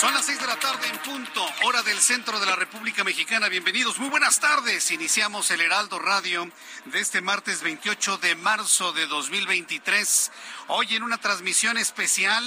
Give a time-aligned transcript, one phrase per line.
[0.00, 3.48] Son las seis de la tarde en punto, hora del centro de la República Mexicana.
[3.48, 4.90] Bienvenidos, muy buenas tardes.
[4.90, 6.50] Iniciamos el Heraldo Radio
[6.84, 10.32] de este martes 28 de marzo de 2023.
[10.68, 12.44] Hoy en una transmisión especial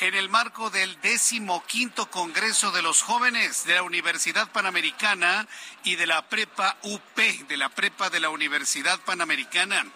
[0.00, 5.48] en el marco del decimoquinto Congreso de los Jóvenes de la Universidad Panamericana
[5.84, 9.86] y de la Prepa UP, de la Prepa de la Universidad Panamericana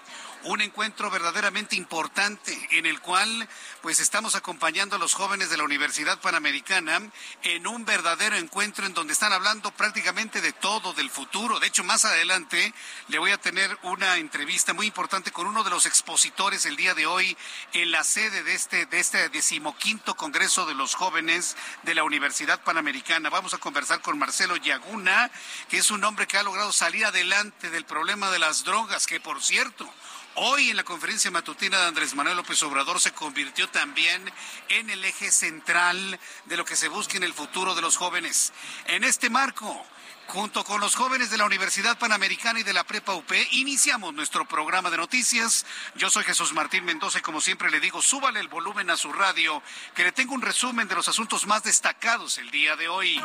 [0.46, 3.48] un encuentro verdaderamente importante en el cual
[3.82, 7.00] pues estamos acompañando a los jóvenes de la Universidad Panamericana
[7.42, 11.58] en un verdadero encuentro en donde están hablando prácticamente de todo, del futuro.
[11.58, 12.72] De hecho, más adelante
[13.08, 16.94] le voy a tener una entrevista muy importante con uno de los expositores el día
[16.94, 17.36] de hoy
[17.72, 22.62] en la sede de este, de este decimoquinto Congreso de los Jóvenes de la Universidad
[22.62, 23.30] Panamericana.
[23.30, 25.30] Vamos a conversar con Marcelo Yaguna,
[25.68, 29.20] que es un hombre que ha logrado salir adelante del problema de las drogas, que
[29.20, 29.92] por cierto,
[30.38, 34.30] Hoy en la conferencia matutina de Andrés Manuel López Obrador se convirtió también
[34.68, 38.52] en el eje central de lo que se busca en el futuro de los jóvenes.
[38.86, 39.86] En este marco,
[40.28, 44.46] Junto con los jóvenes de la Universidad Panamericana y de la Prepa UP, iniciamos nuestro
[44.46, 45.64] programa de noticias.
[45.94, 49.12] Yo soy Jesús Martín Mendoza y como siempre le digo, súbale el volumen a su
[49.12, 49.62] radio,
[49.94, 53.22] que le tengo un resumen de los asuntos más destacados el día de hoy.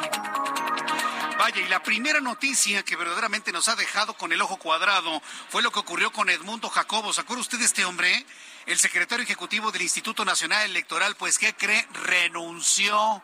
[1.40, 5.63] Vaya, y la primera noticia que verdaderamente nos ha dejado con el ojo cuadrado fue
[5.63, 7.11] lo que ocurrió con Edmundo Jacobo.
[7.13, 8.25] ¿Se acuerda usted de este hombre?
[8.67, 11.88] El secretario ejecutivo del Instituto Nacional Electoral, pues, ¿qué cree?
[11.94, 13.23] Renunció.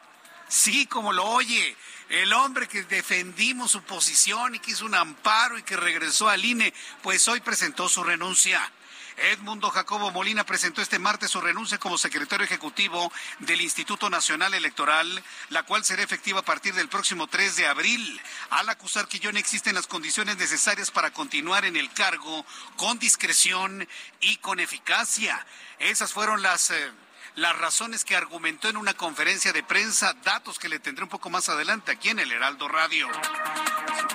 [0.50, 1.78] Sí, como lo oye
[2.10, 6.44] el hombre que defendimos su posición y que hizo un amparo y que regresó al
[6.44, 8.72] INE, pues hoy presentó su renuncia.
[9.18, 15.24] Edmundo Jacobo Molina presentó este martes su renuncia como secretario ejecutivo del Instituto Nacional Electoral,
[15.50, 19.32] la cual será efectiva a partir del próximo 3 de abril, al acusar que ya
[19.32, 22.46] no existen las condiciones necesarias para continuar en el cargo
[22.76, 23.88] con discreción
[24.22, 25.46] y con eficacia.
[25.80, 26.70] Esas fueron las...
[26.70, 26.92] Eh,
[27.38, 31.30] las razones que argumentó en una conferencia de prensa, datos que le tendré un poco
[31.30, 33.08] más adelante aquí en el Heraldo Radio.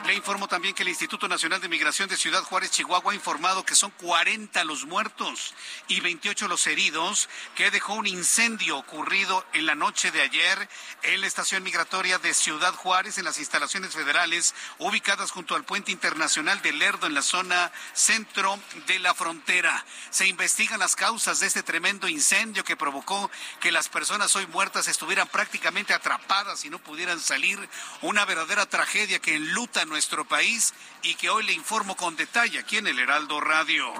[0.07, 3.65] Le informo también que el Instituto Nacional de Migración de Ciudad Juárez, Chihuahua, ha informado
[3.65, 5.55] que son 40 los muertos
[5.87, 10.69] y 28 los heridos que dejó un incendio ocurrido en la noche de ayer
[11.05, 15.93] en la estación migratoria de Ciudad Juárez, en las instalaciones federales ubicadas junto al puente
[15.93, 18.59] internacional de Lerdo, en la zona centro
[18.89, 19.85] de la frontera.
[20.11, 23.12] Se investigan las causas de este tremendo incendio que provocó
[23.61, 27.59] que las personas hoy muertas estuvieran prácticamente atrapadas y no pudieran salir.
[28.01, 32.79] Una verdadera tragedia que enluta nuestro país y que hoy le informo con detalle aquí
[32.79, 33.93] en el Heraldo Radio.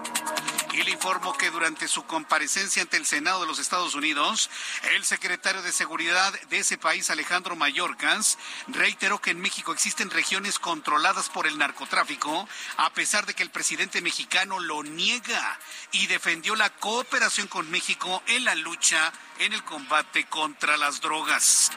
[0.73, 4.49] Y le informo que durante su comparecencia ante el Senado de los Estados Unidos,
[4.95, 10.59] el secretario de Seguridad de ese país, Alejandro Mayorkas, reiteró que en México existen regiones
[10.59, 15.59] controladas por el narcotráfico, a pesar de que el presidente mexicano lo niega
[15.91, 19.32] y defendió la cooperación con México en la lucha Yeah.
[19.45, 21.73] En el combate contra las drogas.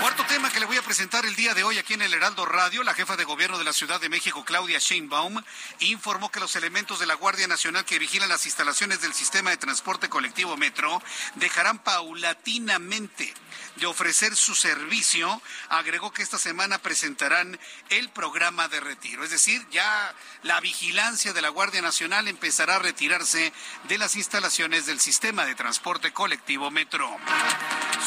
[0.00, 2.44] Cuarto tema que le voy a presentar el día de hoy aquí en el Heraldo
[2.44, 5.42] Radio, la jefa de gobierno de la Ciudad de México, Claudia Sheinbaum,
[5.80, 9.56] informó que los elementos de la Guardia Nacional que vigilan las instalaciones del sistema de
[9.56, 11.02] transporte colectivo Metro
[11.36, 13.32] dejarán paulatinamente
[13.76, 15.40] de ofrecer su servicio.
[15.70, 19.24] Agregó que esta semana presentarán el programa de retiro.
[19.24, 23.52] Es decir, ya la vigilancia de la Guardia Nacional empezará a retirarse
[23.84, 26.81] de las instalaciones del sistema de transporte colectivo Metro.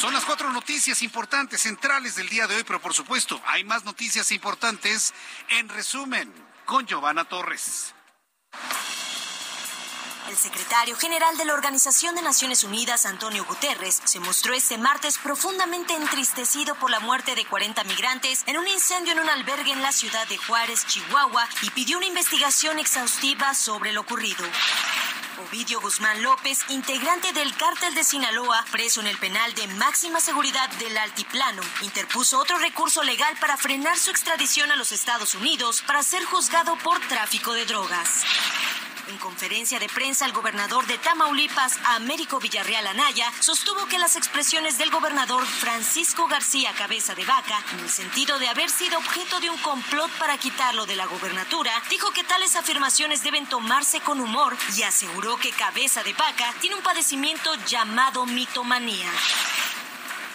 [0.00, 3.84] Son las cuatro noticias importantes, centrales del día de hoy, pero por supuesto hay más
[3.84, 5.14] noticias importantes
[5.48, 6.32] en resumen
[6.64, 7.94] con Giovanna Torres.
[10.28, 15.18] El secretario general de la Organización de Naciones Unidas, Antonio Guterres, se mostró este martes
[15.18, 19.82] profundamente entristecido por la muerte de 40 migrantes en un incendio en un albergue en
[19.82, 24.44] la ciudad de Juárez, Chihuahua, y pidió una investigación exhaustiva sobre lo ocurrido.
[25.38, 30.70] Ovidio Guzmán López, integrante del cártel de Sinaloa, preso en el penal de máxima seguridad
[30.78, 36.02] del Altiplano, interpuso otro recurso legal para frenar su extradición a los Estados Unidos para
[36.02, 38.24] ser juzgado por tráfico de drogas.
[39.08, 44.78] En conferencia de prensa, el gobernador de Tamaulipas, Américo Villarreal Anaya, sostuvo que las expresiones
[44.78, 49.48] del gobernador Francisco García Cabeza de Vaca, en el sentido de haber sido objeto de
[49.48, 54.56] un complot para quitarlo de la gobernatura, dijo que tales afirmaciones deben tomarse con humor
[54.76, 59.10] y aseguró que Cabeza de Vaca tiene un padecimiento llamado mitomanía.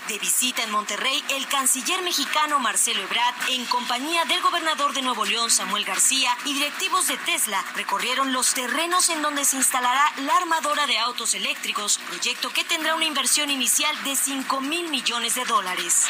[0.10, 5.24] De visita en Monterrey, el canciller mexicano Marcelo Ebrard, en compañía del gobernador de Nuevo
[5.24, 10.36] León, Samuel García, y directivos de Tesla, recorrieron los terrenos en donde se instalará la
[10.36, 15.46] armadora de autos eléctricos, proyecto que tendrá una inversión inicial de 5 mil millones de
[15.46, 16.06] dólares.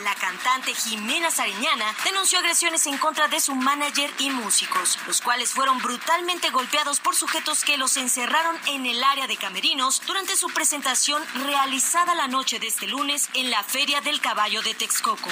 [0.00, 5.50] La cantante Jimena Sariñana denunció agresiones en contra de su manager y músicos, los cuales
[5.50, 10.48] fueron brutalmente golpeados por sujetos que los encerraron en el área de camerinos durante su
[10.48, 15.28] presentación realizada la noche de este lunes en la Feria del Caballo de Texcoco.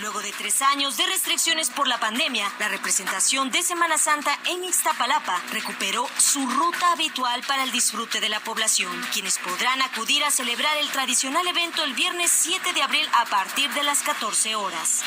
[0.00, 4.62] Luego de tres años de restricciones por la pandemia, la representación de Semana Santa en
[4.62, 10.30] Ixtapalapa recuperó su ruta habitual para el disfrute de la población, quienes podrán acudir a
[10.30, 15.02] celebrar el tradicional evento el viernes 7 de abril a partir de las 14 horas.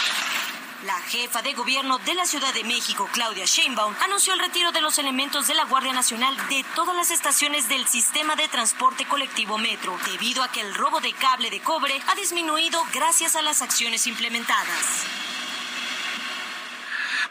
[0.85, 4.81] La jefa de gobierno de la Ciudad de México, Claudia Sheinbaum, anunció el retiro de
[4.81, 9.59] los elementos de la Guardia Nacional de todas las estaciones del sistema de transporte colectivo
[9.59, 13.61] Metro, debido a que el robo de cable de cobre ha disminuido gracias a las
[13.61, 15.20] acciones implementadas.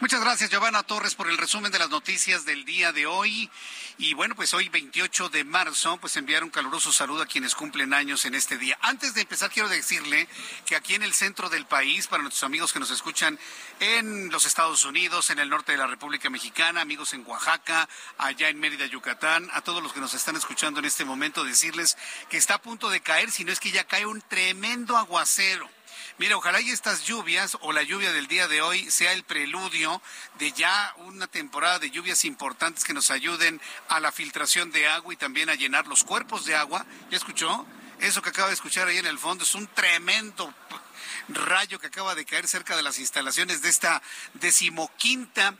[0.00, 3.50] Muchas gracias, Giovanna Torres, por el resumen de las noticias del día de hoy.
[3.99, 7.93] Y bueno, pues hoy 28 de marzo, pues enviar un caluroso saludo a quienes cumplen
[7.93, 8.79] años en este día.
[8.81, 10.26] Antes de empezar, quiero decirle
[10.64, 13.38] que aquí en el centro del país, para nuestros amigos que nos escuchan
[13.79, 17.87] en los Estados Unidos, en el norte de la República Mexicana, amigos en Oaxaca,
[18.17, 21.99] allá en Mérida, Yucatán, a todos los que nos están escuchando en este momento, decirles
[22.31, 25.69] que está a punto de caer, si no es que ya cae un tremendo aguacero.
[26.21, 30.03] Mira, ojalá y estas lluvias o la lluvia del día de hoy sea el preludio
[30.39, 33.59] de ya una temporada de lluvias importantes que nos ayuden
[33.89, 36.85] a la filtración de agua y también a llenar los cuerpos de agua.
[37.11, 37.65] ¿Ya escuchó?
[38.01, 40.53] Eso que acaba de escuchar ahí en el fondo es un tremendo
[41.29, 44.03] rayo que acaba de caer cerca de las instalaciones de esta
[44.35, 45.55] decimoquinta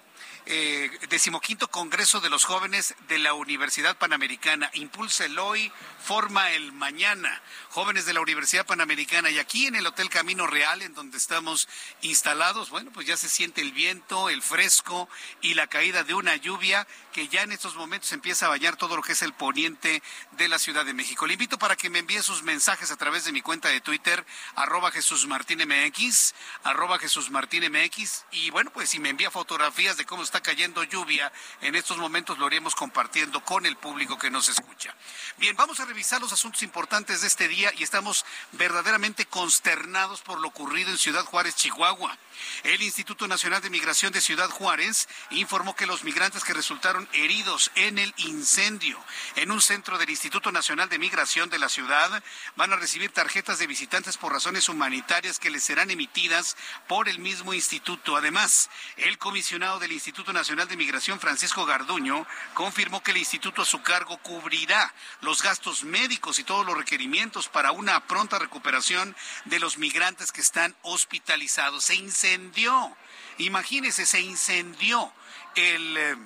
[0.47, 4.71] eh, decimoquinto Congreso de los Jóvenes de la Universidad Panamericana.
[4.75, 5.71] Impulsa el hoy,
[6.03, 7.41] forma el mañana.
[7.71, 11.69] Jóvenes de la Universidad Panamericana y aquí en el Hotel Camino Real, en donde estamos
[12.03, 15.09] instalados, bueno, pues ya se siente el viento, el fresco
[15.41, 18.97] y la caída de una lluvia que ya en estos momentos empieza a bañar todo
[18.97, 20.03] lo que es el poniente
[20.33, 21.27] de la Ciudad de México.
[21.27, 24.25] Le invito para que me envíe sus mensajes a través de mi cuenta de Twitter,
[24.55, 26.35] arroba Jesús Martín MX,
[26.65, 30.83] arroba Jesús Martín MX, y bueno, pues si me envía fotografías de cómo está cayendo
[30.85, 34.95] lluvia, en estos momentos lo haremos compartiendo con el público que nos escucha.
[35.39, 40.41] Bien, vamos a revisar los asuntos importantes de este día y estamos verdaderamente consternados por
[40.41, 42.17] lo ocurrido en Ciudad Juárez, Chihuahua.
[42.65, 47.71] El Instituto Nacional de Migración de Ciudad Juárez informó que los migrantes que resultaron heridos
[47.75, 48.99] en el incendio
[49.37, 52.23] en un centro del Instituto Nacional de Migración de la ciudad
[52.57, 56.57] van a recibir tarjetas de visitantes por razones humanitarias que les serán emitidas
[56.89, 58.17] por el mismo instituto.
[58.17, 63.65] Además, el comisionado del Instituto Nacional de Migración, Francisco Garduño, confirmó que el instituto a
[63.65, 64.93] su cargo cubrirá
[65.23, 69.17] los gastos médicos y todos los requerimientos para una pronta recuperación
[69.47, 71.85] de los migrantes que están hospitalizados.
[71.85, 72.95] Se incendió,
[73.39, 75.13] imagínese, se incendió
[75.55, 76.17] el, eh,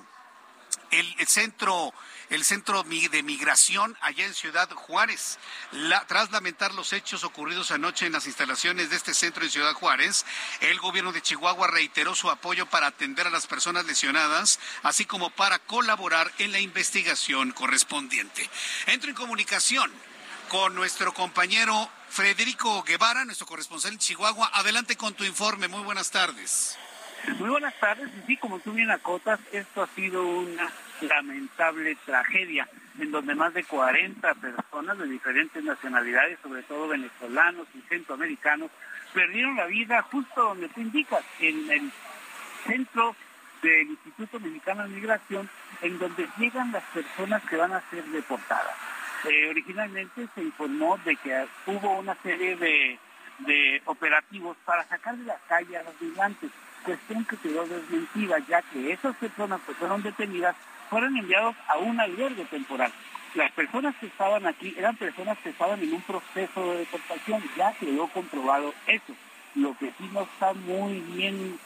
[0.91, 1.93] el, centro
[2.29, 5.37] el centro de migración allá en Ciudad Juárez.
[6.07, 10.25] tras lamentar los hechos ocurridos anoche en las instalaciones de este centro en Ciudad Juárez,
[10.61, 15.29] el gobierno de Chihuahua reiteró su apoyo para atender a las personas lesionadas, así como
[15.29, 18.49] para colaborar en la investigación correspondiente.
[18.87, 19.91] Entro en comunicación
[20.49, 24.51] con nuestro compañero Federico Guevara, nuestro corresponsal en Chihuahua.
[24.53, 25.67] Adelante con tu informe.
[25.67, 26.77] Muy buenas tardes.
[27.39, 28.09] Muy buenas tardes.
[28.27, 30.71] Sí, como tú bien acotas, esto ha sido una
[31.01, 32.67] lamentable tragedia
[32.99, 38.71] en donde más de 40 personas de diferentes nacionalidades, sobre todo venezolanos y centroamericanos,
[39.13, 41.91] perdieron la vida justo donde tú indicas, en el
[42.65, 43.15] centro
[43.61, 45.49] del Instituto Mexicano de Migración,
[45.81, 48.75] en donde llegan las personas que van a ser deportadas.
[49.25, 52.99] Eh, originalmente se informó de que hubo una serie de,
[53.85, 56.51] operativos para sacar de la calle a los migrantes.
[56.83, 60.55] cuestión que quedó desmentida, ya que esas personas que fueron detenidas
[60.95, 62.89] fueron enviados a un albergue temporal.
[63.33, 67.73] Las personas que estaban aquí eran personas que estaban en un proceso de deportación, ya
[67.73, 69.13] quedó comprobado eso.
[69.55, 71.59] Lo que sí no está muy bien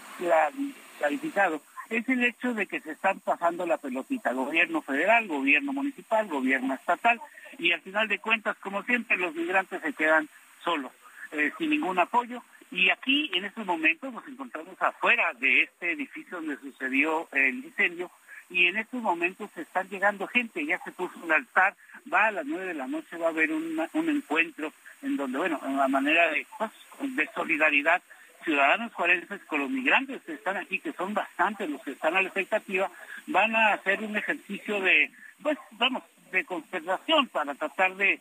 [0.98, 6.28] clarificado es el hecho de que se están pasando la pelotita, gobierno federal, gobierno municipal,
[6.28, 7.22] gobierno estatal,
[7.60, 10.28] y al final de cuentas, como siempre, los migrantes se quedan
[10.64, 10.92] solos,
[11.34, 12.42] eh, sin ningún apoyo.
[12.72, 18.10] Y aquí, en estos momentos, nos encontramos afuera de este edificio donde sucedió el incendio,
[18.50, 21.76] y en estos momentos están llegando gente, ya se puso un altar,
[22.12, 25.60] va a las nueve de la noche, va a haber un encuentro en donde, bueno,
[25.64, 26.72] en una manera de, pues,
[27.16, 28.02] de solidaridad
[28.44, 32.22] ciudadanos juarenses con los migrantes que están aquí, que son bastantes los que están a
[32.22, 32.90] la expectativa,
[33.28, 38.20] van a hacer un ejercicio de, pues, vamos, de conservación para tratar de,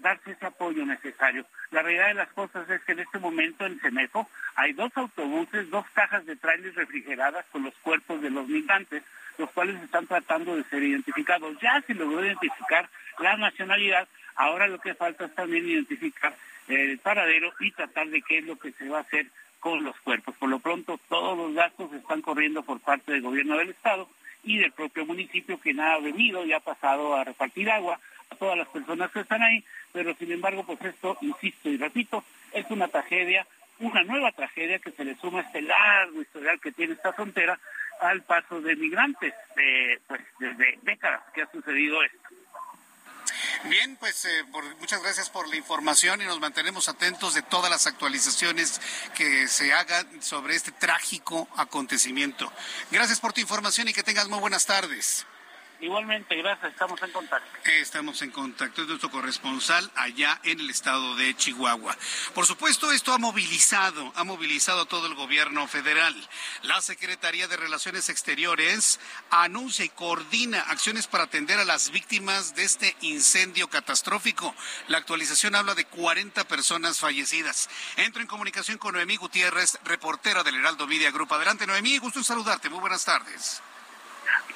[0.00, 1.44] darse ese apoyo necesario.
[1.70, 5.70] La realidad de las cosas es que en este momento en Cenejo hay dos autobuses,
[5.70, 9.02] dos cajas de trailers refrigeradas con los cuerpos de los migrantes,
[9.38, 11.56] los cuales están tratando de ser identificados.
[11.60, 12.88] Ya se logró identificar
[13.18, 16.34] la nacionalidad, ahora lo que falta es también identificar
[16.68, 19.26] el paradero y tratar de qué es lo que se va a hacer
[19.60, 20.34] con los cuerpos.
[20.36, 24.08] Por lo pronto, todos los gastos están corriendo por parte del gobierno del Estado
[24.44, 27.98] y del propio municipio que nada ha venido y ha pasado a repartir agua
[28.30, 32.24] a todas las personas que están ahí, pero sin embargo, pues esto, insisto y repito,
[32.52, 33.46] es una tragedia,
[33.80, 37.58] una nueva tragedia que se le suma a este largo historial que tiene esta frontera
[38.00, 39.34] al paso de migrantes,
[40.06, 42.18] pues desde décadas que ha sucedido esto.
[43.64, 44.44] Bien, pues eh,
[44.78, 48.80] muchas gracias por la información y nos mantenemos atentos de todas las actualizaciones
[49.14, 52.52] que se hagan sobre este trágico acontecimiento.
[52.90, 55.26] Gracias por tu información y que tengas muy buenas tardes.
[55.80, 57.48] Igualmente, gracias, estamos en contacto.
[57.64, 61.94] Estamos en contacto, es nuestro corresponsal allá en el estado de Chihuahua.
[62.34, 66.14] Por supuesto, esto ha movilizado, ha movilizado a todo el gobierno federal.
[66.62, 72.64] La Secretaría de Relaciones Exteriores anuncia y coordina acciones para atender a las víctimas de
[72.64, 74.54] este incendio catastrófico.
[74.88, 77.68] La actualización habla de 40 personas fallecidas.
[77.96, 81.34] Entro en comunicación con Noemí Gutiérrez, reportera del Heraldo Media Group.
[81.34, 82.70] Adelante, Noemí, gusto en saludarte.
[82.70, 83.62] Muy buenas tardes.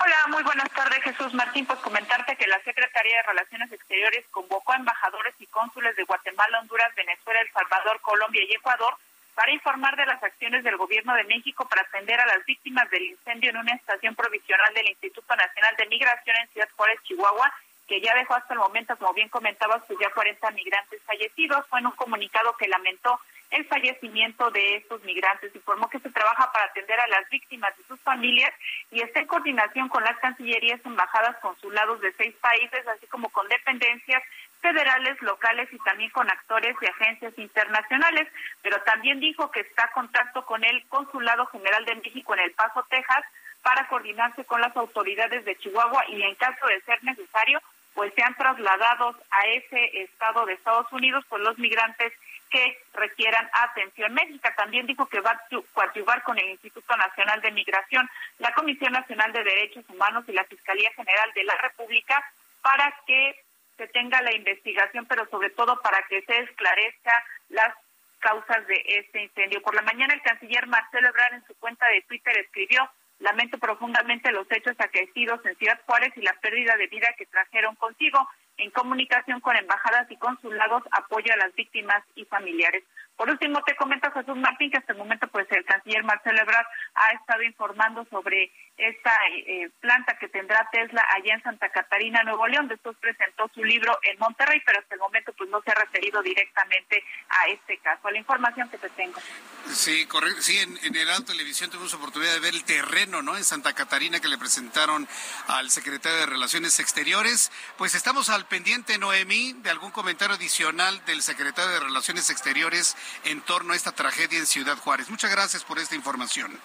[0.02, 1.66] Hola, muy buenas tardes, Jesús Martín.
[1.66, 6.60] Pues comentarte que la Secretaría de Relaciones Exteriores convocó a embajadores y cónsules de Guatemala,
[6.60, 8.94] Honduras, Venezuela, El Salvador, Colombia y Ecuador
[9.34, 13.04] para informar de las acciones del Gobierno de México para atender a las víctimas del
[13.04, 17.52] incendio en una estación provisional del Instituto Nacional de Migración en Ciudad Juárez, Chihuahua,
[17.90, 21.66] que ya dejó hasta el momento, como bien comentabas, pues ya 40 migrantes fallecidos.
[21.66, 23.18] Fue en un comunicado que lamentó
[23.50, 25.52] el fallecimiento de estos migrantes.
[25.56, 28.54] Informó que se trabaja para atender a las víctimas y sus familias
[28.92, 33.48] y está en coordinación con las cancillerías, embajadas, consulados de seis países, así como con
[33.48, 34.22] dependencias
[34.60, 38.28] federales, locales y también con actores de agencias internacionales.
[38.62, 42.52] Pero también dijo que está en contacto con el Consulado General de México en El
[42.52, 43.24] Paso, Texas,
[43.62, 47.60] para coordinarse con las autoridades de Chihuahua y en caso de ser necesario,
[48.00, 52.14] pues sean trasladados a ese estado de Estados Unidos, pues los migrantes
[52.48, 54.54] que requieran atención médica.
[54.56, 55.40] También dijo que va a
[55.74, 60.44] coadyuvar con el Instituto Nacional de Migración, la Comisión Nacional de Derechos Humanos y la
[60.44, 62.24] Fiscalía General de la República
[62.62, 63.38] para que
[63.76, 67.12] se tenga la investigación, pero sobre todo para que se esclarezca
[67.50, 67.74] las
[68.20, 69.60] causas de este incendio.
[69.60, 74.32] Por la mañana el canciller Marcelo Ebrard en su cuenta de Twitter escribió Lamento profundamente
[74.32, 78.18] los hechos acaecidos en Ciudad Juárez y la pérdida de vida que trajeron consigo.
[78.60, 82.84] En comunicación con embajadas y consulados, apoyo a las víctimas y familiares.
[83.16, 86.66] Por último, te comento, Jesús Martín, que hasta el momento pues el canciller Marcelo Ebrard
[86.94, 89.12] ha estado informando sobre esta
[89.46, 92.68] eh, planta que tendrá Tesla allá en Santa Catarina, Nuevo León.
[92.68, 96.22] Después presentó su libro en Monterrey, pero hasta el momento pues no se ha referido
[96.22, 99.20] directamente a este caso, la información que te tengo.
[99.68, 100.40] Sí, correcto.
[100.40, 103.36] Sí, en, en el Televisión tuvimos oportunidad de ver el terreno, ¿no?
[103.36, 105.06] En Santa Catarina que le presentaron
[105.48, 107.52] al secretario de Relaciones Exteriores.
[107.76, 113.40] Pues estamos al pendiente, Noemí, de algún comentario adicional del secretario de Relaciones Exteriores en
[113.40, 115.08] torno a esta tragedia en Ciudad Juárez.
[115.08, 116.60] Muchas gracias por esta información.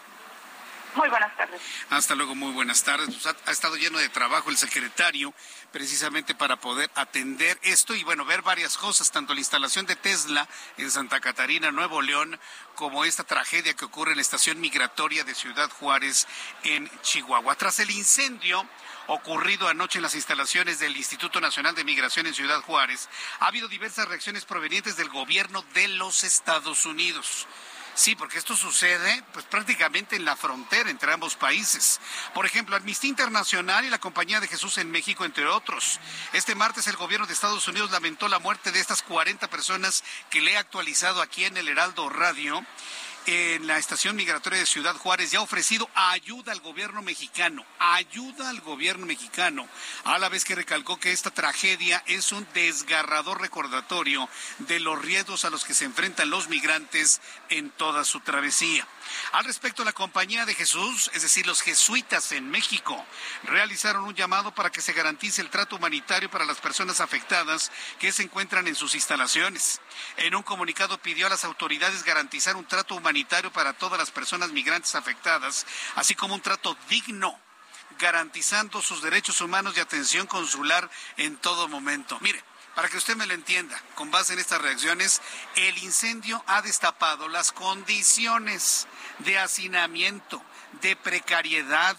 [0.96, 1.62] Muy buenas tardes.
[1.90, 3.08] Hasta luego, muy buenas tardes.
[3.14, 5.34] Pues ha, estado lleno de trabajo el secretario
[5.72, 10.48] precisamente para poder atender esto y bueno, ver varias cosas, tanto la instalación de Tesla
[10.78, 12.40] en Santa Catarina, Nuevo León,
[12.76, 16.28] como esta tragedia que ocurre en la estación migratoria de Ciudad Juárez
[16.64, 17.56] en Chihuahua.
[17.56, 18.66] Tras el incendio
[19.08, 23.10] ocurrido anoche en las instalaciones del Instituto Nacional de Migración en Ciudad Juárez,
[23.40, 27.48] ha habido diversas reacciones provenientes del gobierno de los Estados Unidos.
[27.96, 32.02] Sí, porque esto sucede pues prácticamente en la frontera entre ambos países.
[32.34, 36.02] Por ejemplo, Amnistía Internacional y la Compañía de Jesús en México, entre otros.
[36.34, 40.42] Este martes el gobierno de Estados Unidos lamentó la muerte de estas 40 personas que
[40.42, 42.66] le he actualizado aquí en el Heraldo Radio
[43.26, 48.50] en la estación migratoria de Ciudad Juárez ya ha ofrecido ayuda al gobierno mexicano, ayuda
[48.50, 49.68] al gobierno mexicano,
[50.04, 54.30] a la vez que recalcó que esta tragedia es un desgarrador recordatorio
[54.60, 58.88] de los riesgos a los que se enfrentan los migrantes en toda su travesía.
[59.32, 63.06] Al respecto, la Compañía de Jesús, es decir, los jesuitas en México,
[63.44, 68.12] realizaron un llamado para que se garantice el trato humanitario para las personas afectadas que
[68.12, 69.82] se encuentran en sus instalaciones.
[70.18, 74.52] En un comunicado pidió a las autoridades garantizar un trato humanitario para todas las personas
[74.52, 77.40] migrantes afectadas, así como un trato digno
[78.00, 82.18] garantizando sus derechos humanos y atención consular en todo momento.
[82.22, 82.44] Mire,
[82.76, 85.22] para que usted me lo entienda, con base en estas reacciones,
[85.56, 88.88] el incendio ha destapado las condiciones
[89.20, 90.44] de hacinamiento,
[90.82, 91.96] de precariedad,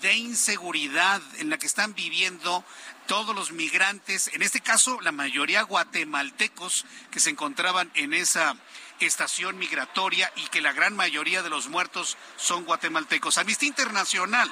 [0.00, 2.64] de inseguridad en la que están viviendo
[3.06, 8.56] todos los migrantes, en este caso la mayoría guatemaltecos que se encontraban en esa
[9.00, 13.38] estación migratoria y que la gran mayoría de los muertos son guatemaltecos.
[13.38, 14.50] Amnistía Internacional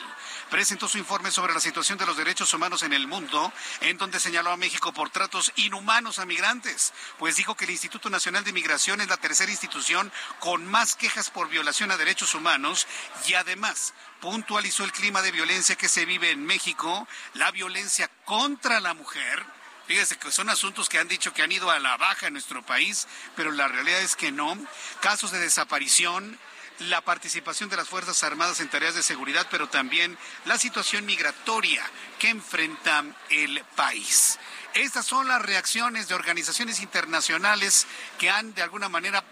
[0.51, 4.21] presentó su informe sobre la situación de los derechos humanos en el mundo, en donde
[4.21, 8.53] señaló a México por tratos inhumanos a migrantes, pues dijo que el Instituto Nacional de
[8.53, 12.87] Migración es la tercera institución con más quejas por violación a derechos humanos
[13.27, 18.79] y además puntualizó el clima de violencia que se vive en México, la violencia contra
[18.81, 19.45] la mujer,
[19.87, 22.65] Fíjese que son asuntos que han dicho que han ido a la baja en nuestro
[22.65, 24.57] país, pero la realidad es que no.
[25.01, 26.39] Casos de desaparición,
[26.79, 31.83] la participación de las Fuerzas Armadas en tareas de seguridad, pero también la situación migratoria
[32.19, 34.39] que enfrenta el país.
[34.75, 37.87] Estas son las reacciones de organizaciones internacionales
[38.19, 39.23] que han de alguna manera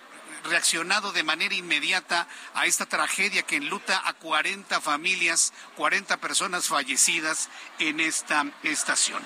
[0.44, 7.48] reaccionado de manera inmediata a esta tragedia que enluta a 40 familias, 40 personas fallecidas
[7.78, 9.22] en esta estación.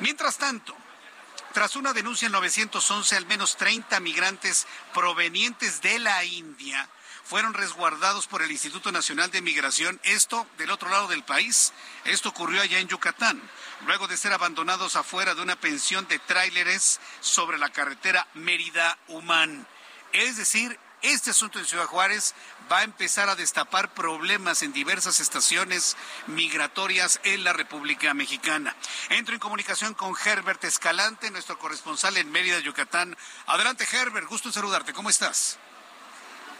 [0.00, 0.76] Mientras tanto,
[1.52, 6.88] tras una denuncia en 911, al menos 30 migrantes provenientes de la India
[7.30, 11.72] fueron resguardados por el Instituto Nacional de Migración, esto del otro lado del país.
[12.04, 13.40] Esto ocurrió allá en Yucatán,
[13.86, 19.64] luego de ser abandonados afuera de una pensión de tráileres sobre la carretera Mérida-Humán.
[20.12, 22.34] Es decir, este asunto en Ciudad Juárez
[22.70, 28.76] va a empezar a destapar problemas en diversas estaciones migratorias en la República Mexicana.
[29.08, 33.16] Entro en comunicación con Herbert Escalante, nuestro corresponsal en Mérida, Yucatán.
[33.46, 34.92] Adelante, Herbert, gusto en saludarte.
[34.92, 35.58] ¿Cómo estás?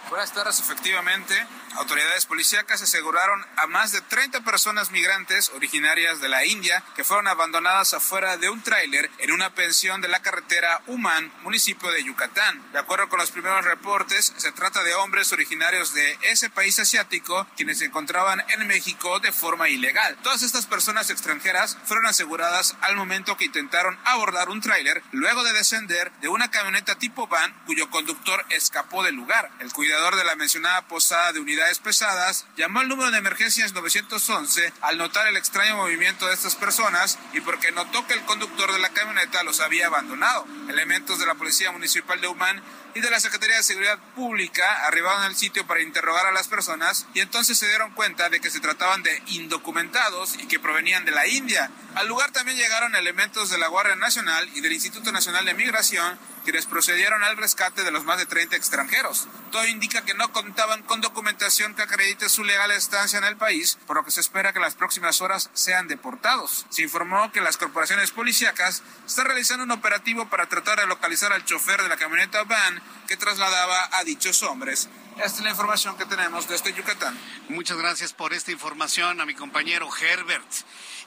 [0.08, 1.34] Buenas tardes, efectivamente.
[1.76, 7.28] Autoridades policíacas aseguraron a más de 30 personas migrantes originarias de la India que fueron
[7.28, 12.60] abandonadas afuera de un tráiler en una pensión de la carretera Humán, municipio de Yucatán.
[12.72, 17.46] De acuerdo con los primeros reportes, se trata de hombres originarios de ese país asiático
[17.56, 20.18] quienes se encontraban en México de forma ilegal.
[20.24, 25.52] Todas estas personas extranjeras fueron aseguradas al momento que intentaron abordar un tráiler luego de
[25.52, 29.50] descender de una camioneta tipo van cuyo conductor escapó del lugar.
[29.60, 34.72] El cuidador de la mencionada posada de unidades pesadas llamó al número de emergencias 911
[34.83, 38.79] al notar el extraño movimiento de estas personas y porque notó que el conductor de
[38.79, 40.46] la camioneta los había abandonado.
[40.68, 42.62] Elementos de la Policía Municipal de Humán
[42.94, 47.09] y de la Secretaría de Seguridad Pública arribaron al sitio para interrogar a las personas
[47.12, 51.11] y entonces se dieron cuenta de que se trataban de indocumentados y que provenían de
[51.11, 51.68] la India.
[51.96, 56.16] Al lugar también llegaron elementos de la Guardia Nacional y del Instituto Nacional de Migración
[56.44, 59.29] quienes procedieron al rescate de los más de 30 extranjeros.
[59.50, 63.79] Todo indica que no contaban con documentación que acredite su legal estancia en el país,
[63.87, 66.66] por lo que se espera que en las próximas horas sean deportados.
[66.70, 71.44] Se informó que las corporaciones policíacas están realizando un operativo para tratar de localizar al
[71.44, 74.88] chofer de la camioneta van que trasladaba a dichos hombres.
[75.16, 77.18] Esta es la información que tenemos desde Yucatán.
[77.48, 80.50] Muchas gracias por esta información a mi compañero Herbert.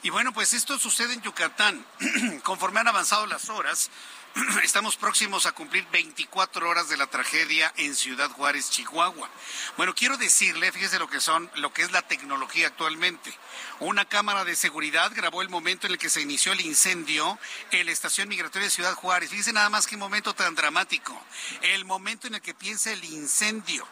[0.02, 1.84] Y bueno, pues esto sucede en Yucatán.
[2.44, 3.90] Conforme han avanzado las horas,
[4.64, 9.30] estamos próximos a cumplir 24 horas de la tragedia en Ciudad Juárez, Chihuahua.
[9.76, 13.32] Bueno, quiero decirle, fíjese lo que son, lo que es la tecnología actualmente.
[13.78, 17.38] Una cámara de seguridad grabó el momento en el que se inició el incendio
[17.70, 19.30] en la estación migratoria de Ciudad Juárez.
[19.30, 21.16] Fíjese nada más qué momento tan dramático.
[21.62, 23.86] El momento en el que piensa el incendio.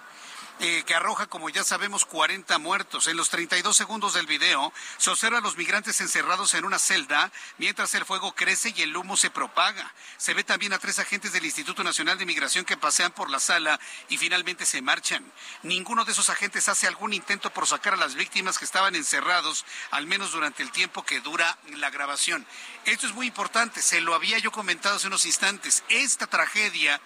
[0.65, 3.09] Eh, que arroja, como ya sabemos, 40 muertos.
[3.09, 7.33] En los 32 segundos del video se observa a los migrantes encerrados en una celda
[7.59, 9.93] mientras el fuego crece y el humo se propaga.
[10.19, 13.41] Se ve también a tres agentes del Instituto Nacional de Migración que pasean por la
[13.41, 15.25] sala y finalmente se marchan.
[15.65, 19.65] Ninguno de esos agentes hace algún intento por sacar a las víctimas que estaban encerrados,
[19.91, 22.47] al menos durante el tiempo que dura la grabación.
[22.85, 25.83] Esto es muy importante, se lo había yo comentado hace unos instantes.
[25.89, 27.01] Esta tragedia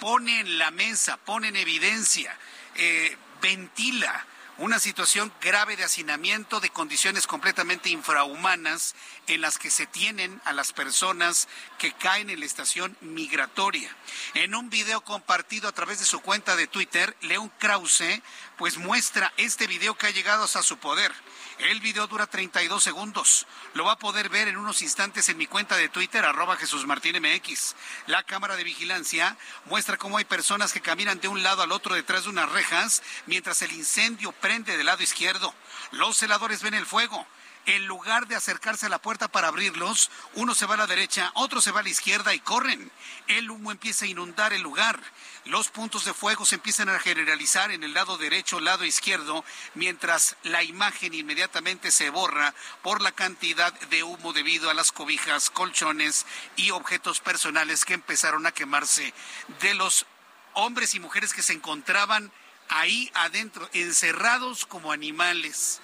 [0.00, 2.34] pone en la mesa, pone en evidencia
[2.76, 4.26] eh, ventila
[4.58, 8.94] una situación grave de hacinamiento, de condiciones completamente infrahumanas
[9.26, 13.94] en las que se tienen a las personas que caen en la estación migratoria.
[14.34, 18.22] En un video compartido a través de su cuenta de Twitter, León Krause
[18.56, 21.12] pues muestra este video que ha llegado hasta su poder.
[21.58, 23.46] El video dura 32 segundos.
[23.74, 26.86] Lo va a poder ver en unos instantes en mi cuenta de Twitter, arroba Jesús
[26.86, 27.76] Martín MX.
[28.06, 29.36] La cámara de vigilancia
[29.66, 33.02] muestra cómo hay personas que caminan de un lado al otro detrás de unas rejas
[33.26, 35.54] mientras el incendio prende del lado izquierdo.
[35.92, 37.26] Los celadores ven el fuego
[37.66, 41.30] en lugar de acercarse a la puerta para abrirlos, uno se va a la derecha,
[41.34, 42.90] otro se va a la izquierda y corren.
[43.26, 45.00] El humo empieza a inundar el lugar.
[45.44, 50.36] Los puntos de fuego se empiezan a generalizar en el lado derecho, lado izquierdo, mientras
[50.42, 56.26] la imagen inmediatamente se borra por la cantidad de humo debido a las cobijas, colchones
[56.56, 59.12] y objetos personales que empezaron a quemarse
[59.60, 60.06] de los
[60.54, 62.32] hombres y mujeres que se encontraban
[62.68, 65.80] ahí adentro, encerrados como animales.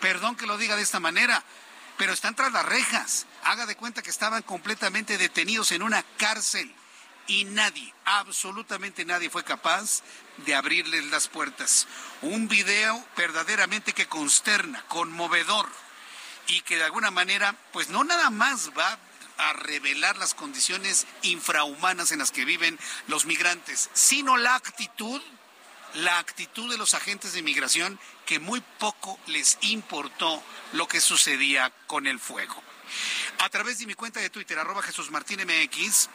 [0.00, 1.42] Perdón que lo diga de esta manera,
[1.96, 3.26] pero están tras las rejas.
[3.44, 6.74] Haga de cuenta que estaban completamente detenidos en una cárcel
[7.26, 10.02] y nadie, absolutamente nadie fue capaz
[10.38, 11.86] de abrirles las puertas.
[12.22, 15.68] Un video verdaderamente que consterna, conmovedor
[16.46, 18.98] y que de alguna manera, pues no nada más va
[19.36, 25.20] a revelar las condiciones infrahumanas en las que viven los migrantes, sino la actitud
[25.94, 31.72] la actitud de los agentes de inmigración que muy poco les importó lo que sucedía
[31.86, 32.62] con el fuego.
[33.38, 36.10] A través de mi cuenta de Twitter, arroba Jesús Martín MX,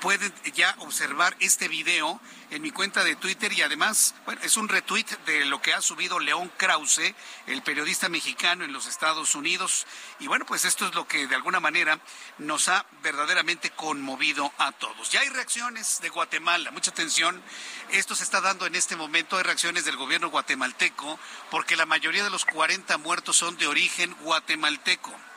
[0.00, 2.20] pueden ya observar este video
[2.50, 5.82] en mi cuenta de Twitter y además, bueno, es un retweet de lo que ha
[5.82, 7.14] subido León Krause,
[7.46, 9.86] el periodista mexicano en los Estados Unidos.
[10.20, 12.00] Y bueno, pues esto es lo que de alguna manera
[12.38, 15.10] nos ha verdaderamente conmovido a todos.
[15.10, 17.42] Ya hay reacciones de Guatemala, mucha atención.
[17.90, 21.18] Esto se está dando en este momento, hay reacciones del gobierno guatemalteco,
[21.50, 25.27] porque la mayoría de los 40 muertos son de origen guatemalteco.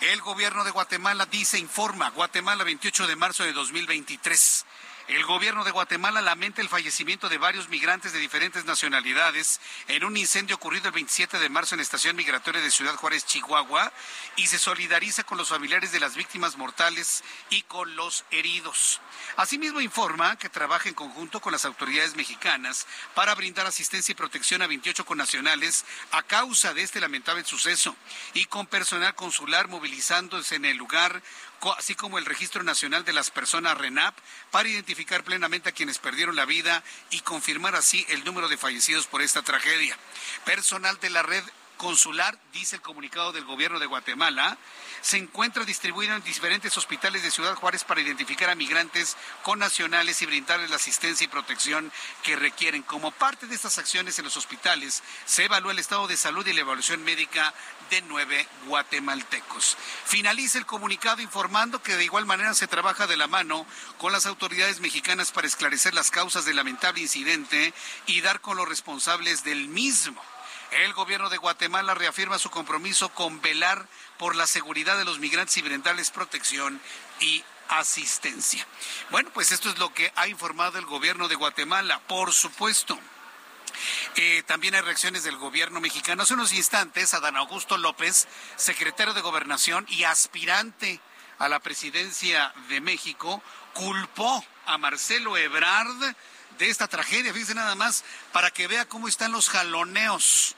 [0.00, 4.64] El gobierno de Guatemala dice, informa, Guatemala 28 de marzo de 2023.
[5.08, 10.18] El gobierno de Guatemala lamenta el fallecimiento de varios migrantes de diferentes nacionalidades en un
[10.18, 13.90] incendio ocurrido el 27 de marzo en la estación migratoria de Ciudad Juárez, Chihuahua,
[14.36, 19.00] y se solidariza con los familiares de las víctimas mortales y con los heridos.
[19.36, 24.60] Asimismo, informa que trabaja en conjunto con las autoridades mexicanas para brindar asistencia y protección
[24.60, 27.96] a 28 connacionales a causa de este lamentable suceso
[28.34, 31.22] y con personal consular movilizándose en el lugar
[31.76, 34.16] así como el Registro Nacional de las Personas RENAP,
[34.50, 39.06] para identificar plenamente a quienes perdieron la vida y confirmar así el número de fallecidos
[39.06, 39.96] por esta tragedia.
[40.44, 41.44] Personal de la red
[41.78, 44.58] consular, dice el comunicado del gobierno de Guatemala,
[45.00, 50.20] se encuentra distribuido en diferentes hospitales de Ciudad Juárez para identificar a migrantes con nacionales
[50.20, 51.90] y brindarles la asistencia y protección
[52.22, 52.82] que requieren.
[52.82, 56.52] Como parte de estas acciones en los hospitales, se evalúa el estado de salud y
[56.52, 57.54] la evaluación médica
[57.90, 59.76] de nueve guatemaltecos.
[60.04, 64.26] Finaliza el comunicado informando que de igual manera se trabaja de la mano con las
[64.26, 67.72] autoridades mexicanas para esclarecer las causas del lamentable incidente
[68.06, 70.20] y dar con los responsables del mismo.
[70.70, 75.56] El gobierno de Guatemala reafirma su compromiso con velar por la seguridad de los migrantes
[75.56, 76.80] y brindarles protección
[77.20, 78.66] y asistencia.
[79.10, 82.98] Bueno, pues esto es lo que ha informado el gobierno de Guatemala, por supuesto.
[84.16, 86.22] Eh, también hay reacciones del gobierno mexicano.
[86.22, 88.26] Hace unos instantes, Adán Augusto López,
[88.56, 91.00] secretario de Gobernación y aspirante
[91.38, 93.42] a la presidencia de México,
[93.74, 96.14] culpó a Marcelo Ebrard
[96.58, 97.32] de esta tragedia.
[97.32, 100.56] Fíjense nada más para que vea cómo están los jaloneos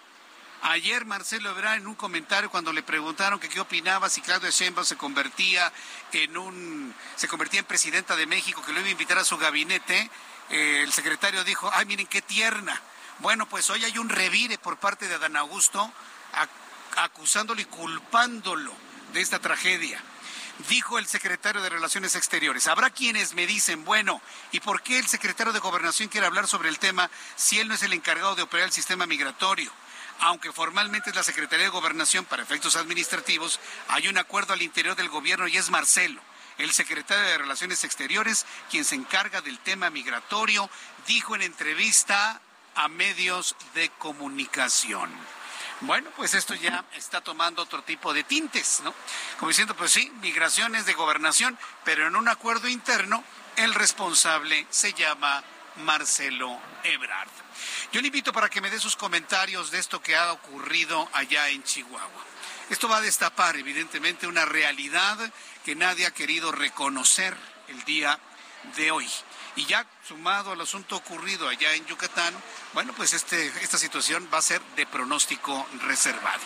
[0.62, 4.84] Ayer Marcelo Ebrard en un comentario cuando le preguntaron que qué opinaba si Claudia Sheinbaum
[4.84, 5.72] se convertía
[6.12, 9.38] en un se convertía en presidenta de México, que lo iba a invitar a su
[9.38, 10.10] gabinete,
[10.50, 12.78] eh, el secretario dijo, "Ay, miren qué tierna."
[13.20, 15.90] Bueno, pues hoy hay un revire por parte de Adán Augusto
[16.96, 18.72] acusándolo y culpándolo
[19.14, 20.02] de esta tragedia.
[20.68, 22.66] Dijo el secretario de Relaciones Exteriores.
[22.66, 24.20] Habrá quienes me dicen, bueno,
[24.52, 27.74] ¿y por qué el secretario de Gobernación quiere hablar sobre el tema si él no
[27.74, 29.72] es el encargado de operar el sistema migratorio?
[30.22, 34.94] aunque formalmente es la Secretaría de Gobernación para efectos administrativos, hay un acuerdo al interior
[34.94, 36.20] del gobierno y es Marcelo,
[36.58, 40.68] el secretario de Relaciones Exteriores, quien se encarga del tema migratorio,
[41.06, 42.40] dijo en entrevista
[42.74, 45.10] a medios de comunicación.
[45.82, 48.94] Bueno, pues esto ya está tomando otro tipo de tintes, ¿no?
[49.38, 53.24] Como diciendo, pues sí, migraciones de gobernación, pero en un acuerdo interno,
[53.56, 55.42] el responsable se llama
[55.76, 57.30] Marcelo Ebrard.
[57.92, 61.48] Yo le invito para que me dé sus comentarios de esto que ha ocurrido allá
[61.48, 62.24] en Chihuahua.
[62.68, 65.18] Esto va a destapar, evidentemente, una realidad
[65.64, 67.34] que nadie ha querido reconocer
[67.68, 68.18] el día
[68.76, 69.08] de hoy.
[69.56, 72.34] Y ya sumado al asunto ocurrido allá en Yucatán,
[72.72, 76.40] bueno, pues este, esta situación va a ser de pronóstico reservado.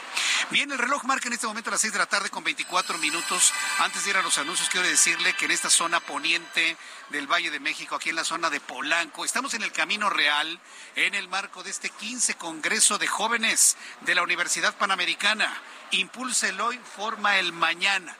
[0.51, 2.97] Bien, el reloj marca en este momento a las 6 de la tarde con 24
[2.99, 3.53] minutos.
[3.79, 6.77] Antes de ir a los anuncios, quiero decirle que en esta zona poniente
[7.11, 10.59] del Valle de México, aquí en la zona de Polanco, estamos en el Camino Real
[10.97, 15.53] en el marco de este 15 Congreso de Jóvenes de la Universidad Panamericana.
[15.91, 18.17] Impulsa el hoy, forma el mañana.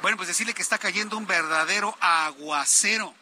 [0.00, 3.14] Bueno, pues decirle que está cayendo un verdadero aguacero.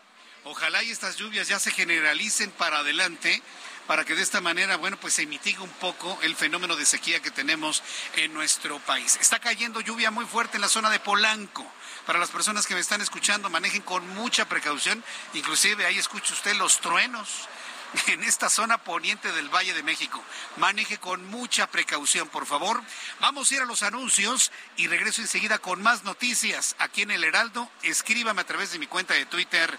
[0.44, 3.42] Ojalá y estas lluvias ya se generalicen para adelante
[3.86, 7.20] para que de esta manera, bueno, pues se mitigue un poco el fenómeno de sequía
[7.20, 7.82] que tenemos
[8.16, 9.18] en nuestro país.
[9.20, 11.64] Está cayendo lluvia muy fuerte en la zona de Polanco.
[12.06, 15.04] Para las personas que me están escuchando, manejen con mucha precaución.
[15.34, 17.48] Inclusive ahí escucha usted los truenos
[18.08, 20.22] en esta zona poniente del Valle de México.
[20.56, 22.82] Maneje con mucha precaución, por favor.
[23.20, 27.24] Vamos a ir a los anuncios y regreso enseguida con más noticias aquí en El
[27.24, 27.70] Heraldo.
[27.82, 29.78] Escríbame a través de mi cuenta de Twitter,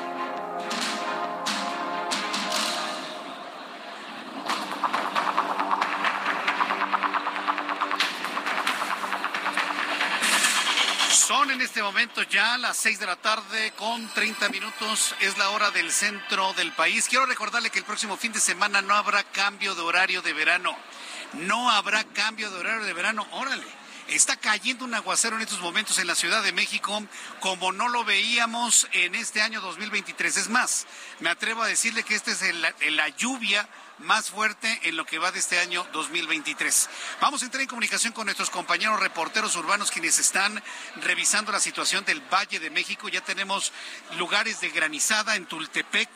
[11.51, 15.13] En este momento ya las 6 de la tarde con 30 minutos.
[15.19, 17.09] Es la hora del centro del país.
[17.09, 20.73] Quiero recordarle que el próximo fin de semana no habrá cambio de horario de verano.
[21.33, 23.27] No habrá cambio de horario de verano.
[23.31, 23.65] Órale.
[24.07, 27.03] Está cayendo un aguacero en estos momentos en la Ciudad de México
[27.41, 30.37] como no lo veíamos en este año 2023.
[30.37, 30.87] Es más,
[31.19, 32.41] me atrevo a decirle que esta es
[32.91, 33.67] la lluvia
[34.01, 36.89] más fuerte en lo que va de este año 2023.
[37.21, 40.61] Vamos a entrar en comunicación con nuestros compañeros reporteros urbanos quienes están
[41.01, 43.09] revisando la situación del Valle de México.
[43.09, 43.71] Ya tenemos
[44.17, 46.09] lugares de granizada en Tultepec,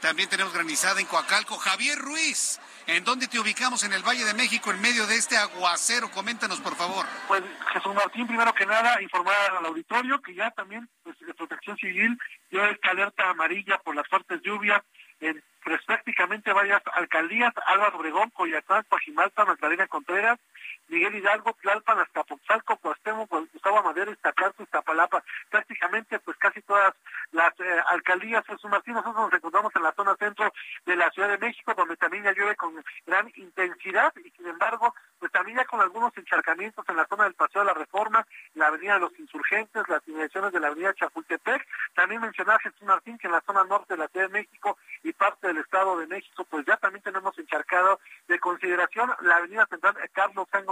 [0.00, 1.56] también tenemos granizada en Coacalco.
[1.56, 2.60] Javier Ruiz.
[2.86, 6.08] ¿En dónde te ubicamos en el Valle de México en medio de este aguacero?
[6.12, 7.04] Coméntanos, por favor.
[7.26, 11.76] Pues Jesús Martín, primero que nada, informar al auditorio que ya también pues, de Protección
[11.78, 12.16] Civil
[12.48, 14.82] dio esta alerta amarilla por las fuertes lluvias
[15.18, 20.38] en pues, prácticamente varias alcaldías, Álvaro Obregón, Coyacán, Pajimalta, Magdalena Contreras,
[20.88, 26.94] Miguel Hidalgo, Tlalpan, Azcapotzalco, Cuauhtémoc, Gustavo Amadero, Iztacalco, Iztapalapa, prácticamente pues casi todas
[27.32, 30.52] las eh, alcaldías, Jesús Martín, nosotros nos encontramos en la zona centro
[30.84, 32.72] de la Ciudad de México, donde también ya llueve con
[33.06, 37.34] gran intensidad y sin embargo, pues también ya con algunos encharcamientos en la zona del
[37.34, 41.66] Paseo de la Reforma, la Avenida de los Insurgentes, las inmediaciones de la Avenida Chapultepec,
[41.94, 45.12] también mencionar Jesús Martín que en la zona norte de la Ciudad de México y
[45.12, 49.96] parte del Estado de México, pues ya también tenemos encharcado de consideración la Avenida Central
[50.12, 50.64] Carlos San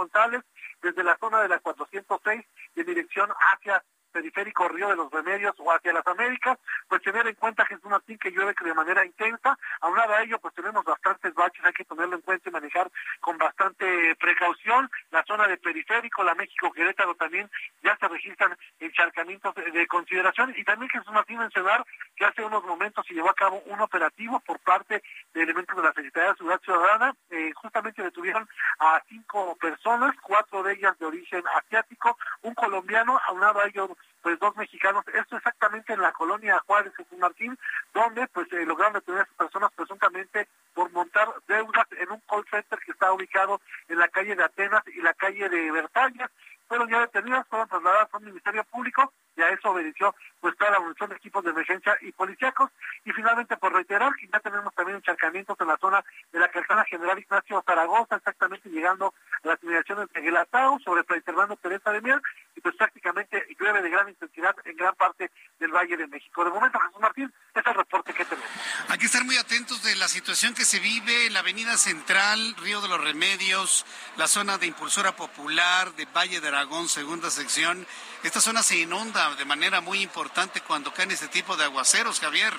[0.81, 3.83] Desde la zona de la 406 en dirección hacia
[4.15, 7.83] periférico Río de los Remedios o hacia las Américas, pues tener en cuenta que es
[7.83, 11.83] una que llueve de manera intensa, aunado a ello pues tenemos bastantes baches, hay que
[11.83, 17.15] tenerlo en cuenta y manejar con bastante precaución, la zona de periférico, la México Querétaro
[17.15, 17.49] también
[17.83, 20.53] ya se registran encharcamientos de, consideración.
[20.55, 24.39] Y también Jesús Martín mencionar que hace unos momentos se llevó a cabo un operativo
[24.39, 28.47] por parte de elementos de la Secretaría de Seguridad Ciudadana, eh, justamente detuvieron
[28.79, 33.89] a cinco personas, cuatro de ellas de origen asiático, un colombiano, aunado a ello
[34.21, 37.57] pues dos mexicanos, esto exactamente en la colonia Juárez Jesús Martín,
[37.93, 42.43] donde pues eh, lograron detener a esas personas presuntamente por montar deudas en un call
[42.49, 46.27] center que está ubicado en la calle de Atenas y la calle de Versalles,
[46.67, 50.71] fueron ya detenidas, fueron trasladadas a un ministerio público y a eso obedeció pues toda
[50.71, 52.69] la evolución de equipos de emergencia y policíacos
[53.03, 56.85] y finalmente por reiterar que ya tenemos también encharcamientos en la zona de la calzada
[56.85, 62.21] general Ignacio Zaragoza, exactamente llegando a las inmediaciones de Gelatao sobre Fray Teresa de Mier
[62.55, 66.43] y pues prácticamente llueve de gran intensidad en gran parte del Valle de México.
[66.43, 68.49] De momento, Jesús Martín, es el reporte que tenemos.
[68.89, 72.55] Hay que estar muy atentos de la situación que se vive en la Avenida Central,
[72.61, 73.85] Río de los Remedios,
[74.17, 77.85] la zona de Impulsora Popular, de Valle de Aragón, segunda sección.
[78.25, 82.51] Esta zona se inunda de manera muy importante cuando caen este tipo de aguaceros, Javier.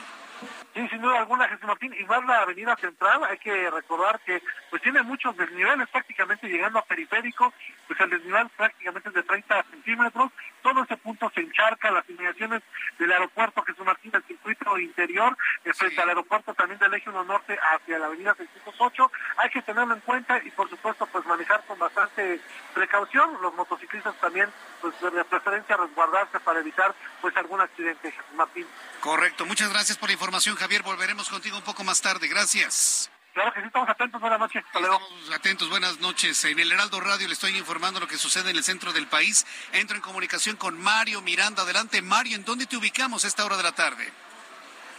[0.73, 4.41] Sí, sin duda alguna, Jesús Martín, y más la avenida central, hay que recordar que
[4.71, 7.53] pues tiene muchos desniveles, prácticamente llegando a periférico,
[7.89, 10.31] pues el desnivel prácticamente es de 30 centímetros,
[10.67, 12.61] todo ese punto se encharca, las inmediaciones
[12.99, 17.23] del aeropuerto Jesús Martín, del circuito interior, eh, frente al aeropuerto también del Eje 1
[17.23, 21.65] Norte hacia la avenida 608, hay que tenerlo en cuenta y por supuesto pues manejar
[21.69, 22.41] con bastante
[22.75, 24.51] precaución, los motociclistas también
[24.81, 28.67] pues de preferencia resguardarse para evitar pues algún accidente, Jesús Martín.
[28.99, 30.83] Correcto, muchas gracias por la información, Javier.
[30.83, 32.27] Volveremos contigo un poco más tarde.
[32.27, 33.09] Gracias.
[33.37, 34.19] Claro que sí, estamos atentos.
[34.19, 34.65] Buenas noches.
[34.65, 35.69] Estamos atentos.
[35.69, 36.43] Buenas noches.
[36.47, 39.47] En el Heraldo Radio le estoy informando lo que sucede en el centro del país.
[39.75, 41.61] Entro en comunicación con Mario Miranda.
[41.61, 42.37] Adelante, Mario.
[42.37, 44.11] ¿En dónde te ubicamos a esta hora de la tarde?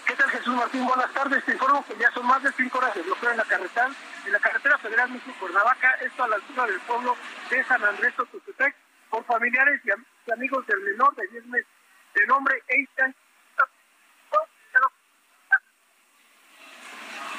[0.06, 0.86] ¿Qué tal, Jesús Martín?
[0.86, 1.43] Buenas tardes.
[1.45, 3.89] Te informo que ya son más de cinco horas de bloqueo en la carretera,
[4.23, 7.17] en la carretera federal México-Cuernavaca, esto a la altura del pueblo
[7.50, 8.76] de San Andrés Totutepec,
[9.10, 11.67] por familiares y, amigos del menor de 10 meses,
[12.13, 13.15] de nombre Einstein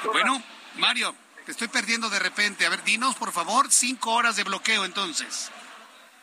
[0.03, 0.41] Bueno,
[0.79, 1.13] Mario,
[1.45, 2.65] te estoy perdiendo de repente.
[2.65, 5.51] A ver, dinos, por favor, cinco horas de bloqueo entonces.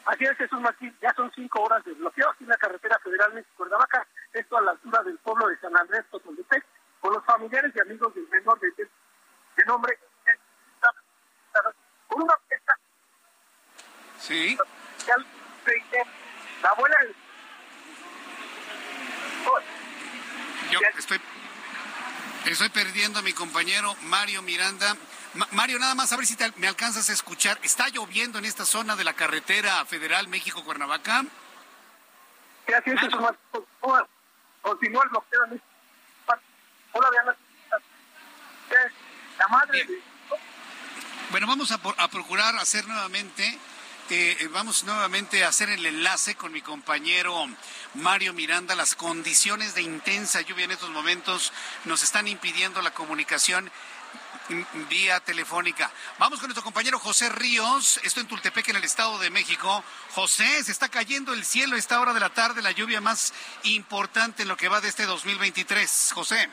[0.07, 3.35] Así es, Jesús Martín, ya son cinco horas de bloqueo aquí en la carretera federal
[3.35, 6.65] México-Cuernavaca, esto a la altura del pueblo de San Andrés Totoltepec,
[7.01, 9.99] con los familiares y amigos del menor de, de nombre
[12.09, 12.75] con una fiesta.
[14.19, 14.59] Sí.
[16.63, 16.97] La abuela
[20.71, 21.21] Yo estoy
[22.47, 24.97] Estoy perdiendo a mi compañero Mario Miranda.
[25.51, 27.59] Mario, nada más a ver si me alcanzas a escuchar.
[27.65, 31.25] ¿Está lloviendo en esta zona de la carretera federal México-Cuernavaca?
[32.67, 33.01] Gracias,
[34.63, 35.63] Continúa el bloqueo en
[36.93, 37.09] Hola,
[39.39, 39.87] La madre
[41.31, 43.59] Bueno, vamos a, a procurar hacer nuevamente
[44.11, 47.47] eh, vamos nuevamente a hacer el enlace con mi compañero
[47.95, 48.75] Mario Miranda.
[48.75, 51.53] Las condiciones de intensa lluvia en estos momentos
[51.85, 53.71] nos están impidiendo la comunicación
[54.89, 55.91] vía telefónica.
[56.19, 59.83] Vamos con nuestro compañero José Ríos, esto en Tultepec, en el Estado de México.
[60.15, 63.33] José, se está cayendo el cielo a esta hora de la tarde, la lluvia más
[63.65, 66.13] importante en lo que va de este 2023.
[66.15, 66.49] José.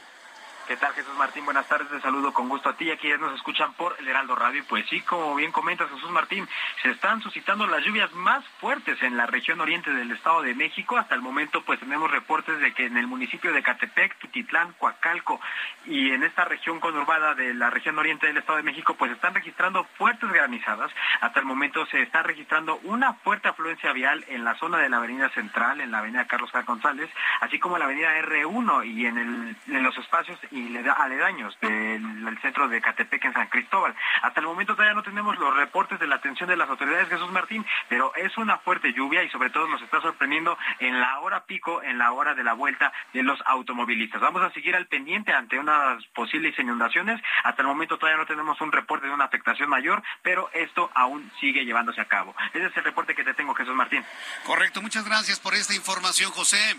[0.67, 1.43] ¿Qué tal, Jesús Martín?
[1.43, 2.89] Buenas tardes, te saludo con gusto a ti.
[2.89, 4.63] Aquí ya nos escuchan por el Heraldo Radio.
[4.69, 6.47] Pues sí, como bien comentas, Jesús Martín,
[6.81, 10.95] se están suscitando las lluvias más fuertes en la región oriente del Estado de México.
[10.95, 15.41] Hasta el momento, pues tenemos reportes de que en el municipio de Catepec, Tutitlán, Coacalco
[15.85, 19.33] y en esta región conurbada de la región oriente del Estado de México, pues están
[19.35, 20.91] registrando fuertes granizadas.
[21.19, 24.97] Hasta el momento se está registrando una fuerte afluencia vial en la zona de la
[24.97, 26.63] Avenida Central, en la Avenida Carlos J.
[26.63, 27.09] González,
[27.41, 32.39] así como en la Avenida R1 y en los espacios y le da aledaños del
[32.41, 33.95] centro de Catepec en San Cristóbal.
[34.21, 37.31] Hasta el momento todavía no tenemos los reportes de la atención de las autoridades, Jesús
[37.31, 41.45] Martín, pero es una fuerte lluvia y sobre todo nos está sorprendiendo en la hora
[41.45, 44.21] pico, en la hora de la vuelta de los automovilistas.
[44.21, 47.19] Vamos a seguir al pendiente ante unas posibles inundaciones.
[47.43, 51.31] Hasta el momento todavía no tenemos un reporte de una afectación mayor, pero esto aún
[51.39, 52.35] sigue llevándose a cabo.
[52.53, 54.05] Ese es el reporte que te tengo, Jesús Martín.
[54.45, 56.77] Correcto, muchas gracias por esta información, José.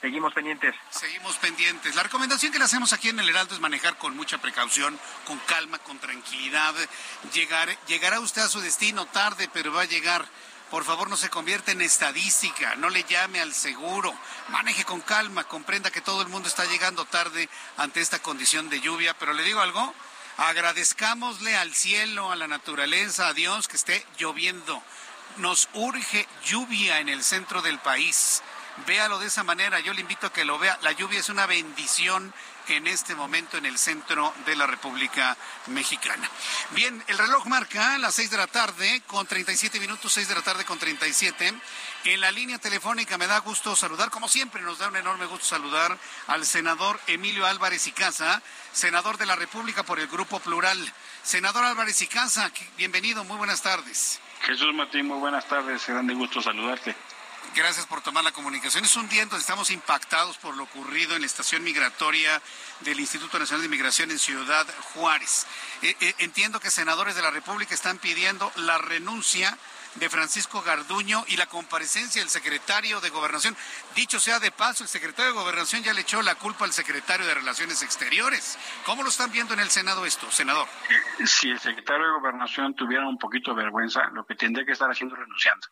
[0.00, 0.76] Seguimos pendientes.
[0.90, 1.96] Seguimos pendientes.
[1.96, 5.38] La recomendación que le hacemos aquí en el Heraldo es manejar con mucha precaución, con
[5.40, 6.72] calma, con tranquilidad.
[7.32, 10.24] Llegar, llegará usted a su destino tarde, pero va a llegar.
[10.70, 14.14] Por favor, no se convierta en estadística, no le llame al seguro,
[14.50, 18.80] maneje con calma, comprenda que todo el mundo está llegando tarde ante esta condición de
[18.80, 19.94] lluvia, pero le digo algo,
[20.36, 24.82] agradezcámosle al cielo, a la naturaleza, a Dios que esté lloviendo.
[25.38, 28.42] Nos urge lluvia en el centro del país
[28.86, 29.80] véalo de esa manera.
[29.80, 30.78] Yo le invito a que lo vea.
[30.82, 32.32] La lluvia es una bendición
[32.68, 35.36] en este momento en el centro de la República
[35.68, 36.28] Mexicana.
[36.70, 40.42] Bien, el reloj marca las seis de la tarde con 37 minutos, seis de la
[40.42, 41.54] tarde con 37.
[42.04, 45.46] En la línea telefónica me da gusto saludar, como siempre nos da un enorme gusto
[45.46, 50.92] saludar al senador Emilio Álvarez y Casa, senador de la República por el Grupo Plural.
[51.22, 54.20] Senador Álvarez y Casa, bienvenido, muy buenas tardes.
[54.42, 56.94] Jesús Martín, muy buenas tardes, se dan de gusto saludarte.
[57.54, 58.84] Gracias por tomar la comunicación.
[58.84, 62.40] Es un día en donde estamos impactados por lo ocurrido en la estación migratoria
[62.80, 65.46] del Instituto Nacional de Inmigración en Ciudad Juárez.
[65.82, 69.58] Eh, eh, entiendo que senadores de la República están pidiendo la renuncia
[69.94, 73.56] de Francisco Garduño y la comparecencia del secretario de Gobernación.
[73.96, 77.26] Dicho sea de paso, el secretario de Gobernación ya le echó la culpa al secretario
[77.26, 78.58] de Relaciones Exteriores.
[78.84, 80.68] ¿Cómo lo están viendo en el Senado esto, senador?
[81.24, 84.90] Si el secretario de Gobernación tuviera un poquito de vergüenza, lo que tendría que estar
[84.90, 85.66] haciendo es renunciando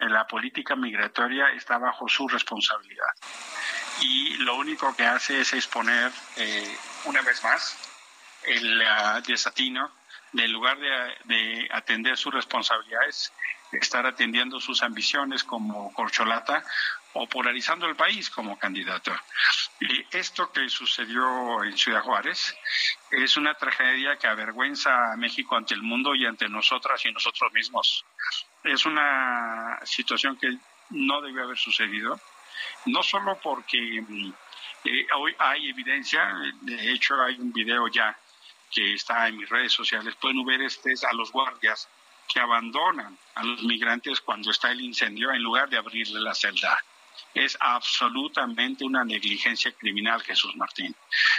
[0.00, 3.12] la política migratoria está bajo su responsabilidad.
[4.00, 7.76] Y lo único que hace es exponer eh, una vez más
[8.44, 9.92] el uh, desatino
[10.32, 13.32] en lugar de, atender sus responsabilidades,
[13.72, 16.62] estar atendiendo sus ambiciones como corcholata
[17.14, 19.12] o polarizando el país como candidato.
[19.80, 22.54] Y esto que sucedió en Ciudad Juárez
[23.10, 27.52] es una tragedia que avergüenza a México ante el mundo y ante nosotras y nosotros
[27.52, 28.04] mismos.
[28.62, 30.56] Es una situación que
[30.90, 32.20] no debe haber sucedido,
[32.86, 34.04] no solo porque
[34.84, 38.16] eh, hoy hay evidencia, de hecho hay un video ya
[38.70, 41.88] que está en mis redes sociales, pueden ver este a los guardias
[42.32, 46.80] que abandonan a los migrantes cuando está el incendio en lugar de abrirle la celda
[47.34, 50.94] es absolutamente una negligencia criminal, Jesús Martín.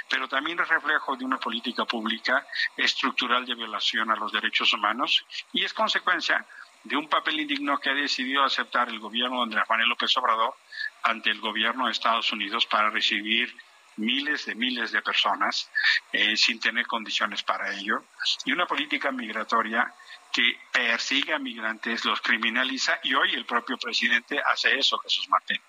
[0.09, 2.45] Pero también es reflejo de una política pública
[2.77, 6.45] estructural de violación a los derechos humanos y es consecuencia
[6.83, 10.55] de un papel indigno que ha decidido aceptar el gobierno de Andrés Manuel López Obrador
[11.03, 13.55] ante el gobierno de Estados Unidos para recibir
[13.97, 15.69] miles de miles de personas
[16.11, 18.05] eh, sin tener condiciones para ello
[18.45, 19.93] y una política migratoria
[20.31, 25.61] que persigue a migrantes, los criminaliza y hoy el propio presidente hace eso, Jesús Martín.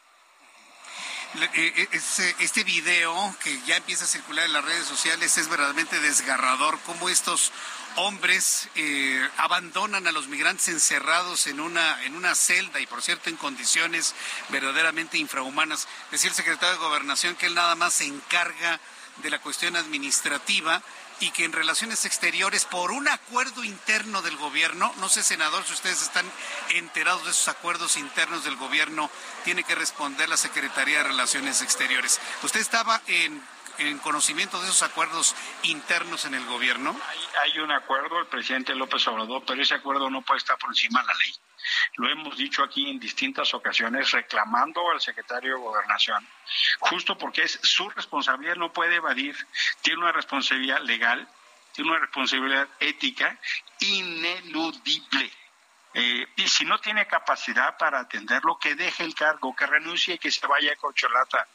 [1.55, 5.99] Eh, eh, este video que ya empieza a circular en las redes sociales es verdaderamente
[5.99, 7.53] desgarrador, cómo estos
[7.97, 13.31] hombres eh, abandonan a los migrantes encerrados en una, en una celda y por cierto
[13.31, 14.15] en condiciones
[14.51, 15.89] verdaderamente infrahumanas.
[16.11, 18.79] Decía el secretario de Gobernación que él nada más se encarga
[19.23, 20.83] de la cuestión administrativa
[21.21, 25.73] y que en relaciones exteriores, por un acuerdo interno del gobierno, no sé, senador, si
[25.73, 26.27] ustedes están
[26.71, 29.11] enterados de esos acuerdos internos del gobierno,
[29.45, 32.21] tiene que responder la Secretaría de Relaciones Exteriores.
[32.43, 33.43] ¿Usted estaba en,
[34.03, 36.97] conocimiento de esos acuerdos internos en el gobierno?
[37.09, 40.71] Hay, hay un acuerdo, el presidente López Obrador, pero ese acuerdo no puede estar por
[40.71, 41.35] encima de la ley.
[41.97, 46.27] Lo hemos dicho aquí en distintas ocasiones reclamando al secretario de Gobernación,
[46.81, 49.37] justo porque es su responsabilidad, no puede evadir,
[49.83, 51.29] tiene una responsabilidad legal,
[51.73, 53.39] tiene una responsabilidad ética
[53.81, 55.31] ineludible.
[55.95, 60.19] Eh, y si no tiene capacidad para atenderlo, que deje el cargo, que renuncie y
[60.19, 61.47] que se vaya a Cocholata.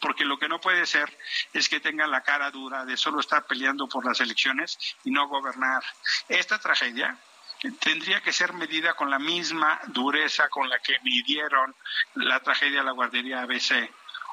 [0.00, 1.16] Porque lo que no puede ser
[1.52, 5.26] es que tenga la cara dura de solo estar peleando por las elecciones y no
[5.28, 5.82] gobernar.
[6.28, 7.16] Esta tragedia
[7.80, 11.74] tendría que ser medida con la misma dureza con la que midieron
[12.14, 13.90] la tragedia de la guardería ABC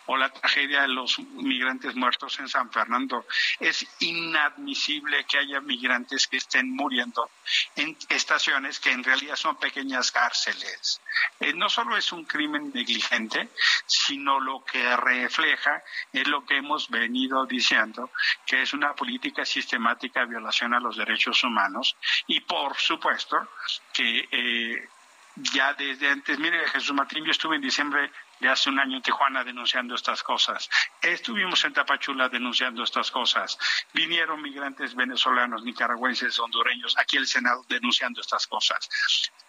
[0.08, 3.26] o la tragedia de los migrantes muertos en San Fernando.
[3.60, 7.30] Es inadmisible que haya migrantes que estén muriendo
[7.76, 11.01] en estaciones que en realidad son pequeñas cárceles.
[11.39, 13.49] Eh, no solo es un crimen negligente,
[13.86, 18.12] sino lo que refleja es lo que hemos venido diciendo,
[18.45, 21.95] que es una política sistemática de violación a los derechos humanos
[22.28, 23.49] y por supuesto
[23.93, 24.88] que eh,
[25.36, 28.12] ya desde antes, mire Jesús Martín, yo estuve en diciembre
[28.50, 30.70] hace un año en Tijuana denunciando estas cosas.
[31.02, 33.58] Estuvimos en Tapachula denunciando estas cosas.
[33.94, 38.89] Vinieron migrantes venezolanos, nicaragüenses, hondureños, aquí al Senado denunciando estas cosas.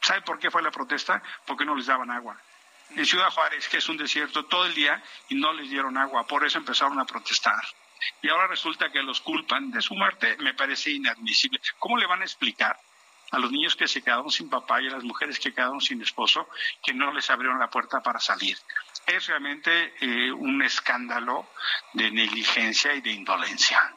[0.00, 1.22] ¿Sabe por qué fue la protesta?
[1.46, 2.38] Porque no les daban agua.
[2.90, 6.26] En Ciudad Juárez, que es un desierto, todo el día y no les dieron agua.
[6.26, 7.62] Por eso empezaron a protestar.
[8.22, 10.36] Y ahora resulta que los culpan de su muerte.
[10.38, 11.60] Me parece inadmisible.
[11.78, 12.78] ¿Cómo le van a explicar
[13.34, 16.00] a los niños que se quedaron sin papá y a las mujeres que quedaron sin
[16.00, 16.48] esposo,
[16.82, 18.56] que no les abrieron la puerta para salir.
[19.06, 21.48] Es realmente eh, un escándalo
[21.92, 23.94] de negligencia y de indolencia.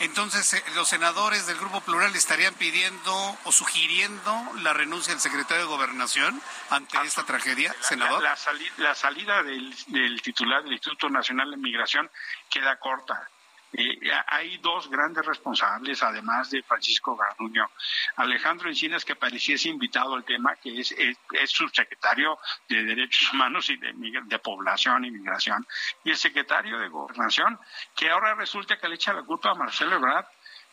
[0.00, 5.64] Entonces, eh, los senadores del Grupo Plural estarían pidiendo o sugiriendo la renuncia del secretario
[5.64, 6.40] de Gobernación
[6.70, 8.22] ante esta tragedia, senador.
[8.22, 8.36] La,
[8.78, 12.10] la salida del, del, titular del Instituto Nacional de Migración
[12.48, 13.28] queda corta.
[13.72, 17.70] Eh, hay dos grandes responsables, además de Francisco Garduño.
[18.16, 23.76] Alejandro Encinas, que pareciese invitado al tema, que es, es, subsecretario de Derechos Humanos y
[23.76, 23.92] de,
[24.24, 25.66] de, Población y Migración,
[26.02, 27.58] y el secretario de Gobernación,
[27.94, 30.26] que ahora resulta que le echa la culpa a Marcelo Ebrard.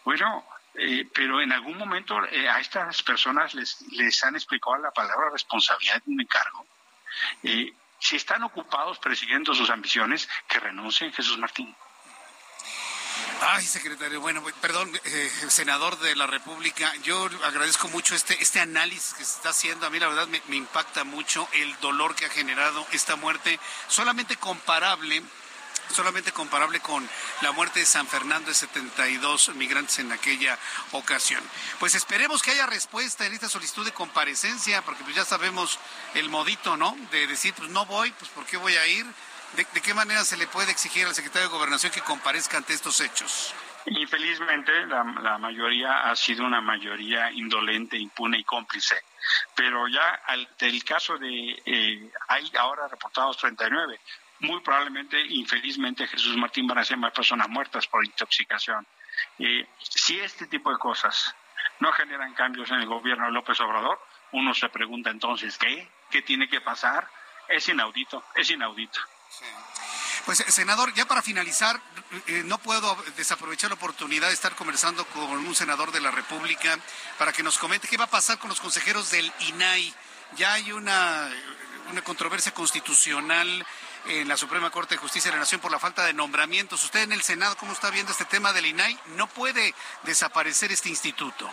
[0.04, 4.92] Bueno, eh, pero en algún momento eh, a estas personas les, les han explicado la
[4.92, 6.66] palabra responsabilidad de un encargo.
[8.00, 11.76] si están ocupados persiguiendo sus ambiciones, que renuncien, Jesús Martín.
[13.40, 19.14] Ay, secretario, bueno, perdón, eh, senador de la República, yo agradezco mucho este, este análisis
[19.14, 19.86] que se está haciendo.
[19.86, 23.60] A mí la verdad me, me impacta mucho el dolor que ha generado esta muerte,
[23.88, 25.24] solamente comparable
[25.94, 27.08] solamente comparable con
[27.42, 30.60] la muerte de San Fernando de 72 migrantes en aquella
[30.92, 31.42] ocasión.
[31.80, 35.80] Pues esperemos que haya respuesta en esta solicitud de comparecencia, porque pues ya sabemos
[36.14, 36.98] el modito, ¿no?
[37.12, 39.06] De decir, pues no voy, pues ¿por qué voy a ir?
[39.54, 43.00] ¿De, qué manera se le puede exigir al secretario de Gobernación que comparezca ante estos
[43.02, 43.54] hechos?
[43.86, 49.02] Infelizmente, la, mayoría ha sido una mayoría indolente, impune y cómplice.
[49.56, 54.00] Pero ya al, del caso de, eh, hay ahora reportados 39.
[54.40, 58.86] Muy probablemente, infelizmente, Jesús Martín van a ser más personas muertas por intoxicación.
[59.40, 61.34] Eh, si este tipo de cosas
[61.80, 64.00] no generan cambios en el gobierno de López Obrador,
[64.34, 65.90] uno se pregunta entonces, ¿qué?
[66.12, 67.10] ¿Qué tiene que pasar?
[67.48, 69.00] es inaudito, es inaudito.
[70.26, 71.80] Pues, senador, ya para finalizar,
[72.28, 76.78] eh, no puedo desaprovechar la oportunidad de estar conversando con un senador de la República
[77.18, 79.94] para que nos comente qué va a pasar con los consejeros del INAI.
[80.36, 81.30] Ya hay una,
[81.92, 83.66] una controversia constitucional
[84.08, 86.84] en la Suprema Corte de Justicia de la Nación por la falta de nombramientos.
[86.84, 88.98] Usted en el Senado, ¿cómo está viendo este tema del INAI?
[89.16, 89.74] No puede
[90.04, 91.50] desaparecer este instituto.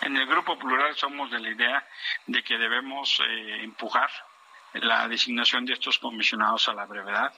[0.00, 1.86] En el Grupo Plural somos de la idea
[2.26, 4.10] de que debemos eh, empujar
[4.80, 7.32] la designación de estos comisionados a la brevedad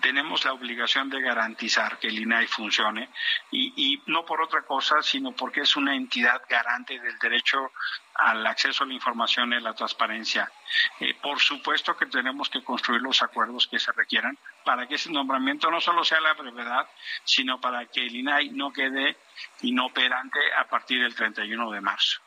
[0.00, 3.08] tenemos la obligación de garantizar que el INAI funcione
[3.52, 7.72] y, no por otra cosa, sino porque es una entidad garante del derecho
[8.14, 10.50] al acceso a la información y la transparencia.
[10.98, 15.12] Eh, por supuesto que tenemos que construir los acuerdos que se requieran para que ese
[15.12, 16.88] nombramiento no solo sea la brevedad,
[17.24, 19.16] sino para que el INAI no quede
[19.62, 22.25] inoperante a partir del 31 de marzo.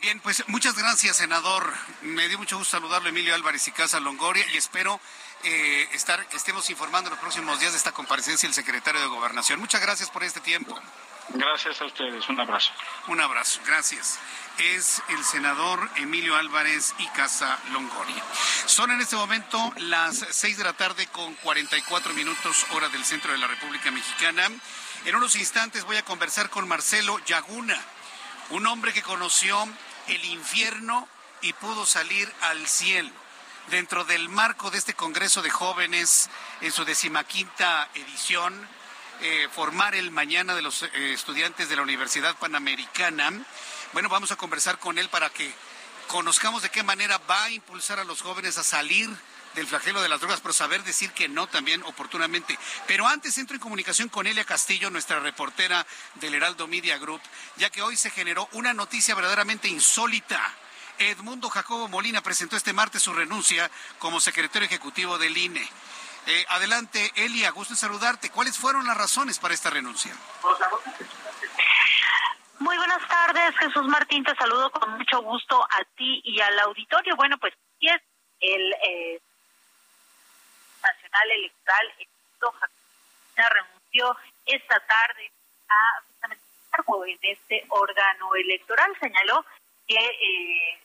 [0.00, 1.72] Bien, pues muchas gracias, senador.
[2.02, 5.00] Me dio mucho gusto saludarlo, Emilio Álvarez y Casa Longoria, y espero
[5.42, 9.08] eh, estar, que estemos informando en los próximos días de esta comparecencia del secretario de
[9.08, 9.58] Gobernación.
[9.58, 10.80] Muchas gracias por este tiempo.
[11.30, 12.70] Gracias a ustedes, un abrazo.
[13.08, 14.20] Un abrazo, gracias.
[14.58, 18.22] Es el senador Emilio Álvarez y Casa Longoria.
[18.66, 23.32] Son en este momento las seis de la tarde con 44 minutos hora del centro
[23.32, 24.48] de la República Mexicana.
[25.04, 27.78] En unos instantes voy a conversar con Marcelo Yaguna,
[28.50, 29.68] un hombre que conoció
[30.08, 31.08] el infierno
[31.42, 33.10] y pudo salir al cielo
[33.70, 36.30] dentro del marco de este Congreso de Jóvenes
[36.60, 38.66] en su decimaquinta edición,
[39.20, 43.30] eh, formar el mañana de los eh, estudiantes de la Universidad Panamericana.
[43.92, 45.52] Bueno, vamos a conversar con él para que
[46.06, 49.10] conozcamos de qué manera va a impulsar a los jóvenes a salir
[49.58, 52.58] del flagelo de las drogas, pero saber decir que no también oportunamente.
[52.86, 57.20] Pero antes entro en comunicación con Elia Castillo, nuestra reportera del Heraldo Media Group,
[57.56, 60.40] ya que hoy se generó una noticia verdaderamente insólita
[60.98, 65.62] Edmundo Jacobo Molina presentó este martes su renuncia como secretario ejecutivo del INE.
[66.26, 68.30] Eh, adelante, Elia, gusto en saludarte.
[68.30, 70.12] ¿Cuáles fueron las razones para esta renuncia?
[72.58, 74.24] Muy buenas tardes, Jesús Martín.
[74.24, 77.14] Te saludo con mucho gusto a ti y al auditorio.
[77.16, 78.02] Bueno, pues sí es
[78.40, 79.20] el eh,
[80.82, 81.92] Nacional Electoral.
[81.98, 82.78] Edmundo Jacobo
[83.36, 84.16] renunció
[84.46, 85.30] esta tarde
[85.68, 86.48] a justamente
[87.06, 88.96] en este órgano electoral.
[89.00, 89.44] Señaló
[89.86, 90.80] que eh,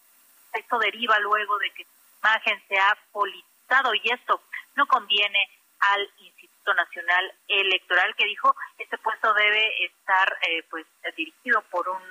[0.53, 1.91] esto deriva luego de que su
[2.21, 4.41] imagen se ha politizado y esto
[4.75, 10.85] no conviene al Instituto Nacional Electoral que dijo este puesto debe estar eh, pues
[11.17, 12.01] dirigido por un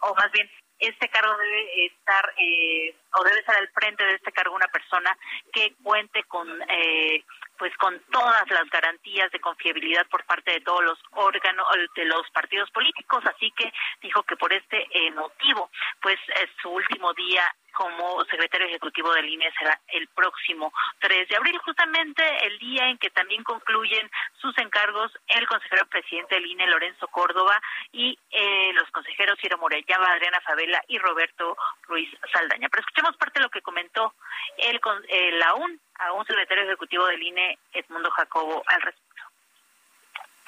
[0.00, 0.50] o, más bien
[0.80, 5.16] este cargo debe estar eh, o debe estar al frente de este cargo una persona
[5.52, 7.24] que cuente con eh,
[7.58, 12.28] pues con todas las garantías de confiabilidad por parte de todos los órganos de los
[12.30, 13.22] partidos políticos.
[13.26, 13.70] Así que
[14.00, 15.70] dijo que por este motivo
[16.00, 17.44] pues es su último día
[17.80, 22.98] como secretario ejecutivo del INE será el próximo 3 de abril, justamente el día en
[22.98, 27.58] que también concluyen sus encargos el consejero presidente del INE, Lorenzo Córdoba,
[27.90, 32.68] y eh, los consejeros Ciro Morellaba, Adriana Favela y Roberto Ruiz Saldaña.
[32.68, 34.12] Pero escuchemos parte de lo que comentó
[34.58, 34.78] el,
[35.08, 39.09] el aún, aún secretario ejecutivo del INE, Edmundo Jacobo, al respecto.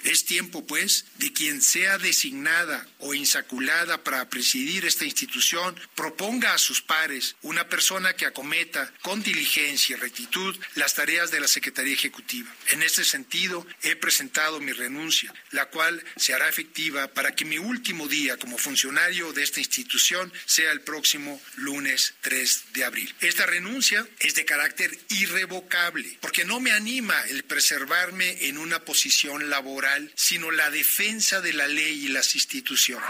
[0.04, 6.58] Es tiempo, pues, de quien sea designada o insaculada para presidir esta institución proponga a
[6.58, 11.94] sus pares una persona que acometa con diligencia y rectitud las tareas de la Secretaría
[11.94, 12.52] Ejecutiva.
[12.70, 17.58] En este sentido, he presentado mi renuncia, la cual se hará efectiva para que mi
[17.58, 23.14] último día como funcionario de esta institución sea el próximo lunes 3 de abril.
[23.20, 29.48] Esta renuncia es de carácter irrevocable, porque no me anima el preservarme en una posición
[29.48, 33.06] laboral sino la defensa de la ley y las instituciones.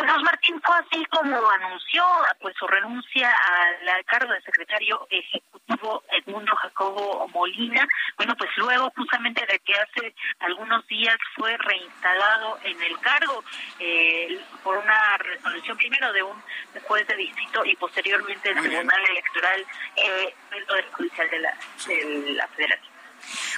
[0.00, 2.04] Jesús Martín fue así como anunció
[2.40, 7.86] pues su renuncia al cargo de secretario ejecutivo Edmundo Jacobo Molina.
[8.16, 13.44] Bueno, pues luego justamente de que hace algunos días fue reinstalado en el cargo
[13.78, 16.42] eh, por una resolución primero de un
[16.84, 19.66] juez de distrito y posteriormente del Tribunal Electoral
[19.96, 22.89] eh, del Poder Judicial de la, de la Federación.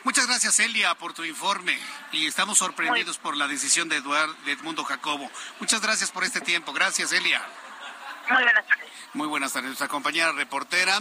[0.04, 1.78] Muchas gracias, Elia, por tu informe.
[2.12, 5.30] Y estamos sorprendidos por la decisión de, Eduardo, de Edmundo Jacobo.
[5.60, 6.72] Muchas gracias por este tiempo.
[6.72, 7.42] Gracias, Elia.
[8.28, 8.90] Muy buenas tardes.
[9.14, 9.68] Muy buenas tardes.
[9.68, 11.00] Nuestra compañera reportera.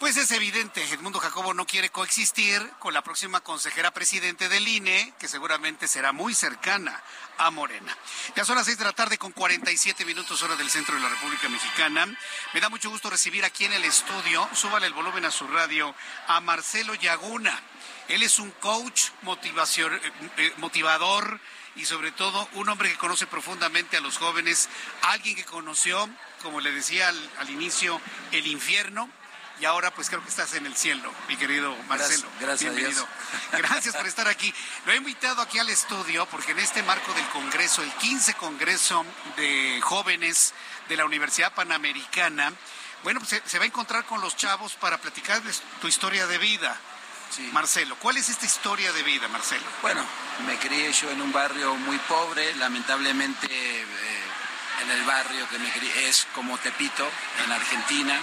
[0.00, 5.12] Pues es evidente, Edmundo Jacobo no quiere coexistir con la próxima consejera presidente del INE,
[5.18, 7.02] que seguramente será muy cercana
[7.36, 7.94] a Morena.
[8.34, 11.10] Ya son las seis de la tarde con 47 minutos hora del centro de la
[11.10, 12.06] República Mexicana.
[12.54, 15.94] Me da mucho gusto recibir aquí en el estudio, súbale el volumen a su radio,
[16.28, 17.60] a Marcelo Yaguna.
[18.08, 21.38] Él es un coach motivación, eh, eh, motivador
[21.76, 24.70] y sobre todo un hombre que conoce profundamente a los jóvenes,
[25.02, 26.08] alguien que conoció,
[26.40, 28.00] como le decía al, al inicio,
[28.32, 29.10] el infierno
[29.60, 32.26] y ahora pues creo que estás en el cielo, mi querido Marcelo.
[32.40, 33.06] Gracias, Bienvenido.
[33.52, 34.52] Gracias por estar aquí.
[34.86, 39.04] Lo he invitado aquí al estudio porque en este marco del Congreso, el 15 Congreso
[39.36, 40.54] de Jóvenes
[40.88, 42.52] de la Universidad Panamericana,
[43.02, 46.78] bueno, pues se, va a encontrar con los chavos para platicarles tu historia de vida.
[47.52, 49.64] Marcelo, ¿cuál es esta historia de vida, Marcelo?
[49.82, 50.04] Bueno,
[50.46, 53.84] me crié yo en un barrio muy pobre, lamentablemente eh,
[54.82, 57.08] en el barrio que me crié es como Tepito,
[57.44, 58.20] en Argentina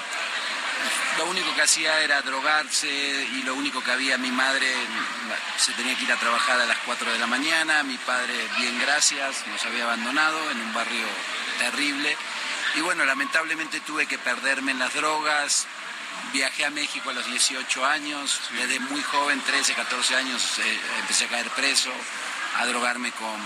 [1.18, 4.72] lo único que hacía era drogarse y lo único que había, mi madre
[5.58, 8.80] se tenía que ir a trabajar a las 4 de la mañana, mi padre, bien
[8.80, 11.08] gracias, nos había abandonado en un barrio
[11.58, 12.16] terrible.
[12.76, 15.66] Y bueno, lamentablemente tuve que perderme en las drogas,
[16.34, 21.26] viajé a México a los 18 años, desde muy joven, 13, 14 años, eh, empecé
[21.26, 21.92] a caer preso,
[22.58, 23.40] a drogarme con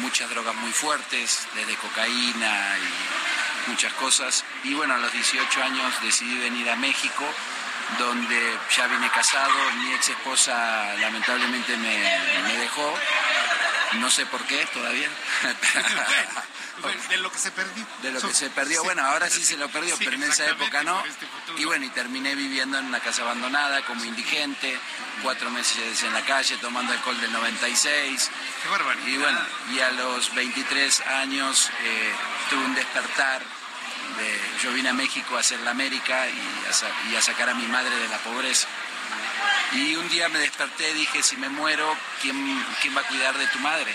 [0.00, 4.44] muchas drogas muy fuertes, desde cocaína y muchas cosas.
[4.64, 7.24] Y bueno, a los 18 años decidí venir a México,
[7.98, 12.94] donde ya vine casado, mi ex esposa lamentablemente me, dejó,
[13.94, 15.08] no sé por qué todavía.
[17.08, 17.86] de lo que se perdió.
[18.02, 20.82] De lo que se perdió, bueno, ahora sí se lo perdió, pero en esa época
[20.82, 21.04] no.
[21.04, 21.26] Este
[21.58, 24.78] y bueno, y terminé viviendo en una casa abandonada como indigente,
[25.22, 28.30] cuatro meses en la calle tomando alcohol del 96.
[28.62, 29.38] Qué Y bueno,
[29.72, 32.12] y a los 23 años eh,
[32.50, 33.42] tuve un despertar
[34.62, 38.08] yo vine a México a hacer la América y a, sacar a mi madre de
[38.08, 38.66] la pobreza.
[39.72, 42.36] Y un día me desperté y dije, si me muero, ¿quién,
[42.80, 43.92] quién va a cuidar de tu madre?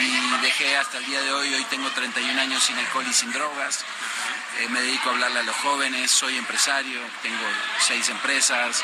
[0.00, 3.32] Y dejé hasta el día de hoy, hoy tengo 31 años sin alcohol y sin
[3.32, 3.84] drogas.
[4.60, 7.44] Eh, me dedico a hablarle a los jóvenes, soy empresario, tengo
[7.80, 8.82] seis empresas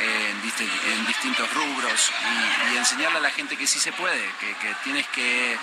[0.00, 2.10] eh, en, distintos rubros
[2.72, 5.58] y, enseñarle a la gente que sí se puede, que tienes que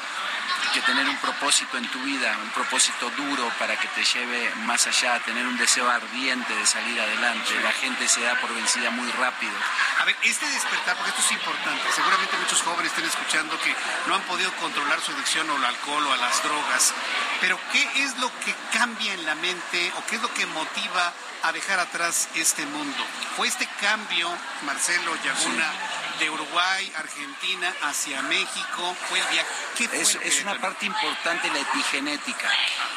[0.73, 4.87] que tener un propósito en tu vida, un propósito duro para que te lleve más
[4.87, 7.59] allá, tener un deseo ardiente de salir adelante.
[7.61, 9.53] La gente se da por vencida muy rápido.
[9.99, 13.75] A ver, este despertar, porque esto es importante, seguramente muchos jóvenes estén escuchando que
[14.07, 16.93] no han podido controlar su adicción al alcohol o a las drogas,
[17.41, 21.13] pero ¿qué es lo que cambia en la mente o qué es lo que motiva
[21.43, 23.05] a dejar atrás este mundo?
[23.35, 24.29] ¿Fue este cambio,
[24.65, 25.71] Marcelo Yaguna?
[26.19, 28.95] De Uruguay, Argentina, hacia México?
[29.09, 29.47] ¿Fue el viaje?
[29.77, 32.49] ¿Qué fue es, es una parte importante la epigenética,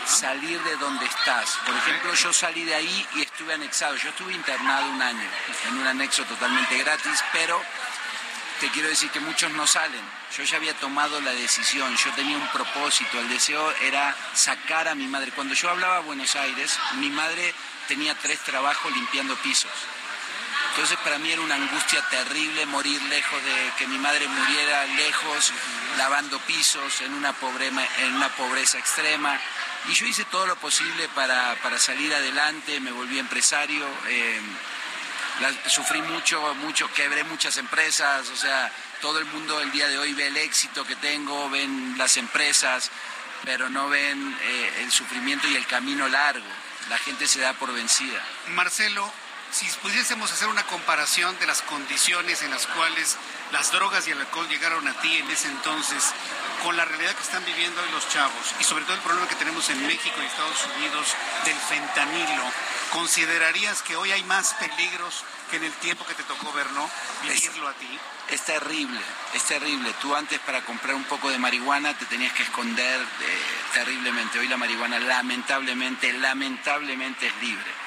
[0.07, 1.59] salir de donde estás.
[1.67, 3.97] Por ejemplo, yo salí de ahí y estuve anexado.
[3.97, 5.29] Yo estuve internado un año
[5.69, 7.61] en un anexo totalmente gratis, pero
[8.61, 10.03] te quiero decir que muchos no salen.
[10.37, 14.95] Yo ya había tomado la decisión, yo tenía un propósito, el deseo era sacar a
[14.95, 15.33] mi madre.
[15.33, 17.55] Cuando yo hablaba a Buenos Aires, mi madre
[17.87, 19.71] tenía tres trabajos limpiando pisos.
[20.71, 25.53] Entonces para mí era una angustia terrible morir lejos de que mi madre muriera lejos,
[25.97, 27.35] lavando pisos, en una,
[27.99, 29.39] en una pobreza extrema.
[29.89, 34.41] Y yo hice todo lo posible para, salir adelante, me volví empresario, eh,
[35.67, 40.13] sufrí mucho, mucho, quebré muchas empresas, o sea, todo el mundo el día de hoy
[40.15, 42.91] ve el éxito que tengo, ven las empresas,
[43.45, 46.47] pero no ven eh, el sufrimiento y el camino largo.
[46.91, 48.23] La gente se da por vencida.
[48.49, 49.13] Marcelo,
[49.51, 53.17] si pudiésemos hacer una comparación de las condiciones en las cuales
[53.53, 56.13] las drogas y el alcohol llegaron a ti en ese entonces,
[56.63, 59.37] con la realidad que están viviendo hoy los chavos y sobre todo el problema que
[59.37, 62.45] tenemos en México y Estados Unidos del fentanilo,
[62.93, 66.91] ¿considerarías que hoy hay más peligros que en el tiempo que te tocó ver, no?
[67.23, 67.99] Vivirlo a ti.
[68.29, 69.01] Es terrible,
[69.33, 69.95] es terrible.
[70.03, 73.07] Tú antes para comprar un poco de marihuana te tenías que esconder eh,
[73.73, 74.39] terriblemente.
[74.39, 77.78] Hoy la marihuana lamentablemente, lamentablemente es libre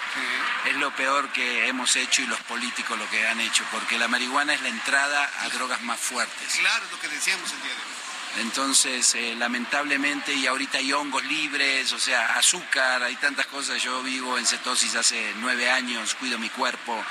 [0.66, 4.08] es lo peor que hemos hecho y los políticos lo que han hecho, porque la
[4.08, 6.58] marihuana es la entrada a drogas más fuertes.
[6.60, 8.02] Claro, es lo que decíamos el día de hoy.
[8.44, 13.82] Entonces, eh, lamentablemente, y ahorita hay hongos libres, o sea, azúcar, hay tantas cosas.
[13.84, 17.04] Yo vivo en cetosis hace nueve años, cuido mi cuerpo.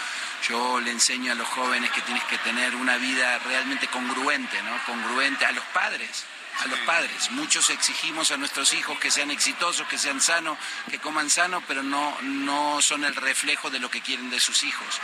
[0.49, 4.83] Yo le enseño a los jóvenes que tienes que tener una vida realmente congruente, ¿no?
[4.87, 6.25] Congruente a los padres
[6.63, 7.31] a los padres.
[7.31, 10.59] Muchos exigimos a nuestros hijos que sean exitosos, que sean sanos,
[10.91, 14.63] que coman sano, pero no, no son el reflejo de lo que quieren de sus
[14.63, 15.01] hijos.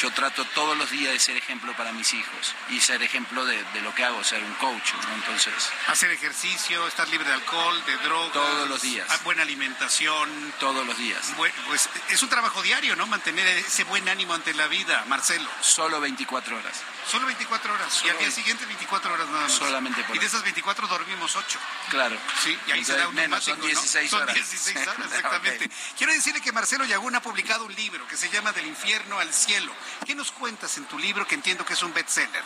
[0.00, 3.64] Yo trato todos los días de ser ejemplo para mis hijos y ser ejemplo de,
[3.82, 4.90] lo que hago, ser un coach.
[5.14, 5.54] Entonces,
[5.86, 8.32] hacer ejercicio, estar libre de alcohol, de drogas.
[8.32, 9.06] Todos los días.
[9.10, 10.52] Ah, buena alimentación.
[10.58, 11.32] Todos los días.
[11.36, 13.06] pues es un trabajo diario, ¿no?
[13.06, 15.48] Mantener ese buen ánimo ante la vida, Marcelo.
[15.60, 16.82] Solo 24 horas.
[17.06, 18.02] Solo 24 horas.
[18.04, 19.52] y al día siguiente 24 horas nada más.
[19.52, 21.58] Solamente por Y de esas 24 dormimos 8.
[21.90, 22.16] Claro.
[22.42, 24.18] Sí, y ahí se da un menos, son 16 ¿no?
[24.18, 24.34] horas.
[24.34, 25.70] Son 16 horas, exactamente.
[25.96, 29.32] Quiero decirle que Marcelo Yagún ha publicado un libro que se llama Del infierno al
[29.32, 29.72] cielo.
[30.04, 32.42] ¿Qué nos cuentas en tu libro que entiendo que es un bestseller?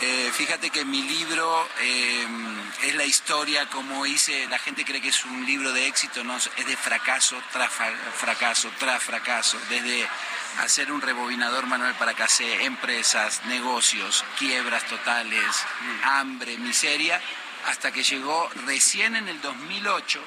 [0.00, 2.26] Eh, fíjate que mi libro eh,
[2.84, 6.36] es la historia, como hice, la gente cree que es un libro de éxito, no,
[6.36, 7.70] es de fracaso tras
[8.16, 10.08] fracaso, tras fracaso, desde
[10.60, 15.44] hacer un rebobinador manual para casé, empresas, negocios, quiebras totales,
[16.04, 17.20] hambre, miseria,
[17.66, 20.20] hasta que llegó recién en el 2008,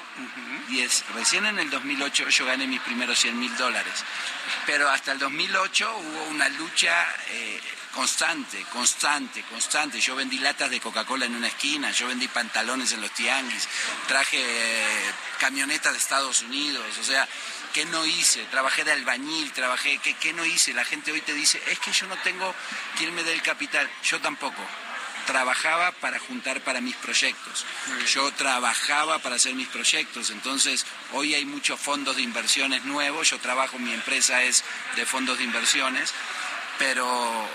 [1.14, 4.04] recién en el 2008 yo gané mis primeros 100 mil dólares,
[4.66, 7.06] pero hasta el 2008 hubo una lucha...
[7.30, 7.60] Eh,
[7.92, 10.00] constante, constante, constante.
[10.00, 13.68] Yo vendí latas de Coca-Cola en una esquina, yo vendí pantalones en los tianguis,
[14.08, 17.28] traje eh, camionetas de Estados Unidos, o sea,
[17.72, 18.44] ¿qué no hice?
[18.46, 20.72] Trabajé de albañil, trabajé, ¿qué, ¿qué, no hice?
[20.72, 22.54] La gente hoy te dice, es que yo no tengo
[22.96, 24.62] quien me dé el capital, yo tampoco.
[25.26, 27.64] Trabajaba para juntar para mis proyectos.
[28.12, 30.30] Yo trabajaba para hacer mis proyectos.
[30.30, 33.30] Entonces, hoy hay muchos fondos de inversiones nuevos.
[33.30, 34.64] Yo trabajo, mi empresa es
[34.96, 36.12] de fondos de inversiones.
[36.76, 37.48] Pero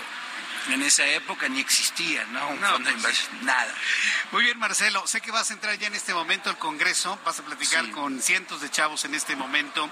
[0.68, 2.48] en esa época ni existía, ¿no?
[2.48, 3.74] Un fondo de pues inversión, nada.
[4.32, 7.38] Muy bien, Marcelo, sé que vas a entrar ya en este momento al Congreso, vas
[7.38, 9.90] a platicar con cientos de chavos en este momento.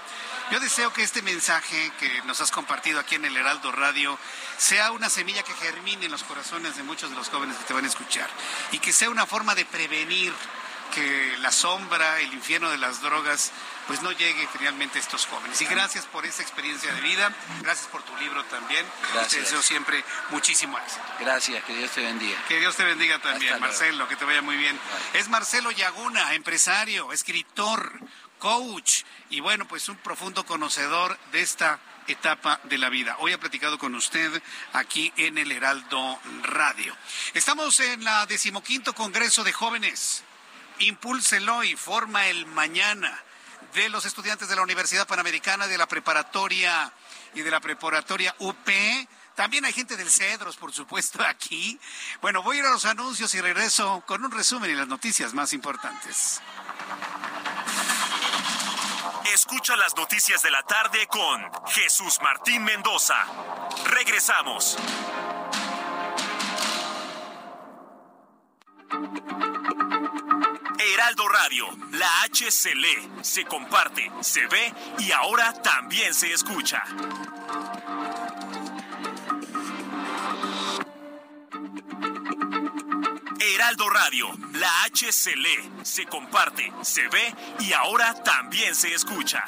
[0.51, 4.17] Yo deseo que este mensaje que nos has compartido aquí en el Heraldo Radio
[4.57, 7.73] sea una semilla que germine en los corazones de muchos de los jóvenes que te
[7.73, 8.29] van a escuchar
[8.71, 10.33] y que sea una forma de prevenir
[10.93, 13.51] que la sombra, el infierno de las drogas,
[13.87, 15.61] pues no llegue finalmente a estos jóvenes.
[15.61, 18.85] Y gracias por esa experiencia de vida, gracias por tu libro también.
[19.13, 19.31] Gracias.
[19.31, 21.03] Te deseo siempre muchísimo éxito.
[21.19, 22.37] Gracias, que Dios te bendiga.
[22.47, 24.79] Que Dios te bendiga también, Marcelo, que te vaya muy bien.
[25.13, 27.99] Es Marcelo Yaguna, empresario, escritor,
[28.39, 33.17] coach y bueno, pues un profundo conocedor de esta etapa de la vida.
[33.19, 34.41] Hoy ha platicado con usted
[34.73, 36.95] aquí en el Heraldo Radio.
[37.33, 40.23] Estamos en la decimoquinto Congreso de Jóvenes.
[40.79, 43.23] Impúlselo y forma el mañana
[43.73, 46.91] de los estudiantes de la Universidad Panamericana, de la preparatoria
[47.33, 48.69] y de la preparatoria UP.
[49.35, 51.79] También hay gente del Cedros, por supuesto, aquí.
[52.21, 55.33] Bueno, voy a ir a los anuncios y regreso con un resumen y las noticias
[55.33, 56.41] más importantes.
[59.33, 63.25] Escucha las noticias de la tarde con Jesús Martín Mendoza.
[63.85, 64.77] Regresamos.
[70.93, 76.81] Heraldo Radio, la H se lee, se comparte, se ve y ahora también se escucha.
[83.39, 89.43] Heraldo Radio, la H se lee, se comparte, se ve y ahora también se escucha.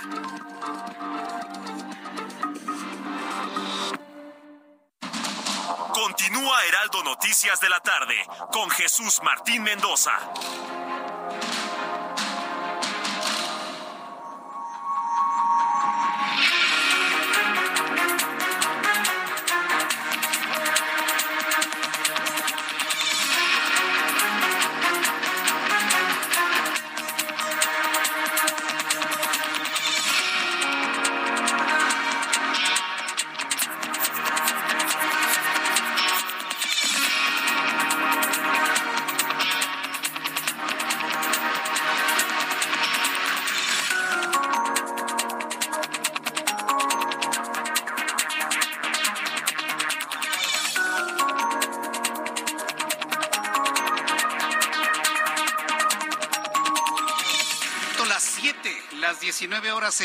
[5.93, 8.15] Continúa Heraldo Noticias de la tarde
[8.51, 10.11] con Jesús Martín Mendoza.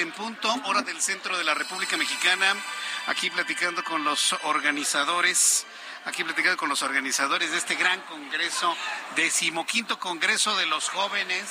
[0.00, 2.56] En punto, hora del centro de la República Mexicana,
[3.06, 5.66] aquí platicando con los organizadores,
[6.04, 8.76] aquí platicando con los organizadores de este gran congreso,
[9.14, 11.44] decimoquinto congreso de los jóvenes,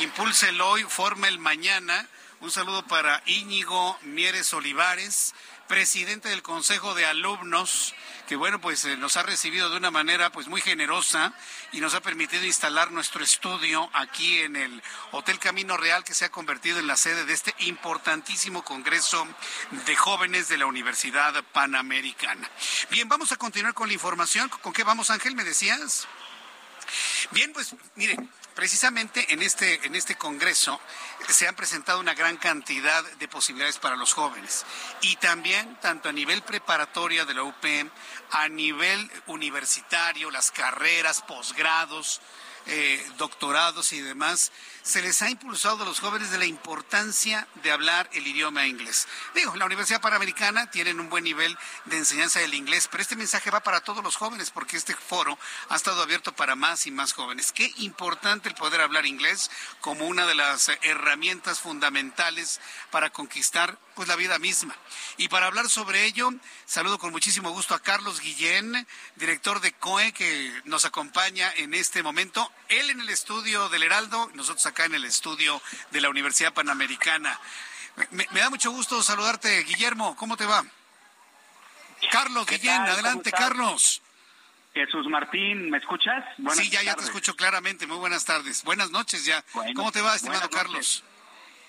[0.00, 2.06] Impulse el hoy, forma el mañana.
[2.40, 5.34] Un saludo para Íñigo Mieres Olivares,
[5.66, 7.94] presidente del Consejo de Alumnos
[8.26, 11.32] que bueno, pues eh, nos ha recibido de una manera pues muy generosa
[11.72, 16.24] y nos ha permitido instalar nuestro estudio aquí en el Hotel Camino Real que se
[16.24, 19.26] ha convertido en la sede de este importantísimo Congreso
[19.86, 22.50] de Jóvenes de la Universidad Panamericana.
[22.90, 24.48] Bien, vamos a continuar con la información.
[24.48, 25.34] ¿Con qué vamos, Ángel?
[25.34, 26.06] ¿Me decías?
[27.32, 30.80] Bien, pues miren, precisamente en este, en este Congreso
[31.28, 34.64] se han presentado una gran cantidad de posibilidades para los jóvenes.
[35.02, 37.90] Y también, tanto a nivel preparatoria de la UPM,
[38.30, 42.22] a nivel universitario, las carreras, posgrados,
[42.66, 44.50] eh, doctorados y demás,
[44.86, 49.08] se les ha impulsado a los jóvenes de la importancia de hablar el idioma inglés.
[49.34, 53.50] Digo, la Universidad Panamericana tienen un buen nivel de enseñanza del inglés, pero este mensaje
[53.50, 55.36] va para todos los jóvenes porque este foro
[55.70, 57.50] ha estado abierto para más y más jóvenes.
[57.50, 62.60] Qué importante el poder hablar inglés como una de las herramientas fundamentales
[62.92, 64.76] para conquistar pues la vida misma.
[65.16, 66.30] Y para hablar sobre ello,
[66.66, 72.02] saludo con muchísimo gusto a Carlos Guillén, director de COE, que nos acompaña en este
[72.02, 72.52] momento.
[72.68, 75.60] Él en el estudio del Heraldo, nosotros acá en el estudio
[75.90, 77.38] de la Universidad Panamericana.
[78.10, 80.14] Me, da mucho gusto saludarte, Guillermo.
[80.16, 80.64] ¿Cómo te va?
[82.10, 84.02] Carlos Guillén, adelante, Carlos.
[84.74, 86.22] Jesús Martín, ¿me escuchas?
[86.52, 87.86] sí, ya, ya te escucho claramente.
[87.86, 88.62] Muy buenas tardes.
[88.64, 89.42] Buenas noches ya.
[89.74, 91.02] ¿Cómo te va, estimado Carlos?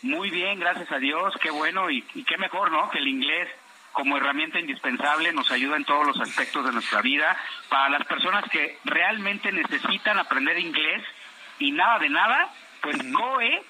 [0.02, 2.90] Muy bien, gracias a Dios, qué bueno y, qué mejor, ¿no?
[2.90, 3.50] Que el inglés
[3.94, 7.36] como herramienta indispensable nos ayuda en todos los aspectos de nuestra vida.
[7.68, 11.04] Para las personas que realmente necesitan aprender inglés
[11.58, 13.64] y nada de nada, pues COE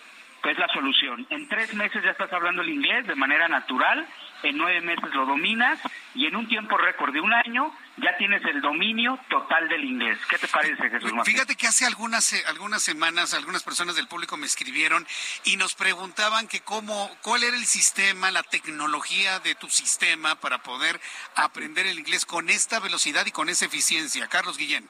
[0.48, 1.28] es la solución.
[1.30, 4.08] En tres meses ya estás hablando el inglés de manera natural
[4.44, 5.80] en nueve meses lo dominas
[6.14, 10.20] y en un tiempo récord de un año ya tienes el dominio total del inglés.
[10.30, 11.12] ¿Qué te parece, Jesús?
[11.26, 15.08] Fíjate que hace algunas, eh, algunas semanas algunas personas del público me escribieron
[15.44, 20.60] y nos preguntaban que cómo, cuál era el sistema, la tecnología de tu sistema para
[20.60, 21.02] poder
[21.36, 24.28] aprender el inglés con esta velocidad y con esa eficiencia.
[24.28, 24.88] Carlos Guillén.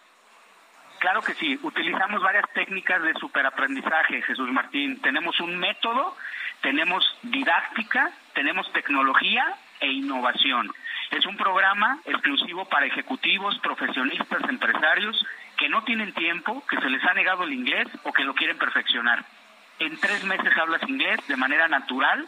[0.99, 4.99] Claro que sí, utilizamos varias técnicas de superaprendizaje, Jesús Martín.
[5.01, 6.15] Tenemos un método,
[6.61, 10.71] tenemos didáctica, tenemos tecnología e innovación.
[11.11, 15.23] Es un programa exclusivo para ejecutivos, profesionistas, empresarios
[15.55, 18.57] que no tienen tiempo, que se les ha negado el inglés o que lo quieren
[18.57, 19.23] perfeccionar.
[19.79, 22.25] En tres meses hablas inglés de manera natural,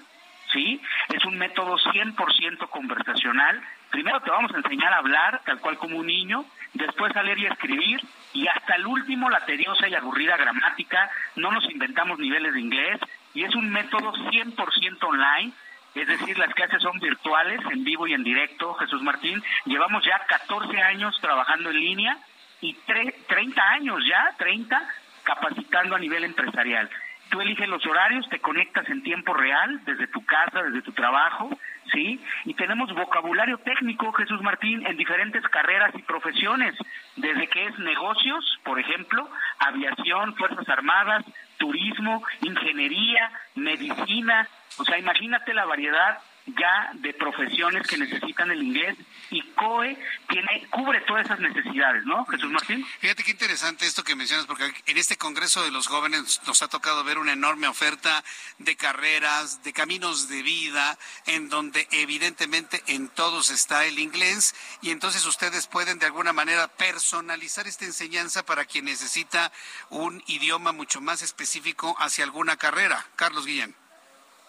[0.53, 0.79] ¿sí?
[1.09, 3.61] Es un método 100% conversacional.
[3.89, 7.39] Primero te vamos a enseñar a hablar, tal cual como un niño, después a leer
[7.39, 8.01] y escribir,
[8.33, 11.09] y hasta el último la tediosa y aburrida gramática.
[11.35, 12.99] No nos inventamos niveles de inglés,
[13.33, 15.53] y es un método 100% online
[15.95, 19.41] es decir, las clases son virtuales, en vivo y en directo, Jesús Martín.
[19.65, 22.17] Llevamos ya 14 años trabajando en línea
[22.61, 24.87] y 30 años ya, 30,
[25.23, 26.89] capacitando a nivel empresarial.
[27.29, 31.49] Tú eliges los horarios, te conectas en tiempo real, desde tu casa, desde tu trabajo,
[31.91, 32.19] ¿sí?
[32.45, 36.75] Y tenemos vocabulario técnico, Jesús Martín, en diferentes carreras y profesiones,
[37.15, 39.29] desde que es negocios, por ejemplo,
[39.59, 41.25] aviación, Fuerzas Armadas,
[41.57, 46.19] turismo, ingeniería, medicina, o sea, imagínate la variedad
[46.57, 48.97] ya de profesiones que necesitan el inglés
[49.31, 52.25] y COE tiene cubre todas esas necesidades, ¿no?
[52.25, 52.85] Jesús Martín.
[52.99, 56.67] Fíjate qué interesante esto que mencionas porque en este Congreso de los Jóvenes nos ha
[56.67, 58.23] tocado ver una enorme oferta
[58.57, 64.91] de carreras, de caminos de vida en donde evidentemente en todos está el inglés y
[64.91, 69.51] entonces ustedes pueden de alguna manera personalizar esta enseñanza para quien necesita
[69.89, 73.05] un idioma mucho más específico hacia alguna carrera.
[73.15, 73.75] Carlos Guillén.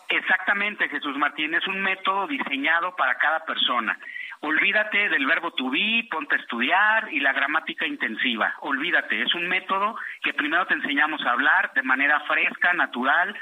[0.09, 3.97] Exactamente, Jesús Martín, es un método diseñado para cada persona.
[4.43, 8.55] Olvídate del verbo to be, ponte a estudiar y la gramática intensiva.
[8.61, 13.36] Olvídate, es un método que primero te enseñamos a hablar de manera fresca, natural,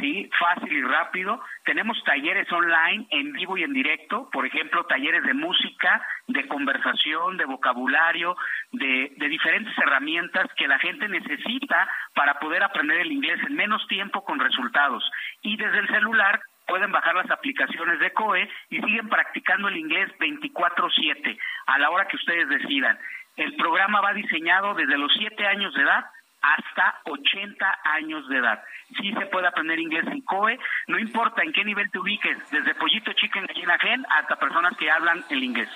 [0.00, 1.42] sí, fácil y rápido.
[1.64, 7.36] Tenemos talleres online en vivo y en directo, por ejemplo, talleres de música, de conversación,
[7.36, 8.36] de vocabulario,
[8.70, 13.84] de, de, diferentes herramientas que la gente necesita para poder aprender el inglés en menos
[13.88, 15.04] tiempo con resultados.
[15.42, 20.10] Y desde el celular pueden bajar las aplicaciones de COE y siguen practicando el inglés
[20.18, 22.98] 24/7 a la hora que ustedes decidan.
[23.36, 26.04] El programa va diseñado desde los 7 años de edad
[26.44, 28.62] hasta 80 años de edad.
[29.00, 30.58] Sí se puede aprender inglés en COE,
[30.88, 34.90] no importa en qué nivel te ubiques, desde pollito chicken gallina gen hasta personas que
[34.90, 35.70] hablan el inglés.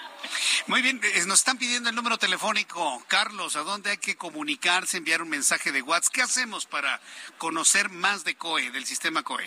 [0.67, 3.03] Muy bien, eh, nos están pidiendo el número telefónico.
[3.09, 6.15] Carlos, ¿a dónde hay que comunicarse, enviar un mensaje de WhatsApp?
[6.15, 7.01] ¿Qué hacemos para
[7.39, 9.47] conocer más de COE, del sistema COE?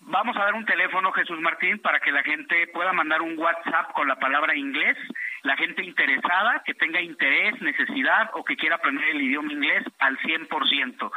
[0.00, 3.92] Vamos a dar un teléfono, Jesús Martín, para que la gente pueda mandar un WhatsApp
[3.92, 4.96] con la palabra inglés
[5.42, 10.18] la gente interesada, que tenga interés, necesidad o que quiera aprender el idioma inglés al
[10.18, 11.10] 100%.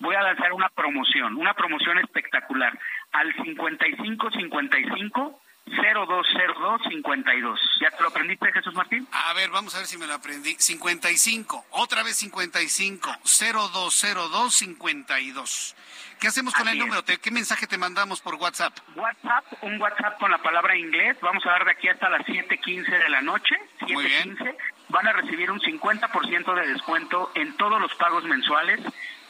[0.00, 2.78] Voy a lanzar una promoción, una promoción espectacular,
[3.12, 7.60] al 5555 020252.
[7.80, 9.08] ¿Ya te lo aprendiste, Jesús Martín?
[9.12, 10.56] A ver, vamos a ver si me lo aprendí.
[10.58, 15.76] 55, otra vez 55 020252.
[16.20, 17.02] ¿Qué hacemos con el número?
[17.04, 18.78] ¿Qué mensaje te mandamos por WhatsApp?
[18.94, 21.16] WhatsApp, un WhatsApp con la palabra inglés.
[21.20, 23.56] Vamos a dar de aquí hasta las 7:15 de la noche.
[23.80, 24.56] 7:15
[24.88, 28.80] van a recibir un 50% de descuento en todos los pagos mensuales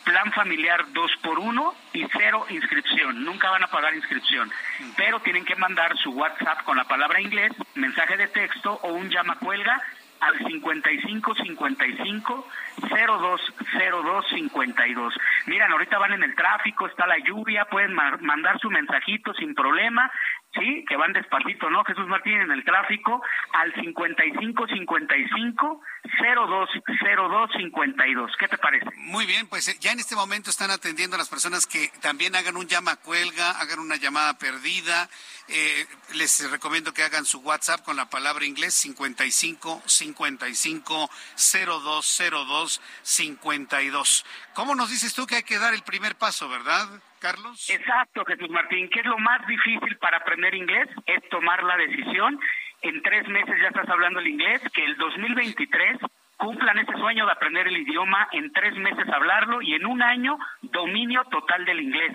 [0.04, 3.24] plan familiar 2 por 1 y cero inscripción.
[3.24, 4.50] Nunca van a pagar inscripción,
[4.96, 9.10] pero tienen que mandar su WhatsApp con la palabra inglés, mensaje de texto o un
[9.10, 9.80] llama cuelga
[10.20, 12.48] al 55 55
[12.80, 15.14] 02 02 52.
[15.46, 20.10] Miran, ahorita van en el tráfico, está la lluvia, pueden mandar su mensajito sin problema
[20.54, 21.84] sí, que van despacito, ¿no?
[21.84, 23.22] Jesús Martín en el tráfico
[23.52, 25.80] al 55 55
[26.22, 26.68] 02
[27.16, 28.32] 02 52.
[28.38, 28.86] ¿Qué te parece?
[28.96, 32.36] Muy bien, pues eh, ya en este momento están atendiendo a las personas que también
[32.36, 35.08] hagan un llama cuelga, hagan una llamada perdida.
[35.48, 42.80] Eh, les recomiendo que hagan su WhatsApp con la palabra inglés 55 55 02 02
[43.02, 44.26] 52.
[44.54, 46.88] ¿Cómo nos dices tú que hay que dar el primer paso, verdad?
[47.22, 47.70] Carlos.
[47.70, 48.90] Exacto, Jesús Martín.
[48.90, 50.88] ¿Qué es lo más difícil para aprender inglés?
[51.06, 52.38] Es tomar la decisión.
[52.82, 55.98] En tres meses ya estás hablando el inglés, que el 2023
[56.36, 60.36] cumplan ese sueño de aprender el idioma, en tres meses hablarlo y en un año
[60.62, 62.12] dominio total del inglés.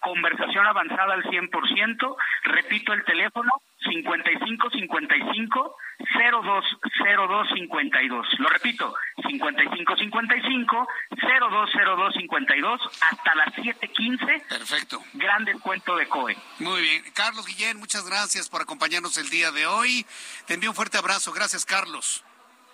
[0.00, 2.16] Conversación avanzada al 100%.
[2.44, 3.50] Repito el teléfono
[3.88, 5.76] 5555
[6.14, 8.26] 020252.
[8.38, 8.94] Lo repito,
[9.28, 14.40] 5555 020252 hasta las 7:15.
[14.48, 15.02] Perfecto.
[15.14, 16.36] Gran descuento de COE.
[16.58, 17.02] Muy bien.
[17.14, 20.04] Carlos Guillén, muchas gracias por acompañarnos el día de hoy.
[20.46, 21.32] Te envío un fuerte abrazo.
[21.32, 22.24] Gracias, Carlos.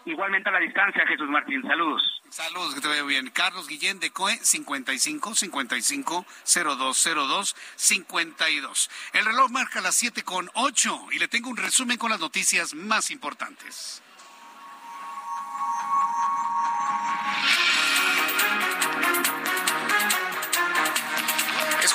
[0.07, 1.61] Igualmente a la distancia, Jesús Martín.
[1.62, 2.22] Saludos.
[2.30, 3.28] Saludos, que te vaya bien.
[3.30, 8.90] Carlos Guillén de COE 55 55 0202 52.
[9.14, 12.72] El reloj marca las 7 con 8 y le tengo un resumen con las noticias
[12.74, 14.00] más importantes.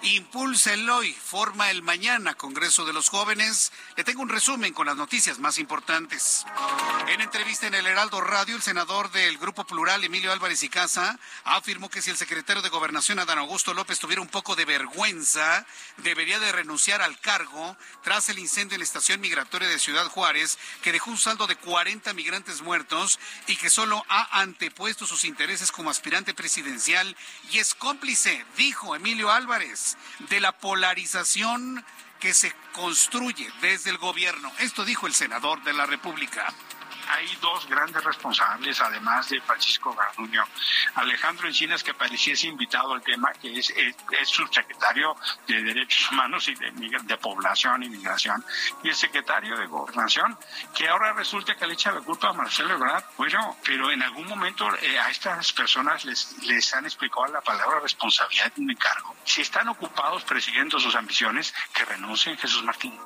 [0.03, 3.71] Impulsa el hoy, forma el mañana, Congreso de los Jóvenes.
[3.95, 6.45] Le tengo un resumen con las noticias más importantes.
[7.07, 11.17] En entrevista en el Heraldo Radio, el senador del Grupo Plural, Emilio Álvarez y Casa,
[11.45, 15.65] afirmó que si el secretario de Gobernación, Adán Augusto López, tuviera un poco de vergüenza,
[15.97, 20.57] debería de renunciar al cargo tras el incendio en la estación migratoria de Ciudad Juárez,
[20.81, 25.71] que dejó un saldo de 40 migrantes muertos y que solo ha antepuesto sus intereses
[25.71, 27.15] como aspirante presidencial
[27.53, 29.92] y es cómplice, dijo Emilio Álvarez
[30.29, 31.83] de la polarización
[32.19, 34.51] que se construye desde el gobierno.
[34.59, 36.53] Esto dijo el senador de la República
[37.09, 40.43] hay dos grandes responsables, además de Francisco Garduño.
[40.95, 43.95] Alejandro Encinas, que pareciese invitado al tema, que es, es,
[44.27, 45.15] subsecretario
[45.47, 48.43] de Derechos Humanos y de, de, Población y Migración,
[48.83, 50.37] y el secretario de Gobernación,
[50.75, 53.03] que ahora resulta que le echa la culpa a Marcelo Ebrard.
[53.17, 57.79] Bueno, pero en algún momento eh, a estas personas les, les han explicado la palabra
[57.79, 59.15] responsabilidad en mi cargo.
[59.25, 62.97] Si están ocupados persiguiendo sus ambiciones, que renuncien, Jesús Martín.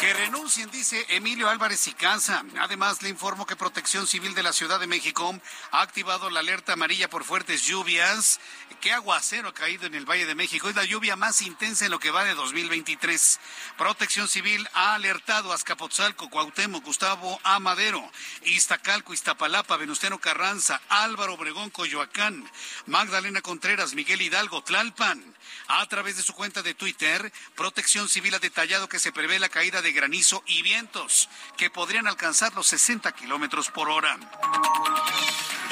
[0.00, 2.44] Que renuncien, dice Emilio Álvarez y Casa.
[2.66, 5.32] Además, le informo que Protección Civil de la Ciudad de México
[5.70, 8.40] ha activado la alerta amarilla por fuertes lluvias.
[8.80, 10.68] ¿Qué aguacero ha caído en el Valle de México?
[10.68, 13.38] Es la lluvia más intensa en lo que va de 2023.
[13.78, 17.60] Protección Civil ha alertado a Azcapotzalco, Cuauhtémoc, Gustavo A.
[17.60, 18.02] Madero,
[18.42, 22.50] Iztacalco, Iztapalapa, Venustiano Carranza, Álvaro Obregón, Coyoacán,
[22.86, 25.36] Magdalena Contreras, Miguel Hidalgo, Tlalpan.
[25.68, 29.48] A través de su cuenta de Twitter, Protección Civil ha detallado que se prevé la
[29.48, 34.16] caída de granizo y vientos que podrían alcanzar los 60 kilómetros por hora.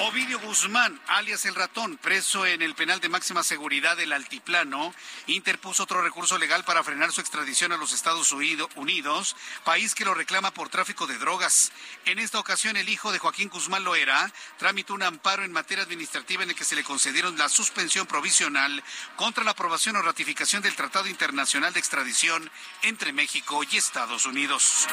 [0.00, 4.92] Ovidio Guzmán, alias el ratón, preso en el penal de máxima seguridad del Altiplano,
[5.28, 10.12] interpuso otro recurso legal para frenar su extradición a los Estados Unidos, país que lo
[10.12, 11.70] reclama por tráfico de drogas.
[12.06, 16.42] En esta ocasión, el hijo de Joaquín Guzmán Loera tramitó un amparo en materia administrativa
[16.42, 18.82] en el que se le concedieron la suspensión provisional
[19.14, 22.50] contra la aprobación o ratificación del Tratado Internacional de Extradición
[22.82, 24.88] entre México y Estados Unidos.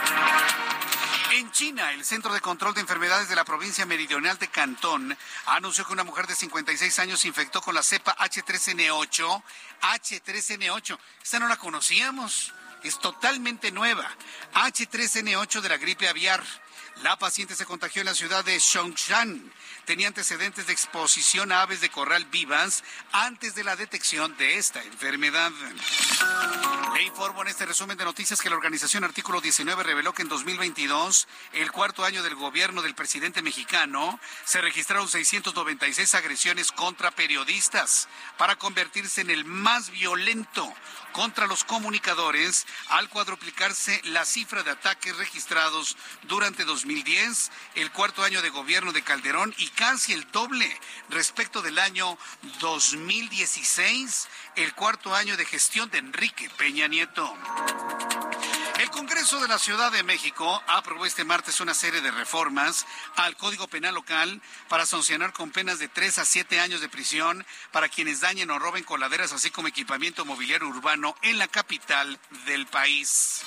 [1.32, 4.91] En China, el Centro de Control de Enfermedades de la provincia meridional de Cantón
[5.46, 9.44] anunció que una mujer de 56 años se infectó con la cepa H3N8.
[9.82, 10.98] H3N8.
[11.24, 12.54] Esta no la conocíamos.
[12.84, 14.10] Es totalmente nueva.
[14.54, 16.44] H3N8 de la gripe aviar.
[17.04, 19.52] La paciente se contagió en la ciudad de Zhongshan.
[19.86, 24.84] Tenía antecedentes de exposición a aves de corral vivas antes de la detección de esta
[24.84, 25.52] enfermedad.
[26.94, 30.28] Le informo en este resumen de noticias que la organización Artículo 19 reveló que en
[30.28, 38.08] 2022, el cuarto año del gobierno del presidente mexicano, se registraron 696 agresiones contra periodistas
[38.38, 40.72] para convertirse en el más violento
[41.12, 48.42] contra los comunicadores al cuadruplicarse la cifra de ataques registrados durante 2010, el cuarto año
[48.42, 50.70] de gobierno de Calderón y casi el doble
[51.10, 52.18] respecto del año
[52.60, 57.36] 2016, el cuarto año de gestión de Enrique Peña Nieto.
[58.82, 63.38] El Congreso de la Ciudad de México aprobó este martes una serie de reformas al
[63.38, 67.90] Código Penal local para sancionar con penas de 3 a 7 años de prisión para
[67.90, 73.44] quienes dañen o roben coladeras, así como equipamiento mobiliario urbano en la capital del país.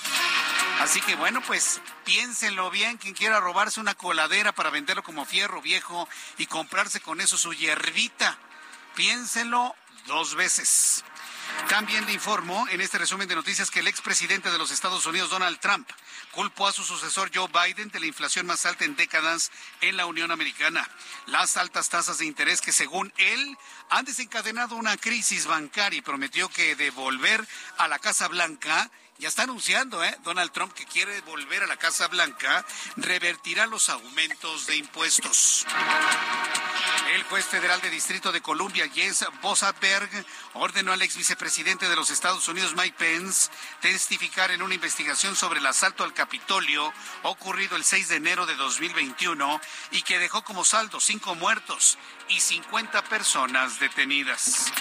[0.78, 5.61] Así que bueno, pues piénsenlo bien, quien quiera robarse una coladera para venderlo como fierro
[5.61, 6.09] viejo
[6.39, 8.39] y comprarse con eso su hierbita,
[8.95, 9.74] piénsenlo
[10.07, 11.05] dos veces.
[11.68, 15.30] También le informo en este resumen de noticias que el expresidente de los Estados Unidos,
[15.30, 15.88] Donald Trump,
[16.32, 20.07] culpó a su sucesor Joe Biden de la inflación más alta en décadas en la
[20.07, 20.88] Unión Americana.
[21.26, 23.57] Las altas tasas de interés que según él
[23.90, 27.47] han desencadenado una crisis bancaria y prometió que devolver
[27.78, 30.16] a la Casa Blanca ya está anunciando, ¿eh?
[30.24, 32.64] Donald Trump que quiere volver a la Casa Blanca,
[32.97, 35.64] revertirá los aumentos de impuestos.
[37.12, 40.11] El juez federal de Distrito de Columbia, Jens Bosaberg,
[40.55, 43.50] ordenó al ex vicepresidente de los Estados Unidos, Mike Pence,
[43.80, 46.92] testificar en una investigación sobre el asalto al Capitolio
[47.22, 51.98] ocurrido el 6 de enero de 2021 y que dejó como saldo cinco muertos
[52.28, 54.72] y 50 personas detenidas.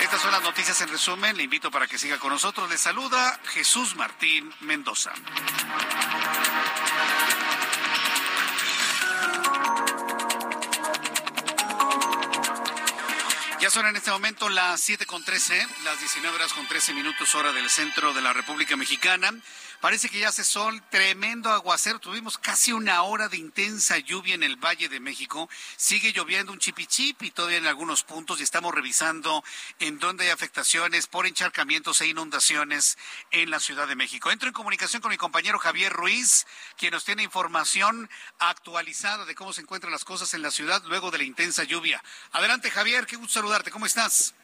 [0.00, 1.36] Estas son las noticias en resumen.
[1.36, 2.68] Le invito para que siga con nosotros.
[2.68, 5.12] Le saluda Jesús Martín Mendoza.
[13.70, 17.52] Son en este momento las 7 con 13, las 19 horas con 13 minutos hora
[17.52, 19.32] del centro de la República Mexicana.
[19.80, 21.98] Parece que ya hace sol, tremendo aguacero.
[21.98, 25.48] Tuvimos casi una hora de intensa lluvia en el Valle de México.
[25.76, 29.42] Sigue lloviendo un chipichipi todavía en algunos puntos y estamos revisando
[29.78, 32.98] en dónde hay afectaciones por encharcamientos e inundaciones
[33.30, 34.30] en la Ciudad de México.
[34.30, 39.54] Entro en comunicación con mi compañero Javier Ruiz, quien nos tiene información actualizada de cómo
[39.54, 42.04] se encuentran las cosas en la ciudad luego de la intensa lluvia.
[42.32, 43.70] Adelante, Javier, qué gusto saludarte.
[43.70, 44.34] ¿Cómo estás?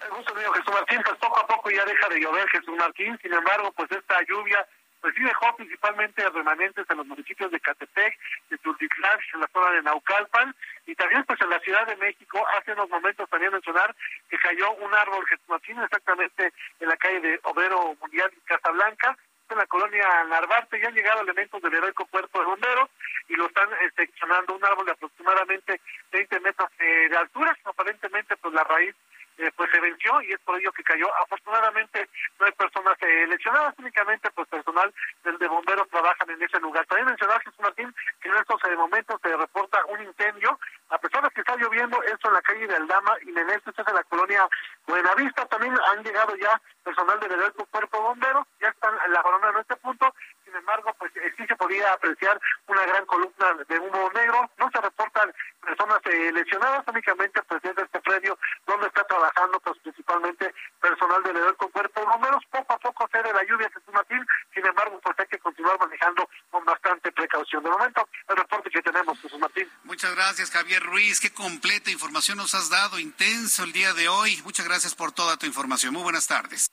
[0.00, 3.16] El gusto mío, Jesús Martín, pues poco a poco ya deja de llover Jesús Martín,
[3.22, 4.66] sin embargo, pues esta lluvia
[5.00, 8.18] pues sí dejó principalmente remanentes en los municipios de Catepec,
[8.50, 10.54] de Tultitlán, en la zona de Naucalpan,
[10.86, 13.94] y también pues en la Ciudad de México, hace unos momentos también mencionar
[14.28, 15.36] que cayó un árbol que
[15.84, 19.16] exactamente en la calle de Obrero Mundial en Casablanca,
[19.48, 22.88] en la colonia Narvarte, ya han llegado elementos del heroico cuerpo de bomberos
[23.28, 24.54] y lo están eh, seccionando.
[24.54, 25.80] Un árbol de aproximadamente
[26.12, 28.94] 20 metros eh, de altura, aparentemente pues la raíz
[29.40, 31.06] eh, pues se venció y es por ello que cayó.
[31.22, 34.92] Afortunadamente no hay personas eh, lesionadas, únicamente pues personal
[35.24, 36.84] del de bomberos trabajan en ese lugar.
[36.86, 40.58] También mencionar, Jesús Martín, que en estos eh, momentos se reporta un incendio,
[40.90, 43.82] a pesar de que está lloviendo, esto en la calle de Aldama y Neneste, esto
[43.82, 44.48] es en la colonia
[44.86, 49.58] Buenavista, también han llegado ya personal del Cuerpo de Bomberos, ya están la corona en
[49.58, 50.14] este punto,
[50.50, 54.80] sin embargo, pues sí se podía apreciar una gran columna de humo negro, no se
[54.80, 56.00] reportan personas
[56.32, 58.36] lesionadas, únicamente pues desde este predio
[58.66, 63.44] donde está trabajando pues principalmente personal del con Cuerpo Bomberos, poco a poco cede la
[63.44, 67.62] lluvia Jesús Martín, sin embargo pues hay que continuar manejando con bastante precaución.
[67.62, 69.70] De momento, el reporte que tenemos, Jesús Martín.
[69.84, 74.40] Muchas gracias, Javier Ruiz, qué completa información nos has dado, intenso el día de hoy.
[74.42, 75.92] Muchas gracias por toda tu información.
[75.92, 76.68] Muy buenas tardes.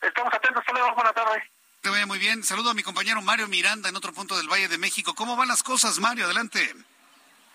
[0.00, 1.59] Estamos atentos, saludos, buenas tardes.
[1.80, 2.44] Te vaya muy bien.
[2.44, 5.14] Saludo a mi compañero Mario Miranda en otro punto del Valle de México.
[5.14, 6.26] ¿Cómo van las cosas, Mario?
[6.26, 6.74] Adelante.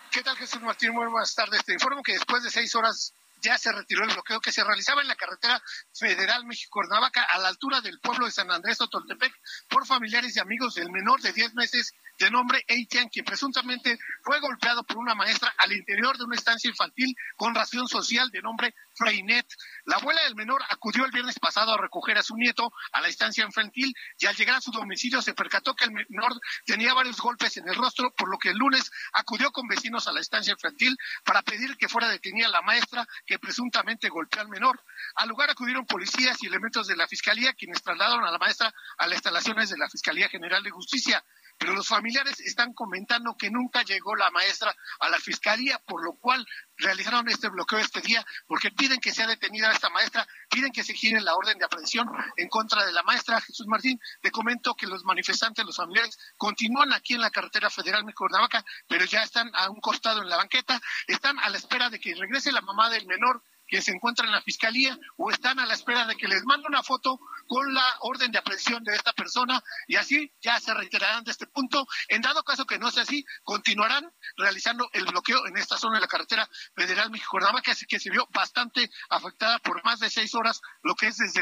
[0.10, 0.94] ¿Qué tal, Jesús Martín?
[0.94, 1.64] Muy buenas tardes.
[1.64, 5.02] Te informo que después de seis horas ya se retiró el bloqueo que se realizaba
[5.04, 5.62] en la carretera
[5.94, 9.32] federal México-Cuernavaca a la altura del pueblo de San Andrés Toltepec
[9.70, 14.40] por familiares y amigos del menor de 10 meses de nombre Eitian, que presuntamente fue
[14.40, 18.74] golpeado por una maestra al interior de una estancia infantil con ración social de nombre
[18.96, 19.46] Freinet.
[19.86, 23.08] La abuela del menor acudió el viernes pasado a recoger a su nieto a la
[23.08, 26.34] estancia infantil y al llegar a su domicilio se percató que el menor
[26.66, 30.12] tenía varios golpes en el rostro, por lo que el lunes acudió con vecinos a
[30.12, 34.84] la estancia infantil para pedir que fuera detenida la maestra que presuntamente golpeó al menor.
[35.16, 39.06] Al lugar acudieron policías y elementos de la fiscalía quienes trasladaron a la maestra a
[39.06, 41.24] las instalaciones de la Fiscalía General de Justicia.
[41.58, 46.14] Pero los familiares están comentando que nunca llegó la maestra a la fiscalía, por lo
[46.14, 46.46] cual
[46.78, 50.94] realizaron este bloqueo este día porque piden que sea detenida esta maestra, piden que se
[50.94, 54.00] gire la orden de aprehensión en contra de la maestra Jesús Martín.
[54.22, 59.06] Te comento que los manifestantes, los familiares, continúan aquí en la carretera federal México-Cuernavaca, pero
[59.06, 62.52] ya están a un costado en la banqueta, están a la espera de que regrese
[62.52, 66.06] la mamá del menor que se encuentra en la fiscalía o están a la espera
[66.06, 69.96] de que les mande una foto con la orden de aprehensión de esta persona y
[69.96, 71.88] así ya se reiterarán de este punto.
[72.08, 76.02] En dado caso que no sea así, continuarán realizando el bloqueo en esta zona de
[76.02, 80.96] la carretera federal México-Cuernavaca, que se vio bastante afectada por más de seis horas, lo
[80.96, 81.42] que es desde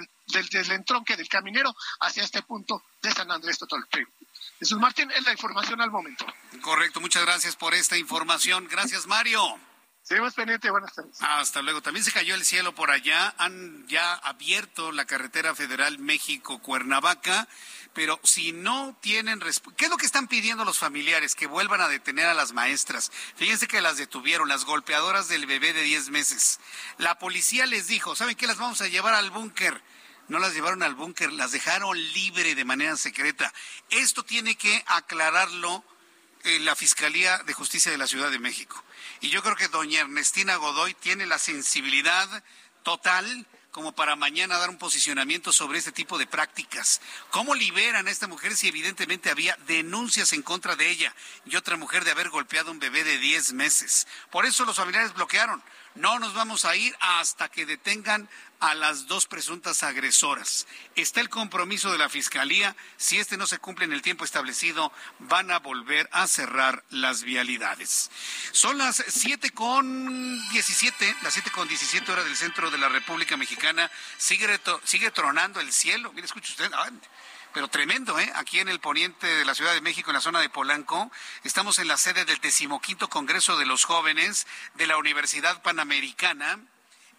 [0.59, 4.05] el, entronque del caminero hacia este punto de San Andrés Totolpe.
[4.59, 6.26] Jesús Martín, es la información al momento.
[6.61, 8.67] Correcto, muchas gracias por esta información.
[8.69, 9.72] Gracias, Mario.
[10.03, 11.15] Seguimos pendiente, buenas tardes.
[11.21, 11.81] Hasta luego.
[11.81, 13.34] También se cayó el cielo por allá.
[13.38, 17.47] Han ya abierto la carretera federal México-Cuernavaca,
[17.93, 19.39] pero si no tienen
[19.77, 21.35] ¿qué es lo que están pidiendo los familiares?
[21.35, 23.13] Que vuelvan a detener a las maestras.
[23.38, 26.59] Fíjense que las detuvieron, las golpeadoras del bebé de 10 meses.
[26.97, 28.45] La policía les dijo, ¿saben qué?
[28.45, 29.81] Las vamos a llevar al búnker.
[30.27, 33.53] No las llevaron al búnker, las dejaron libre de manera secreta.
[33.89, 35.84] Esto tiene que aclararlo
[36.44, 38.84] eh, la Fiscalía de Justicia de la Ciudad de México.
[39.22, 42.44] Y yo creo que doña Ernestina Godoy tiene la sensibilidad
[42.84, 47.02] total como para mañana dar un posicionamiento sobre este tipo de prácticas.
[47.32, 51.14] ¿Cómo liberan a esta mujer si evidentemente había denuncias en contra de ella
[51.45, 54.07] y otra mujer de haber golpeado a un bebé de 10 meses?
[54.30, 55.64] Por eso los familiares bloquearon.
[55.95, 58.30] No nos vamos a ir hasta que detengan
[58.64, 60.68] a las dos presuntas agresoras.
[60.95, 62.77] Está el compromiso de la Fiscalía.
[62.95, 67.23] Si este no se cumple en el tiempo establecido, van a volver a cerrar las
[67.23, 68.10] vialidades.
[68.53, 73.35] Son las siete con diecisiete, las siete con diecisiete horas del centro de la República
[73.35, 73.91] Mexicana.
[74.18, 74.48] Sigue,
[74.85, 76.14] sigue tronando el cielo.
[76.14, 76.72] Mire, escuche usted.
[77.53, 78.31] pero tremendo, ¿eh?
[78.35, 81.11] Aquí en el poniente de la Ciudad de México, en la zona de Polanco,
[81.44, 86.61] estamos en la sede del decimoquinto Congreso de los Jóvenes de la Universidad Panamericana.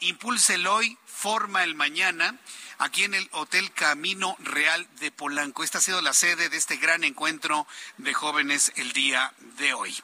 [0.01, 2.39] Impulse el hoy, forma el mañana,
[2.79, 5.65] aquí en el Hotel Camino Real de Polanco.
[5.65, 7.67] Esta ha sido la sede de este gran encuentro
[7.99, 9.97] de jóvenes el día de hoy.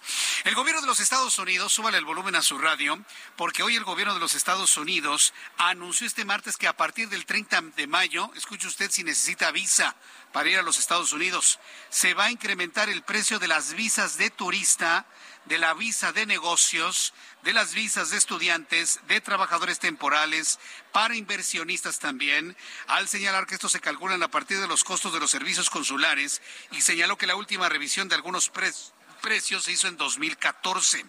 [0.44, 2.98] El gobierno de los Estados Unidos, súbale el volumen a su radio,
[3.36, 7.26] porque hoy el gobierno de los Estados Unidos anunció este martes que a partir del
[7.26, 9.96] 30 de mayo, escuche usted si necesita visa
[10.32, 11.58] para ir a los Estados Unidos,
[11.90, 15.06] se va a incrementar el precio de las visas de turista
[15.46, 17.12] de la visa de negocios,
[17.42, 20.58] de las visas de estudiantes, de trabajadores temporales,
[20.92, 22.56] para inversionistas también,
[22.86, 26.42] al señalar que estos se calculan a partir de los costos de los servicios consulares
[26.72, 31.04] y señaló que la última revisión de algunos precios precio se hizo en 2014.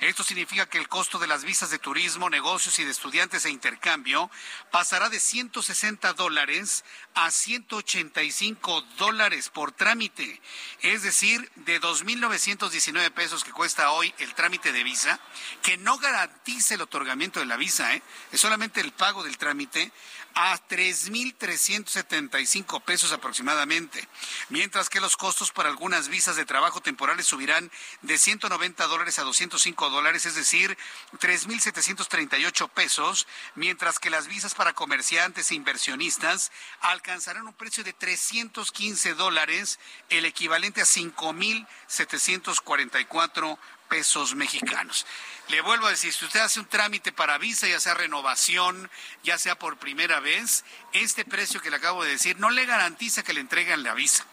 [0.00, 3.50] Esto significa que el costo de las visas de turismo, negocios y de estudiantes e
[3.50, 4.30] intercambio
[4.70, 6.84] pasará de 160 dólares
[7.14, 10.40] a 185 dólares por trámite.
[10.80, 15.20] Es decir, de 2.919 pesos que cuesta hoy el trámite de visa,
[15.62, 18.02] que no garantiza el otorgamiento de la visa, ¿eh?
[18.32, 19.92] es solamente el pago del trámite,
[20.34, 24.08] a 3.375 pesos aproximadamente,
[24.48, 27.70] mientras que los costos para algunas visas de trabajo temporales subirán
[28.02, 30.76] de 190 dólares a 205 dólares, es decir,
[31.18, 39.14] 3.738 pesos, mientras que las visas para comerciantes e inversionistas alcanzarán un precio de 315
[39.14, 39.78] dólares,
[40.08, 43.58] el equivalente a 5.744
[43.92, 45.04] pesos mexicanos.
[45.48, 48.90] Le vuelvo a decir, si usted hace un trámite para visa, ya sea renovación,
[49.22, 50.64] ya sea por primera vez,
[50.94, 54.24] este precio que le acabo de decir no le garantiza que le entreguen la visa.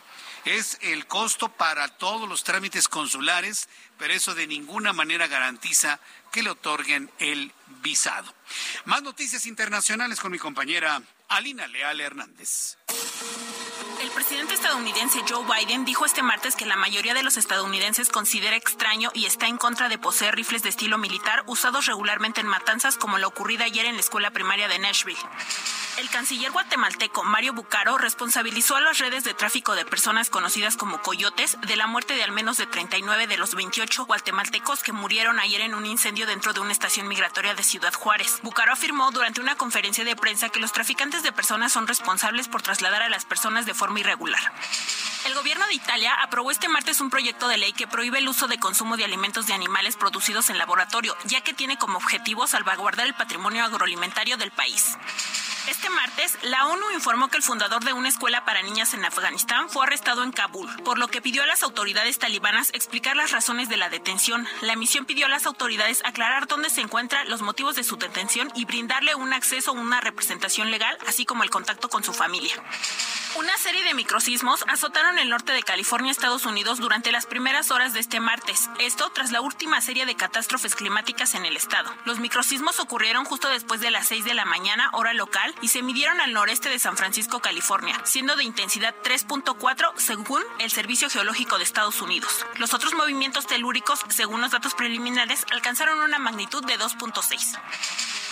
[0.46, 3.68] Es el costo para todos los trámites consulares,
[3.98, 6.00] pero eso de ninguna manera garantiza
[6.32, 8.34] que le otorguen el visado.
[8.86, 12.78] Más noticias internacionales con mi compañera Alina Leal Hernández.
[14.10, 18.56] El presidente estadounidense Joe Biden dijo este martes que la mayoría de los estadounidenses considera
[18.56, 22.98] extraño y está en contra de poseer rifles de estilo militar usados regularmente en matanzas
[22.98, 25.20] como la ocurrida ayer en la escuela primaria de Nashville.
[25.98, 31.02] El canciller guatemalteco Mario Bucaro responsabilizó a las redes de tráfico de personas conocidas como
[31.02, 35.40] coyotes de la muerte de al menos de 39 de los 28 guatemaltecos que murieron
[35.40, 38.40] ayer en un incendio dentro de una estación migratoria de Ciudad Juárez.
[38.44, 42.62] Bucaro afirmó durante una conferencia de prensa que los traficantes de personas son responsables por
[42.62, 44.42] trasladar a las personas de forma irregular.
[45.26, 48.48] El gobierno de Italia aprobó este martes un proyecto de ley que prohíbe el uso
[48.48, 53.06] de consumo de alimentos de animales producidos en laboratorio, ya que tiene como objetivo salvaguardar
[53.06, 54.98] el patrimonio agroalimentario del país.
[55.68, 59.70] Este martes, la ONU informó que el fundador de una escuela para niñas en Afganistán
[59.70, 63.70] fue arrestado en Kabul, por lo que pidió a las autoridades talibanas explicar las razones
[63.70, 64.48] de la detención.
[64.62, 68.52] La misión pidió a las autoridades aclarar dónde se encuentran los motivos de su detención
[68.56, 72.56] y brindarle un acceso a una representación legal, así como el contacto con su familia.
[73.36, 77.94] Una serie de microsismos azotaron el norte de California, Estados Unidos, durante las primeras horas
[77.94, 78.70] de este martes.
[78.80, 81.94] Esto tras la última serie de catástrofes climáticas en el estado.
[82.06, 85.82] Los microsismos ocurrieron justo después de las 6 de la mañana, hora local, y se
[85.82, 91.58] midieron al noreste de San Francisco, California, siendo de intensidad 3.4 según el Servicio Geológico
[91.58, 92.46] de Estados Unidos.
[92.58, 97.58] Los otros movimientos telúricos, según los datos preliminares, alcanzaron una magnitud de 2.6.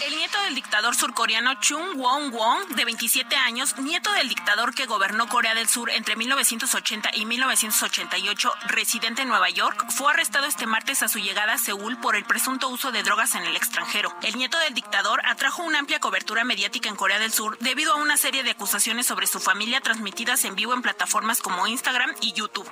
[0.06, 5.28] El nieto del dictador surcoreano Chung Won-won, de 27 años, nieto del dictador que gobernó
[5.28, 11.04] Corea del Sur entre 1980 y 1988, residente en Nueva York, fue arrestado este martes
[11.04, 14.14] a su llegada a Seúl por el presunto uso de drogas en el extranjero.
[14.24, 17.98] El nieto del dictador atrajo una amplia cobertura mediática en Corea del Sur debido a
[17.98, 22.34] una serie de acusaciones sobre su familia transmitidas en vivo en plataformas como Instagram y
[22.34, 22.70] YouTube.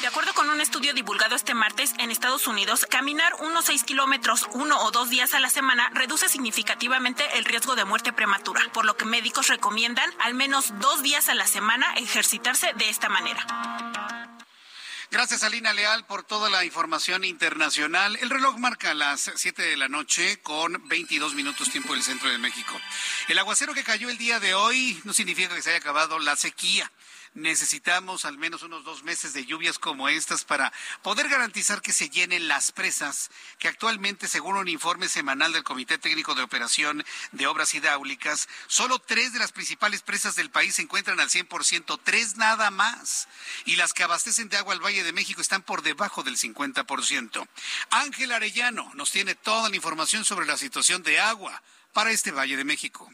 [0.00, 4.46] De acuerdo con un estudio divulgado este martes en Estados Unidos, caminar unos 6 kilómetros
[4.52, 8.84] uno o dos días a la semana reduce significativamente el riesgo de muerte prematura, por
[8.84, 13.46] lo que médicos recomiendan al menos dos días a la semana ejercitarse de esta manera.
[15.10, 18.16] Gracias, Alina Leal, por toda la información internacional.
[18.20, 22.38] El reloj marca las 7 de la noche con 22 minutos tiempo del centro de
[22.38, 22.78] México.
[23.28, 26.34] El aguacero que cayó el día de hoy no significa que se haya acabado la
[26.34, 26.90] sequía
[27.36, 30.72] necesitamos al menos unos dos meses de lluvias como estas para
[31.02, 35.98] poder garantizar que se llenen las presas que actualmente, según un informe semanal del Comité
[35.98, 40.82] Técnico de Operación de Obras Hidráulicas, solo tres de las principales presas del país se
[40.82, 43.28] encuentran al 100%, tres nada más.
[43.66, 47.48] Y las que abastecen de agua al Valle de México están por debajo del 50%.
[47.90, 52.56] Ángel Arellano nos tiene toda la información sobre la situación de agua para este Valle
[52.56, 53.10] de México.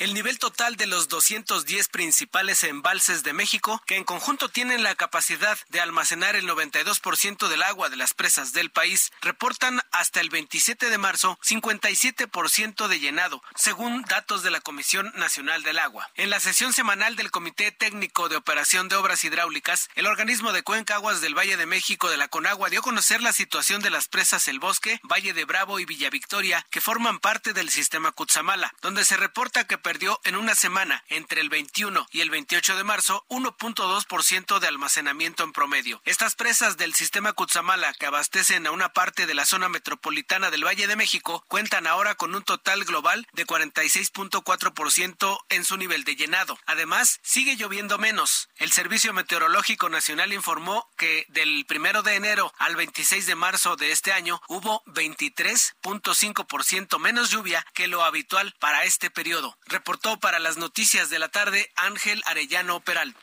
[0.00, 4.94] El nivel total de los 210 principales embalses de México, que en conjunto tienen la
[4.94, 10.30] capacidad de almacenar el 92% del agua de las presas del país, reportan hasta el
[10.30, 16.08] 27 de marzo 57% de llenado, según datos de la Comisión Nacional del Agua.
[16.14, 20.62] En la sesión semanal del Comité Técnico de Operación de Obras Hidráulicas, el organismo de
[20.62, 23.90] Cuenca Aguas del Valle de México de la Conagua dio a conocer la situación de
[23.90, 28.12] las presas El Bosque, Valle de Bravo y Villa Victoria, que forman parte del sistema
[28.12, 32.76] Cutzamala, donde se reporta que perdió en una semana, entre el 21 y el 28
[32.76, 36.00] de marzo, 1.2% de almacenamiento en promedio.
[36.04, 40.64] Estas presas del sistema Cutzamala, que abastecen a una parte de la zona metropolitana del
[40.64, 46.14] Valle de México, cuentan ahora con un total global de 46.4% en su nivel de
[46.14, 46.56] llenado.
[46.66, 48.48] Además, sigue lloviendo menos.
[48.58, 53.90] El Servicio Meteorológico Nacional informó que del 1 de enero al 26 de marzo de
[53.90, 60.58] este año hubo 23.5% menos lluvia que lo habitual para este periodo reportó para las
[60.58, 63.16] noticias de la tarde Ángel Arellano Peral.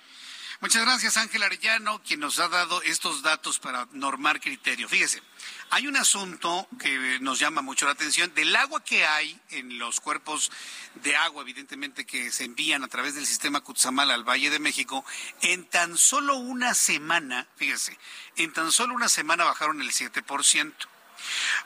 [0.60, 4.90] Muchas gracias Ángel Arellano, quien nos ha dado estos datos para normar criterio.
[4.90, 5.22] Fíjese,
[5.70, 10.00] hay un asunto que nos llama mucho la atención del agua que hay en los
[10.00, 10.52] cuerpos
[10.96, 15.06] de agua, evidentemente, que se envían a través del sistema Cutzamala al Valle de México.
[15.42, 17.96] En tan solo una semana, fíjese,
[18.36, 20.74] en tan solo una semana bajaron el 7%.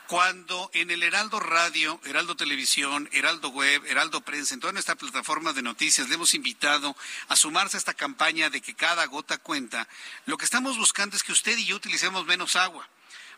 [0.06, 5.52] Cuando en el Heraldo Radio, Heraldo Televisión, Heraldo Web, Heraldo Prensa, en toda nuestra plataforma
[5.52, 6.96] de noticias, le hemos invitado
[7.28, 9.88] a sumarse a esta campaña de que cada gota cuenta,
[10.26, 12.88] lo que estamos buscando es que usted y yo utilicemos menos agua,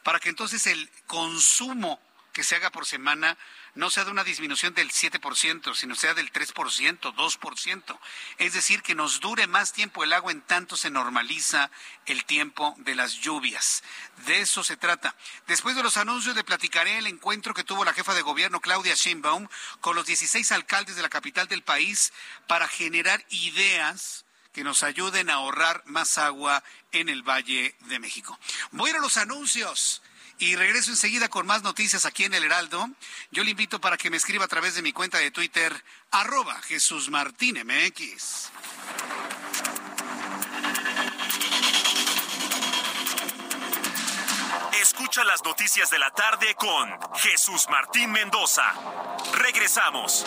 [0.02, 2.00] para que entonces el consumo
[2.35, 3.39] que se haga por semana
[3.74, 7.98] no sea de una disminución del 7%, sino sea del 3%, 2%.
[8.39, 11.70] Es decir, que nos dure más tiempo el agua en tanto se normaliza
[12.06, 13.82] el tiempo de las lluvias.
[14.27, 15.15] De eso se trata.
[15.47, 18.94] Después de los anuncios le platicaré el encuentro que tuvo la jefa de gobierno Claudia
[18.94, 19.48] Sheinbaum
[19.81, 22.12] con los 16 alcaldes de la capital del país
[22.47, 26.62] para generar ideas que nos ayuden a ahorrar más agua
[26.93, 28.39] en el Valle de México.
[28.73, 30.02] Voy a los anuncios
[30.39, 32.89] y regreso enseguida con más noticias aquí en el Heraldo.
[33.31, 36.61] Yo le invito para que me escriba a través de mi cuenta de Twitter, arroba
[36.62, 38.51] Jesús Martín MX.
[44.81, 48.65] Escucha las noticias de la tarde con Jesús Martín Mendoza.
[49.32, 50.24] Regresamos.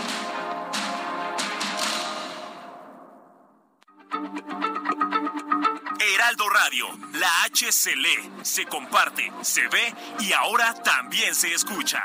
[6.14, 12.02] Heraldo Radio, la H se lee, se comparte, se ve y ahora también se escucha.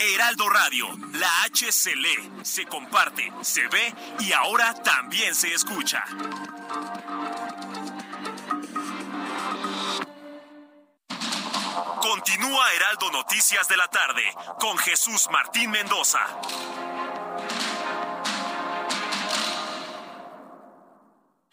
[0.00, 6.04] Heraldo Radio, la H se lee, se comparte, se ve y ahora también se escucha.
[12.00, 14.22] Continúa Heraldo Noticias de la tarde
[14.58, 16.20] con Jesús Martín Mendoza.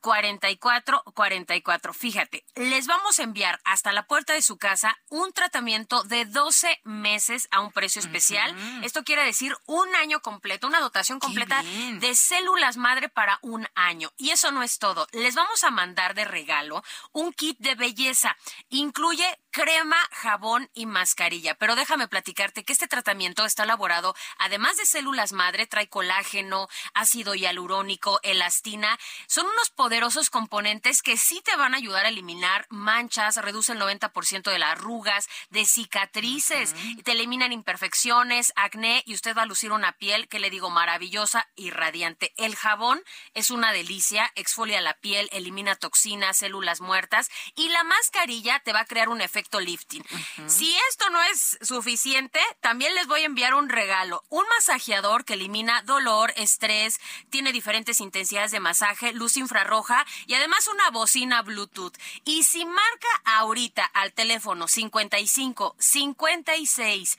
[0.00, 1.92] 44 44.
[1.92, 6.80] Fíjate, les vamos a enviar hasta la puerta de su casa un tratamiento de 12
[6.84, 8.54] meses a un precio especial.
[8.82, 14.12] Esto quiere decir un año completo, una dotación completa de células madre para un año.
[14.16, 15.06] Y eso no es todo.
[15.12, 18.36] Les vamos a mandar de regalo un kit de belleza.
[18.68, 19.26] Incluye
[19.58, 21.56] crema, jabón y mascarilla.
[21.56, 27.34] Pero déjame platicarte que este tratamiento está elaborado, además de células madre, trae colágeno, ácido
[27.34, 28.96] hialurónico, elastina.
[29.26, 33.80] Son unos poderosos componentes que sí te van a ayudar a eliminar manchas, reduce el
[33.80, 39.72] 90% de las arrugas, de cicatrices, te eliminan imperfecciones, acné y usted va a lucir
[39.72, 42.32] una piel que le digo maravillosa y radiante.
[42.36, 43.02] El jabón
[43.34, 48.80] es una delicia, exfolia la piel, elimina toxinas, células muertas y la mascarilla te va
[48.80, 50.04] a crear un efecto lifting.
[50.46, 55.34] Si esto no es suficiente, también les voy a enviar un regalo, un masajeador que
[55.34, 57.00] elimina dolor, estrés,
[57.30, 61.96] tiene diferentes intensidades de masaje, luz infrarroja y además una bocina Bluetooth.
[62.24, 67.18] Y si marca ahorita al teléfono 55 56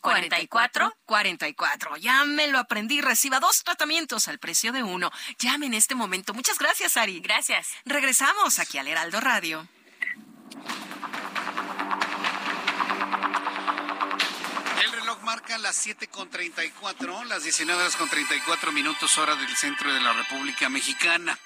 [0.00, 1.96] 44 44.
[1.96, 3.00] Ya me lo aprendí.
[3.00, 5.10] Reciba dos tratamientos al precio de uno.
[5.38, 6.34] Llame en este momento.
[6.34, 7.20] Muchas gracias, Ari.
[7.20, 7.68] Gracias.
[7.84, 9.68] Regresamos aquí al Heraldo Radio.
[14.82, 20.00] El reloj marca las 7.34, las 19 horas con 34 minutos hora del centro de
[20.00, 21.38] la República Mexicana.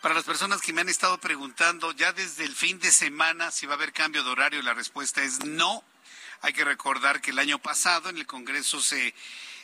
[0.00, 3.66] Para las personas que me han estado preguntando ya desde el fin de semana si
[3.66, 5.84] va a haber cambio de horario, la respuesta es no.
[6.42, 9.14] Hay que recordar que el año pasado en el Congreso se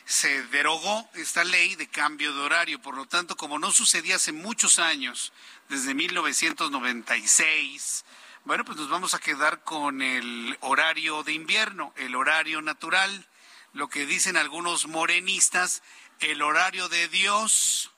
[0.07, 2.81] se derogó esta ley de cambio de horario.
[2.81, 5.33] Por lo tanto, como no sucedía hace muchos años,
[5.67, 8.05] desde 1996,
[8.45, 13.27] bueno, pues nos vamos a quedar con el horario de invierno, el horario natural,
[13.73, 15.83] lo que dicen algunos morenistas,
[16.21, 17.91] el horario de Dios.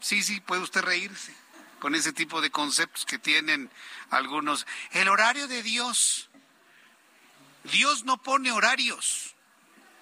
[0.00, 1.32] Sí, sí, puede usted reírse
[1.78, 3.70] con ese tipo de conceptos que tienen
[4.10, 4.66] algunos.
[4.90, 6.28] El horario de Dios.
[7.64, 9.34] Dios no pone horarios.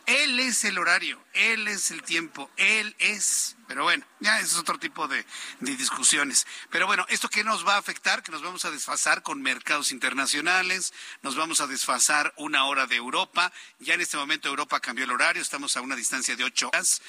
[0.06, 3.56] Él es el horario, Él es el tiempo, Él es.
[3.68, 5.24] Pero bueno, ya es otro tipo de,
[5.60, 6.44] discusiones.
[6.70, 8.22] Pero bueno, ¿esto qué nos va a afectar?
[8.22, 12.96] Que nos vamos a desfasar con mercados internacionales, nos vamos a desfasar una hora de
[12.96, 13.52] Europa.
[13.78, 17.00] Ya en este momento Europa cambió el horario, estamos a una distancia de ocho horas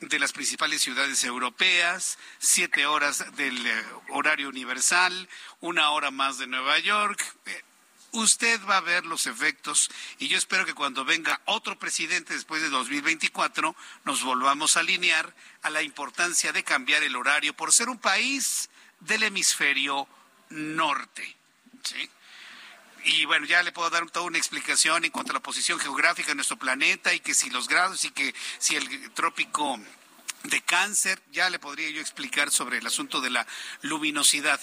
[0.00, 5.28] de las principales ciudades europeas, siete horas del eh, horario universal,
[5.60, 7.24] una hora más de Nueva York.
[8.12, 12.60] Usted va a ver los efectos y yo espero que cuando venga otro presidente después
[12.60, 13.74] de 2024
[14.04, 18.68] nos volvamos a alinear a la importancia de cambiar el horario por ser un país
[19.00, 20.06] del hemisferio
[20.50, 21.36] norte.
[23.04, 26.28] Y bueno, ya le puedo dar toda una explicación en cuanto a la posición geográfica
[26.28, 29.80] de nuestro planeta y que si los grados y que si el trópico
[30.44, 33.46] de cáncer, ya le podría yo explicar sobre el asunto de la
[33.80, 34.60] luminosidad.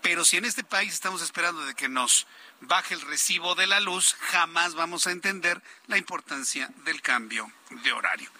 [0.00, 2.26] Pero si en este país estamos esperando de que nos
[2.60, 7.92] baje el recibo de la luz, jamás vamos a entender la importancia del cambio de
[7.92, 8.30] horario.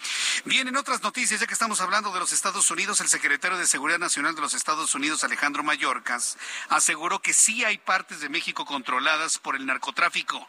[0.45, 3.67] Bien, en otras noticias, ya que estamos hablando de los Estados Unidos, el secretario de
[3.67, 6.39] Seguridad Nacional de los Estados Unidos, Alejandro Mayorkas,
[6.69, 10.49] aseguró que sí hay partes de México controladas por el narcotráfico,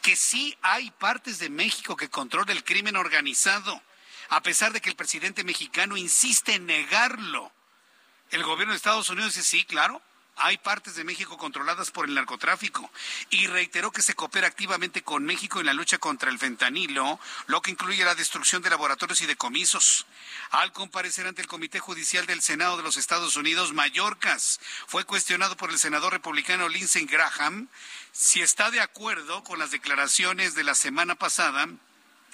[0.00, 3.82] que sí hay partes de México que controla el crimen organizado,
[4.28, 7.52] a pesar de que el presidente mexicano insiste en negarlo.
[8.30, 10.00] El gobierno de Estados Unidos dice, sí, claro,
[10.36, 12.90] hay partes de México controladas por el narcotráfico
[13.30, 17.60] y reiteró que se coopera activamente con México en la lucha contra el fentanilo, lo
[17.60, 20.06] que incluye la destrucción de laboratorios y decomisos.
[20.50, 25.56] Al comparecer ante el Comité Judicial del Senado de los Estados Unidos, Mallorcas fue cuestionado
[25.56, 27.68] por el senador republicano Lindsey Graham
[28.12, 31.68] si está de acuerdo con las declaraciones de la semana pasada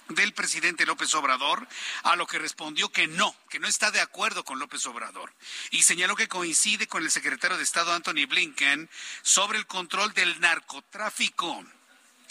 [0.08, 1.66] del presidente López Obrador,
[2.02, 5.34] a lo que respondió que no, que no está de acuerdo con López Obrador.
[5.70, 8.88] Y señaló que coincide con el secretario de Estado Anthony Blinken
[9.22, 11.64] sobre el control del narcotráfico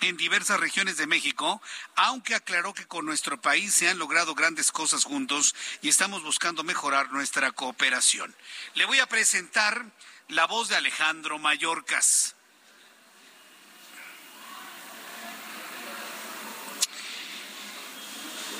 [0.01, 1.61] en diversas regiones de México,
[1.95, 6.63] aunque aclaró que con nuestro país se han logrado grandes cosas juntos y estamos buscando
[6.63, 8.35] mejorar nuestra cooperación.
[8.75, 9.85] Le voy a presentar
[10.27, 12.36] la voz de Alejandro Mayorkas.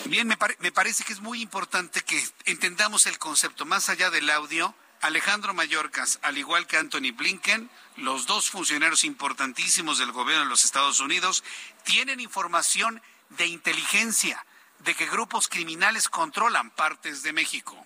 [0.06, 4.74] Bien, me, parece que es muy importante que entendamos el concepto más allá del audio.
[5.02, 10.66] Alejandro Mayorkas, al igual que Anthony Blinken, los dos funcionarios importantísimos del gobierno de los
[10.66, 11.44] Estados Unidos,
[11.84, 14.44] tienen información de inteligencia
[14.80, 17.86] de que grupos criminales controlan partes de México.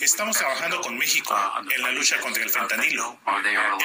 [0.00, 3.18] Estamos trabajando con México uh, en la lucha contra el fentanilo.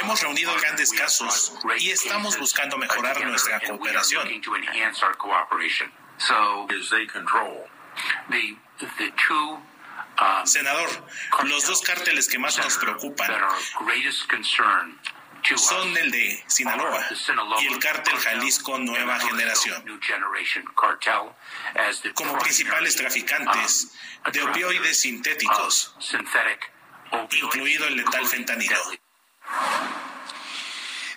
[0.02, 4.28] Hemos reunido grandes casos y estamos buscando mejorar nuestra cooperación.
[10.22, 10.90] Um, Senador,
[11.46, 13.32] los dos cárteles que más nos preocupan
[15.58, 17.06] son el de Sinaloa
[17.62, 19.84] y el cártel Jalisco Nueva Generación,
[22.16, 23.92] como principales traficantes
[24.32, 25.96] de opioides sintéticos,
[27.32, 28.78] incluido el letal fentanilo.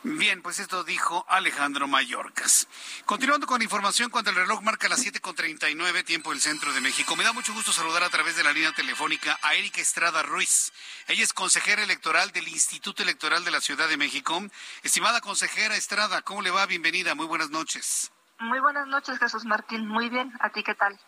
[0.09, 2.69] Bien, pues esto dijo Alejandro Mayorkas.
[3.07, 7.25] Continuando con información, cuando el reloj marca las 7.39, tiempo del centro de México, me
[7.25, 10.73] da mucho gusto saludar a través de la línea telefónica a Erika Estrada Ruiz.
[11.09, 14.41] Ella es consejera electoral del Instituto Electoral de la Ciudad de México.
[14.85, 16.67] Estimada consejera Estrada, ¿cómo le va?
[16.67, 18.13] Bienvenida, muy buenas noches.
[18.39, 19.89] Muy buenas noches, Jesús Martín.
[19.89, 20.31] Muy bien.
[20.41, 20.99] ¿A ti qué tal?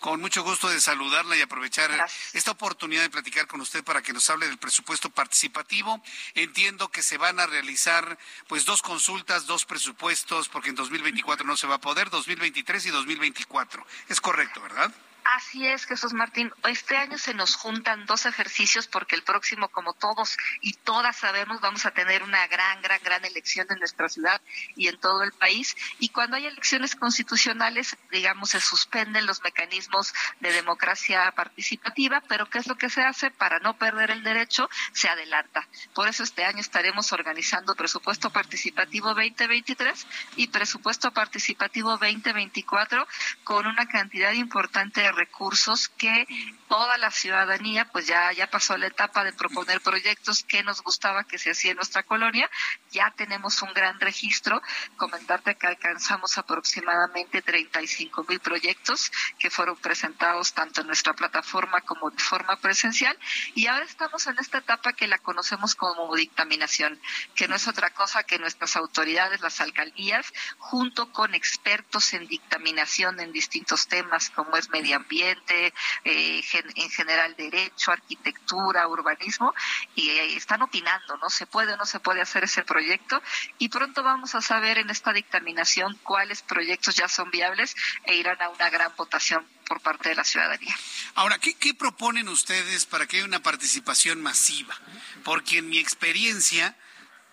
[0.00, 1.90] Con mucho gusto de saludarla y aprovechar
[2.34, 6.02] esta oportunidad de platicar con usted para que nos hable del presupuesto participativo.
[6.34, 11.56] Entiendo que se van a realizar pues dos consultas, dos presupuestos, porque en 2024 no
[11.56, 13.86] se va a poder, 2023 y 2024.
[14.08, 14.92] Es correcto, ¿verdad?
[15.24, 16.52] Así es, Jesús Martín.
[16.68, 21.62] Este año se nos juntan dos ejercicios porque el próximo, como todos y todas sabemos,
[21.62, 24.42] vamos a tener una gran, gran, gran elección en nuestra ciudad
[24.76, 25.74] y en todo el país.
[25.98, 32.58] Y cuando hay elecciones constitucionales, digamos, se suspenden los mecanismos de democracia participativa, pero ¿qué
[32.58, 33.30] es lo que se hace?
[33.30, 35.66] Para no perder el derecho, se adelanta.
[35.94, 40.06] Por eso este año estaremos organizando presupuesto participativo 2023
[40.36, 43.08] y presupuesto participativo 2024
[43.42, 46.26] con una cantidad importante de recursos que
[46.68, 51.24] toda la ciudadanía, pues ya, ya pasó la etapa de proponer proyectos que nos gustaba
[51.24, 52.50] que se hacía en nuestra colonia,
[52.90, 54.60] ya tenemos un gran registro,
[54.96, 62.10] comentarte que alcanzamos aproximadamente 35 mil proyectos que fueron presentados tanto en nuestra plataforma como
[62.10, 63.18] de forma presencial.
[63.54, 67.00] Y ahora estamos en esta etapa que la conocemos como dictaminación,
[67.34, 73.20] que no es otra cosa que nuestras autoridades, las alcaldías, junto con expertos en dictaminación
[73.20, 75.72] en distintos temas como es medio ambiente,
[76.04, 79.54] eh, en general derecho, arquitectura, urbanismo,
[79.94, 81.28] y eh, están opinando, ¿no?
[81.28, 83.22] Se puede o no se puede hacer ese proyecto
[83.58, 88.40] y pronto vamos a saber en esta dictaminación cuáles proyectos ya son viables e irán
[88.42, 90.74] a una gran votación por parte de la ciudadanía.
[91.14, 94.74] Ahora, ¿qué, ¿qué, proponen ustedes para que haya una participación masiva?
[95.22, 96.76] Porque en mi experiencia,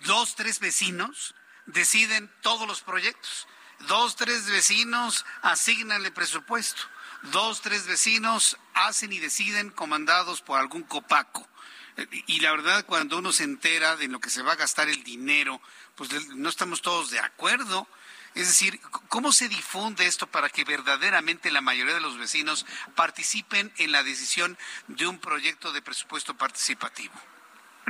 [0.01, 1.35] dos, tres vecinos
[1.65, 3.47] deciden todos los proyectos.
[3.87, 6.83] Dos, tres vecinos asignanle presupuesto.
[7.23, 11.47] Dos, tres vecinos hacen y deciden comandados por algún copaco.
[12.25, 15.03] Y la verdad, cuando uno se entera de lo que se va a gastar el
[15.03, 15.61] dinero,
[15.95, 17.87] pues no estamos todos de acuerdo.
[18.33, 18.79] Es decir,
[19.09, 22.65] ¿cómo se difunde esto para que verdaderamente la mayoría de los vecinos
[22.95, 24.57] participen en la decisión
[24.87, 27.13] de un proyecto de presupuesto participativo?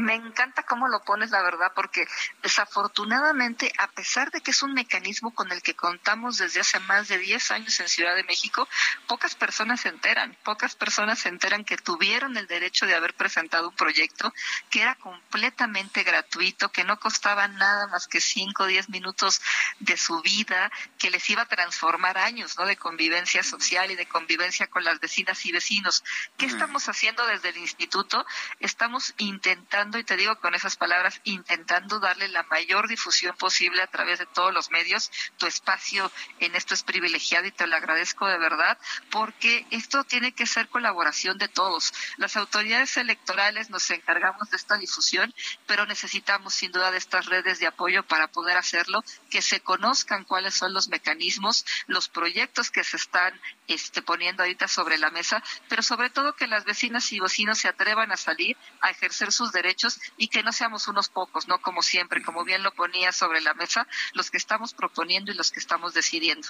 [0.02, 2.08] Me encanta cómo lo pones, la verdad, porque
[2.42, 7.08] desafortunadamente, a pesar de que es un mecanismo con el que contamos desde hace más
[7.08, 8.68] de 10 años en Ciudad de México,
[9.06, 13.70] pocas personas se enteran, pocas personas se enteran que tuvieron el derecho de haber presentado
[13.70, 14.34] un proyecto
[14.72, 19.40] que era completamente gratuito, que no costaba nada más que 5 o 10 minutos
[19.80, 22.66] de su vida, que les iba a transformar años ¿no?
[22.66, 26.04] de convivencia social y de convivencia con las vecinas y vecinos.
[26.38, 28.26] ¿Qué estamos haciendo desde el instituto?
[28.60, 33.88] Estamos intentando y te digo con esas palabras, intentando darle la mayor difusión posible a
[33.88, 35.12] través de todos los medios.
[35.38, 38.78] Tu espacio en esto es privilegiado y te lo agradezco de verdad,
[39.10, 41.94] porque esto tiene que ser colaboración de todos.
[42.18, 45.34] Las autoridades electorales nos encargamos de esta difusión,
[45.68, 50.24] pero necesitamos sin duda de estas redes de apoyo para poder hacerlo, que se conozcan
[50.24, 53.40] cuáles son los mecanismos, los proyectos que se están
[53.74, 57.68] este, poniendo ahorita sobre la mesa, pero sobre todo que las vecinas y vecinos se
[57.68, 61.62] atrevan a salir a ejercer sus derechos y que no seamos unos pocos, ¿no?
[61.62, 65.52] Como siempre, como bien lo ponía sobre la mesa, los que estamos proponiendo y los
[65.52, 66.48] que estamos decidiendo.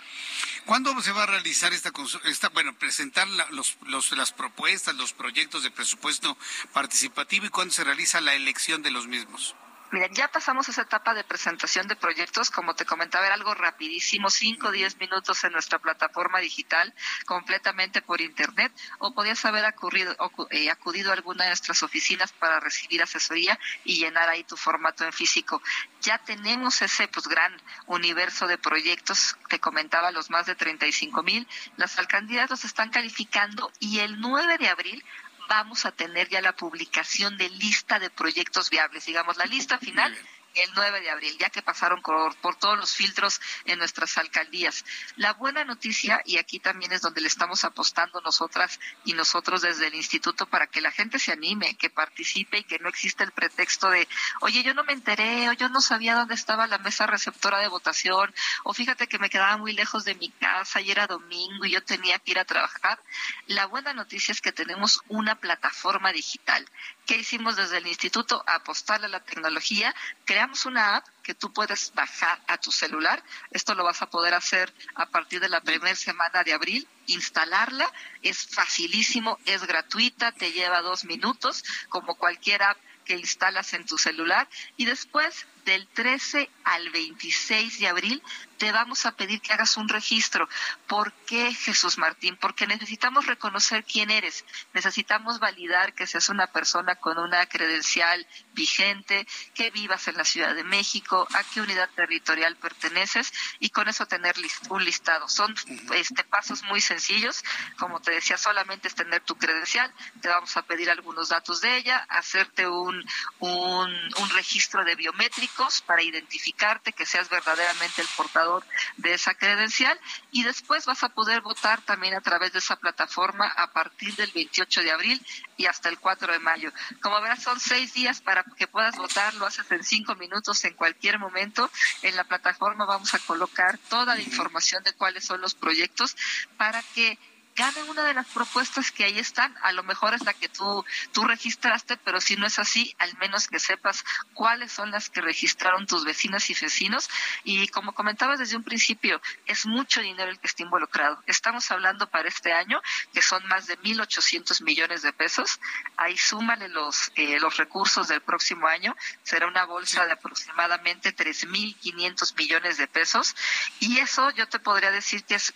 [0.65, 1.91] ¿Cuándo se va a realizar esta,
[2.25, 6.37] esta bueno, presentar los, los, las propuestas, los proyectos de presupuesto
[6.73, 9.55] participativo y cuándo se realiza la elección de los mismos?
[9.91, 14.29] Mira, ya pasamos esa etapa de presentación de proyectos, como te comentaba, era algo rapidísimo,
[14.29, 16.93] 5 o 10 minutos en nuestra plataforma digital,
[17.25, 20.15] completamente por internet, o podías haber acudido,
[20.49, 25.03] eh, acudido a alguna de nuestras oficinas para recibir asesoría y llenar ahí tu formato
[25.03, 25.61] en físico.
[25.99, 27.53] Ya tenemos ese pues gran
[27.87, 31.45] universo de proyectos, te comentaba, los más de 35 mil,
[31.75, 35.03] las alcaldías los están calificando y el 9 de abril
[35.51, 40.17] vamos a tener ya la publicación de lista de proyectos viables, digamos, la lista final
[40.55, 44.85] el 9 de abril, ya que pasaron por, todos los filtros en nuestras alcaldías.
[45.15, 49.87] La buena noticia, y aquí también es donde le estamos apostando nosotras y nosotros desde
[49.87, 53.31] el instituto para que la gente se anime, que participe y que no exista el
[53.31, 54.07] pretexto de,
[54.41, 57.67] oye, yo no me enteré, o yo no sabía dónde estaba la mesa receptora de
[57.67, 58.33] votación,
[58.63, 61.83] o fíjate que me quedaba muy lejos de mi casa y era domingo y yo
[61.83, 62.99] tenía que ir a trabajar.
[63.47, 66.67] La buena noticia es que tenemos una plataforma digital.
[67.11, 68.41] ¿Qué hicimos desde el instituto?
[68.47, 69.93] Apostarle a la tecnología,
[70.23, 73.21] creamos una app que tú puedes bajar a tu celular.
[73.49, 76.87] Esto lo vas a poder hacer a partir de la primera semana de abril.
[77.07, 83.85] Instalarla es facilísimo, es gratuita, te lleva dos minutos, como cualquier app que instalas en
[83.85, 84.47] tu celular.
[84.77, 88.23] Y después del 13 al 26 de abril
[88.61, 90.47] te vamos a pedir que hagas un registro.
[90.85, 92.37] ¿Por qué, Jesús Martín?
[92.39, 94.45] Porque necesitamos reconocer quién eres.
[94.73, 99.25] Necesitamos validar que seas una persona con una credencial vigente,
[99.55, 104.05] que vivas en la Ciudad de México, a qué unidad territorial perteneces y con eso
[104.05, 104.35] tener
[104.69, 105.27] un listado.
[105.27, 105.55] Son
[105.95, 107.43] este, pasos muy sencillos.
[107.79, 109.91] Como te decía, solamente es tener tu credencial.
[110.21, 113.03] Te vamos a pedir algunos datos de ella, hacerte un,
[113.39, 118.50] un, un registro de biométricos para identificarte, que seas verdaderamente el portador
[118.97, 119.99] de esa credencial
[120.31, 124.31] y después vas a poder votar también a través de esa plataforma a partir del
[124.31, 125.25] 28 de abril
[125.57, 126.71] y hasta el 4 de mayo.
[127.01, 130.73] Como verás, son seis días para que puedas votar, lo haces en cinco minutos en
[130.73, 131.69] cualquier momento.
[132.01, 136.15] En la plataforma vamos a colocar toda la información de cuáles son los proyectos
[136.57, 137.17] para que
[137.61, 140.83] cada una de las propuestas que ahí están, a lo mejor es la que tú,
[141.11, 145.21] tú registraste, pero si no es así, al menos que sepas cuáles son las que
[145.21, 147.07] registraron tus vecinas y vecinos.
[147.43, 151.21] Y como comentabas desde un principio, es mucho dinero el que está involucrado.
[151.27, 152.81] Estamos hablando para este año
[153.13, 155.59] que son más de 1.800 millones de pesos.
[155.97, 158.95] Ahí súmale los, eh, los recursos del próximo año.
[159.21, 163.35] Será una bolsa de aproximadamente 3.500 millones de pesos.
[163.79, 165.53] Y eso yo te podría decir que es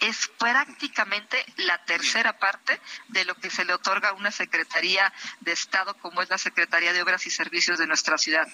[0.00, 5.52] es prácticamente la tercera parte de lo que se le otorga a una Secretaría de
[5.52, 8.46] Estado como es la Secretaría de Obras y Servicios de nuestra ciudad.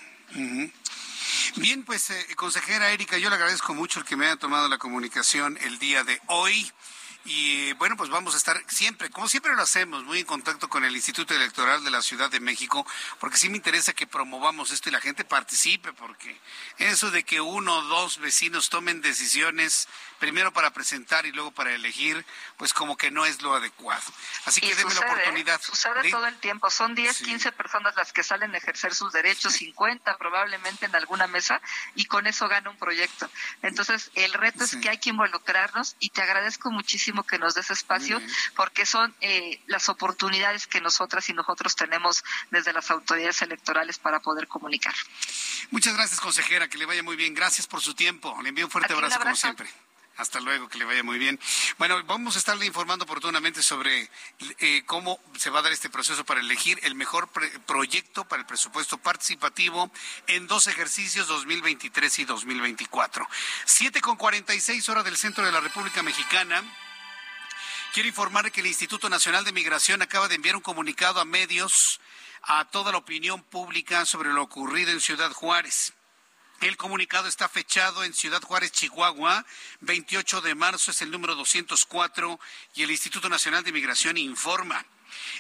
[1.56, 4.78] Bien, pues eh, consejera Erika, yo le agradezco mucho el que me haya tomado la
[4.78, 6.70] comunicación el día de hoy.
[7.24, 10.84] Y bueno, pues vamos a estar siempre, como siempre lo hacemos, muy en contacto con
[10.84, 12.84] el Instituto Electoral de la Ciudad de México,
[13.20, 16.40] porque sí me interesa que promovamos esto y la gente participe, porque
[16.78, 19.88] eso de que uno o dos vecinos tomen decisiones
[20.18, 22.24] primero para presentar y luego para elegir,
[22.56, 24.02] pues como que no es lo adecuado.
[24.44, 25.60] Así que denme la oportunidad.
[25.60, 26.70] Sucede todo el tiempo.
[26.70, 31.26] Son 10, 15 personas las que salen a ejercer sus derechos, 50 probablemente en alguna
[31.26, 31.60] mesa,
[31.96, 33.28] y con eso gana un proyecto.
[33.62, 37.70] Entonces, el reto es que hay que involucrarnos y te agradezco muchísimo que nos des
[37.70, 38.20] espacio
[38.56, 44.20] porque son eh, las oportunidades que nosotras y nosotros tenemos desde las autoridades electorales para
[44.20, 44.94] poder comunicar.
[45.70, 46.68] Muchas gracias, consejera.
[46.68, 47.34] Que le vaya muy bien.
[47.34, 48.36] Gracias por su tiempo.
[48.42, 49.68] Le envío un fuerte abrazo como siempre.
[50.18, 51.40] Hasta luego, que le vaya muy bien.
[51.78, 54.10] Bueno, vamos a estarle informando oportunamente sobre
[54.58, 57.30] eh, cómo se va a dar este proceso para elegir el mejor
[57.66, 59.90] proyecto para el presupuesto participativo
[60.26, 63.26] en dos ejercicios 2023 y 2024.
[63.64, 66.62] Siete con 46 horas del centro de la República Mexicana.
[67.92, 72.00] Quiero informar que el Instituto Nacional de Migración acaba de enviar un comunicado a medios,
[72.40, 75.92] a toda la opinión pública sobre lo ocurrido en Ciudad Juárez.
[76.62, 79.44] El comunicado está fechado en Ciudad Juárez, Chihuahua.
[79.80, 82.40] 28 de marzo es el número 204
[82.76, 84.86] y el Instituto Nacional de Migración informa.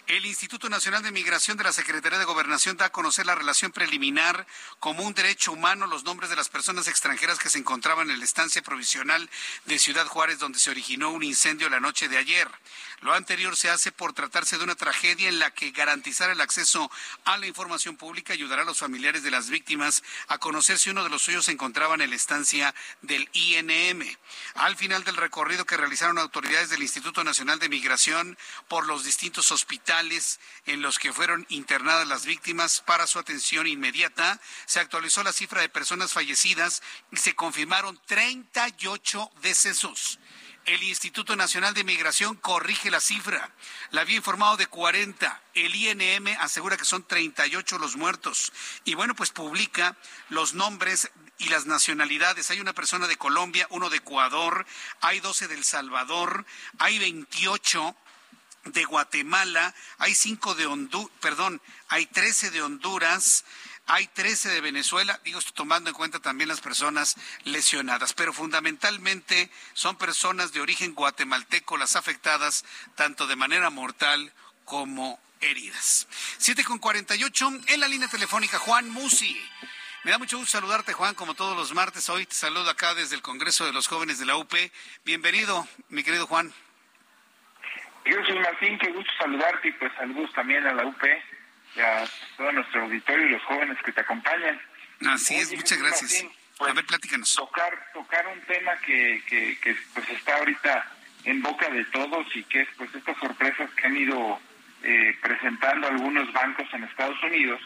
[0.06, 3.72] El Instituto Nacional de Migración de la Secretaría de Gobernación da a conocer la relación
[3.72, 4.46] preliminar
[4.80, 8.24] como un derecho humano los nombres de las personas extranjeras que se encontraban en la
[8.24, 9.28] estancia provisional
[9.66, 12.48] de Ciudad Juárez donde se originó un incendio la noche de ayer.
[13.00, 16.90] Lo anterior se hace por tratarse de una tragedia en la que garantizar el acceso
[17.24, 21.02] a la información pública ayudará a los familiares de las víctimas a conocer si uno
[21.02, 24.16] de los suyos se encontraba en la estancia del INM.
[24.54, 28.38] Al final del recorrido que realizaron autoridades del Instituto Nacional de Migración
[28.68, 34.40] por los distintos hospitales en los que fueron internadas las víctimas para su atención inmediata,
[34.66, 36.82] se actualizó la cifra de personas fallecidas
[37.12, 40.18] y se confirmaron 38 decesos.
[40.64, 43.52] El Instituto Nacional de Migración corrige la cifra.
[43.90, 45.42] La había informado de 40.
[45.54, 48.52] El INM asegura que son 38 los muertos.
[48.84, 49.96] Y bueno, pues publica
[50.28, 52.50] los nombres y las nacionalidades.
[52.50, 54.66] Hay una persona de Colombia, uno de Ecuador,
[55.00, 56.46] hay 12 del Salvador,
[56.78, 57.96] hay 28
[58.64, 63.44] de Guatemala, hay 5 de Honduras, perdón, hay 13 de Honduras,
[63.86, 69.50] hay 13 de Venezuela, digo esto tomando en cuenta también las personas lesionadas, pero fundamentalmente
[69.74, 72.64] son personas de origen guatemalteco las afectadas
[72.94, 74.32] tanto de manera mortal
[74.64, 76.06] como heridas.
[76.38, 79.36] 7 con 48 en la línea telefónica Juan Musi.
[80.04, 82.08] Me da mucho gusto saludarte, Juan, como todos los martes.
[82.08, 84.52] Hoy te saludo acá desde el Congreso de los Jóvenes de la UP.
[85.04, 86.52] Bienvenido, mi querido Juan.
[88.04, 91.02] Yo soy Martín, qué gusto saludarte y pues saludos también a la UP
[91.76, 92.04] y a
[92.36, 94.60] todo nuestro auditorio y los jóvenes que te acompañan.
[95.06, 96.26] Así es, muchas gracias.
[96.58, 97.34] Pues, a ver, platícanos.
[97.34, 100.90] Tocar, tocar un tema que, que, que pues está ahorita
[101.24, 104.40] en boca de todos y que es pues estas sorpresas que han ido
[104.82, 107.60] eh, presentando algunos bancos en Estados Unidos.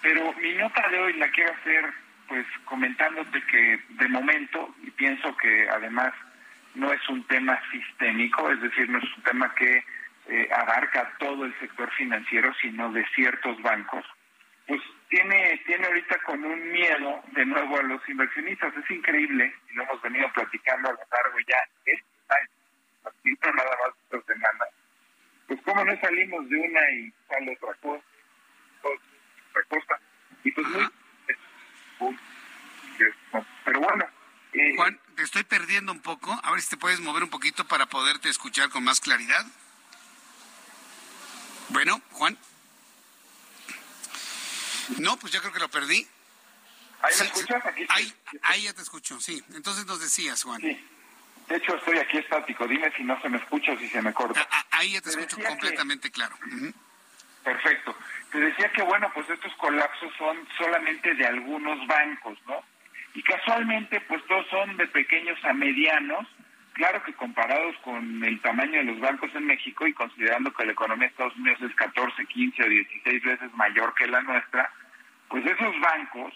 [0.00, 1.92] Pero mi nota de hoy la quiero hacer
[2.28, 6.14] pues comentándote que de momento, y pienso que además
[6.74, 9.84] no es un tema sistémico, es decir, no es un tema que
[10.28, 14.04] eh, abarca todo el sector financiero, sino de ciertos bancos,
[14.66, 18.74] pues tiene, tiene ahorita con un miedo de nuevo a los inversionistas.
[18.76, 22.48] Es increíble, y lo hemos venido platicando a lo largo ya este año,
[23.04, 24.64] no nada más esta semana.
[25.46, 28.04] Pues cómo no salimos de una y sale otra cosa,
[28.82, 30.00] otra cosa.
[30.42, 30.66] Y pues
[32.00, 32.18] muy...
[33.64, 34.13] Pero bueno.
[34.54, 36.38] Eh, Juan, te estoy perdiendo un poco.
[36.42, 39.44] A ver si te puedes mover un poquito para poderte escuchar con más claridad.
[41.70, 42.38] Bueno, Juan.
[44.98, 46.06] No, pues yo creo que lo perdí.
[47.02, 47.66] ¿Ahí me escuchas?
[47.66, 47.86] Aquí
[48.42, 49.42] ahí, ya te escucho, sí.
[49.54, 50.60] Entonces nos decías, Juan.
[50.60, 50.88] Sí.
[51.48, 52.66] De hecho, estoy aquí estático.
[52.66, 54.40] Dime si no se me escucha o si se me corta.
[54.40, 56.36] Ah, ah, ahí ya te, escucho completamente claro.
[57.42, 57.96] Perfecto.
[58.30, 62.62] Te decía que, bueno, pues estos colapsos son solamente de algunos bancos, ¿no?
[63.14, 66.26] Y casualmente, pues todos son de pequeños a medianos,
[66.74, 70.72] Claro que comparados con el tamaño de los bancos en México y considerando que la
[70.72, 74.72] economía de Estados Unidos es 14, 15 o 16 veces mayor que la nuestra,
[75.28, 76.34] pues esos bancos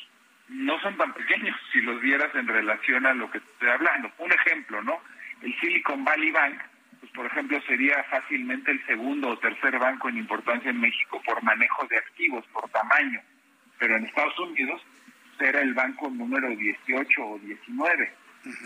[0.48, 4.12] no son tan pequeños si los vieras en relación a lo que estoy hablando.
[4.18, 5.00] Un ejemplo, ¿no?
[5.42, 6.60] El Silicon Valley Bank,
[7.00, 11.42] pues por ejemplo sería fácilmente el segundo o tercer banco en importancia en México por
[11.42, 13.20] manejo de activos, por tamaño,
[13.80, 14.80] pero en Estados Unidos
[15.38, 18.12] será el banco número 18 o 19.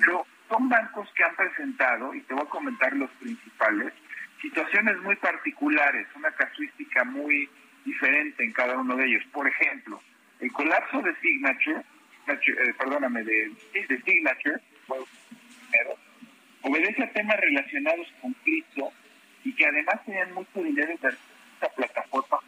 [0.01, 3.93] Pero son bancos que han presentado, y te voy a comentar los principales,
[4.41, 7.49] situaciones muy particulares, una casuística muy
[7.85, 9.25] diferente en cada uno de ellos.
[9.33, 10.01] Por ejemplo,
[10.41, 11.83] el colapso de Signature,
[12.29, 14.61] eh, perdóname, de, de Signature,
[16.63, 18.93] obedece a temas relacionados con cripto
[19.45, 22.39] y que además tenían mucho dinero en esta plataforma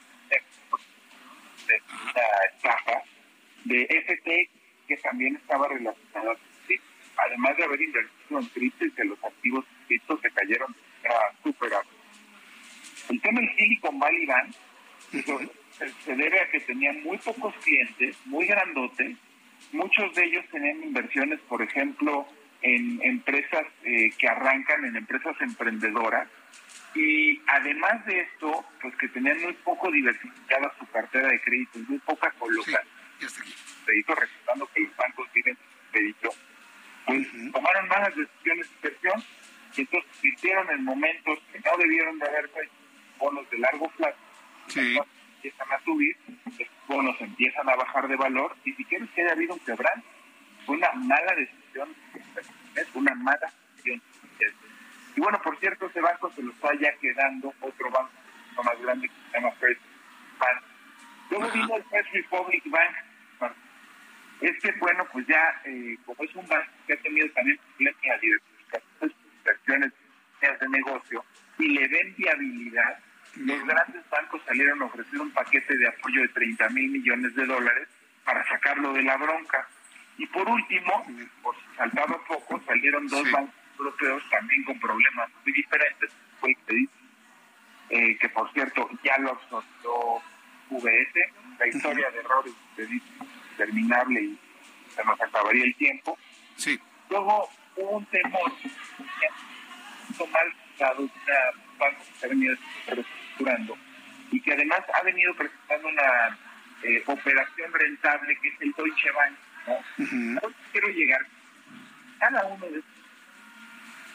[1.67, 2.23] de esta
[2.55, 3.03] estafa
[3.65, 6.55] de FTX que también estaba relacionada con
[7.17, 10.75] además de haber invertido en cripto y que los activos cripto se cayeron
[11.43, 11.73] súper
[13.11, 14.55] El tema del Silicon Valley Bank
[16.05, 19.17] se debe a que tenían muy pocos clientes, muy grandotes,
[19.73, 22.27] muchos de ellos tenían inversiones, por ejemplo,
[22.63, 26.29] en empresas eh, que arrancan, en empresas emprendedoras,
[26.95, 31.99] y además de esto, pues que tenían muy poco diversificada su cartera de crédito, muy
[31.99, 32.94] poca colocación sí,
[33.85, 35.57] crédito, resultando que los bancos viven
[35.93, 36.31] crédito
[37.07, 39.25] pues tomaron malas decisiones de inversión
[39.77, 42.69] y entonces hicieron en momentos que no debieron de haber pues,
[43.19, 44.17] bonos de largo plazo.
[44.69, 44.99] Sí.
[45.37, 46.17] Empiezan a subir,
[46.59, 50.07] los bonos empiezan a bajar de valor y si quieres que haya habido un quebrante,
[50.65, 51.95] fue una mala decisión,
[52.77, 54.03] es una mala decisión.
[55.17, 58.11] Y bueno, por cierto, ese banco se lo está ya quedando otro banco
[58.65, 59.81] más grande que se llama First
[60.39, 60.63] Bank.
[61.31, 62.95] Luego vino el First Republic Bank,
[64.41, 68.27] este, bueno, pues ya, eh, como es un banco que ha tenido también problemas de
[68.27, 69.95] diversificación
[70.61, 71.25] de negocio
[71.59, 72.99] y le ven viabilidad,
[73.37, 77.47] los grandes bancos salieron a ofrecer un paquete de apoyo de 30 mil millones de
[77.47, 77.89] dólares
[78.25, 79.67] para sacarlo de la bronca.
[80.19, 81.07] Y por último,
[81.43, 86.11] por si faltaba poco, salieron dos bancos europeos también con problemas muy diferentes.
[86.41, 86.57] Fue
[87.91, 90.23] eh, que por cierto ya lo absorbió
[90.71, 92.89] VS, la historia de errores de
[93.51, 94.39] interminable y
[94.95, 96.19] se nos acabaría el tiempo.
[96.57, 96.79] Sí.
[97.11, 98.53] Luego hubo un temor
[100.31, 101.09] mal un
[101.79, 102.55] banco que se ha venido
[102.87, 103.77] reestructurando
[104.31, 106.39] y que además ha venido presentando una
[106.83, 109.35] eh, operación rentable que es el Deutsche Bank.
[110.11, 110.41] ¿no?
[110.73, 111.21] quiero llegar.
[112.19, 112.94] Cada uno de estos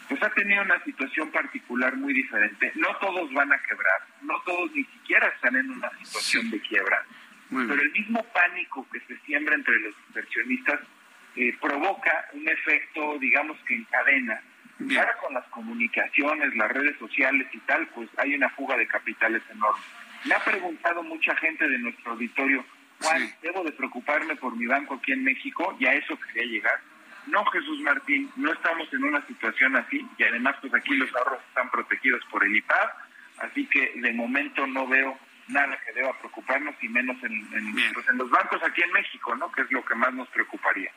[0.10, 2.72] pues ha tenido una situación particular muy diferente.
[2.76, 7.06] No todos van a quebrar, no todos ni siquiera están en una situación de quiebra
[7.49, 10.81] pero el mismo pánico que se siembra entre los inversionistas
[11.36, 14.41] eh, provoca un efecto, digamos que en cadena.
[14.98, 19.44] Ahora con las comunicaciones, las redes sociales y tal, pues hay una fuga de capitales
[19.52, 19.81] enorme.
[20.23, 22.64] Me ha preguntado mucha gente de nuestro auditorio,
[23.02, 25.76] Juan, ¿debo de preocuparme por mi banco aquí en México?
[25.80, 26.80] Y a eso quería llegar.
[27.30, 31.39] No, Jesús Martín, no estamos en una situación así y además pues aquí los ahorros
[31.47, 32.89] están protegidos por el IPAD,
[33.39, 37.31] así que de momento no veo nada que deba preocuparnos y menos pues,
[38.10, 39.51] en, los bancos aquí en México, ¿no?
[39.51, 40.91] Que es lo que más nos preocuparía.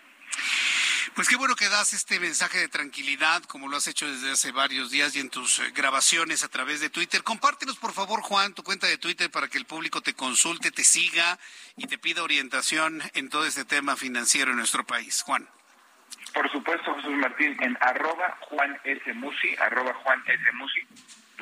[1.14, 4.52] Pues qué bueno que das este mensaje de tranquilidad, como lo has hecho desde hace
[4.52, 7.22] varios días y en tus eh, grabaciones a través de Twitter.
[7.22, 10.84] Compártenos, por favor, Juan, tu cuenta de Twitter para que el público te consulte, te
[10.84, 11.38] siga
[11.76, 15.22] y te pida orientación en todo este tema financiero en nuestro país.
[15.22, 15.46] Juan.
[16.34, 19.12] Por supuesto, Jesús Martín, en arroba Juan S.
[19.14, 20.52] Musi, arroba Juan S.
[20.52, 20.80] Musi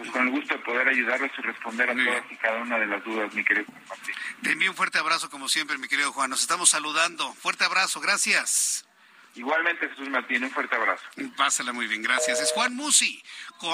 [0.00, 2.86] pues con el gusto de poder ayudarles y responder a todas y cada una de
[2.86, 4.14] las dudas, mi querido Martín.
[4.42, 6.30] Te envío un fuerte abrazo como siempre, mi querido Juan.
[6.30, 7.34] Nos estamos saludando.
[7.34, 8.86] Fuerte abrazo, gracias.
[9.34, 11.04] Igualmente, Jesús Martín, un fuerte abrazo.
[11.36, 12.40] Pásala muy bien, gracias.
[12.40, 13.22] Es Juan Musi,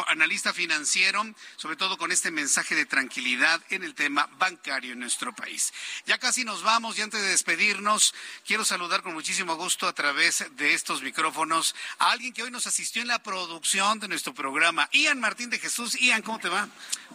[0.07, 1.25] analista financiero,
[1.57, 5.73] sobre todo con este mensaje de tranquilidad en el tema bancario en nuestro país.
[6.05, 8.15] Ya casi nos vamos y antes de despedirnos,
[8.47, 12.67] quiero saludar con muchísimo gusto a través de estos micrófonos a alguien que hoy nos
[12.67, 15.99] asistió en la producción de nuestro programa, Ian Martín de Jesús.
[15.99, 16.69] Ian, ¿cómo te va?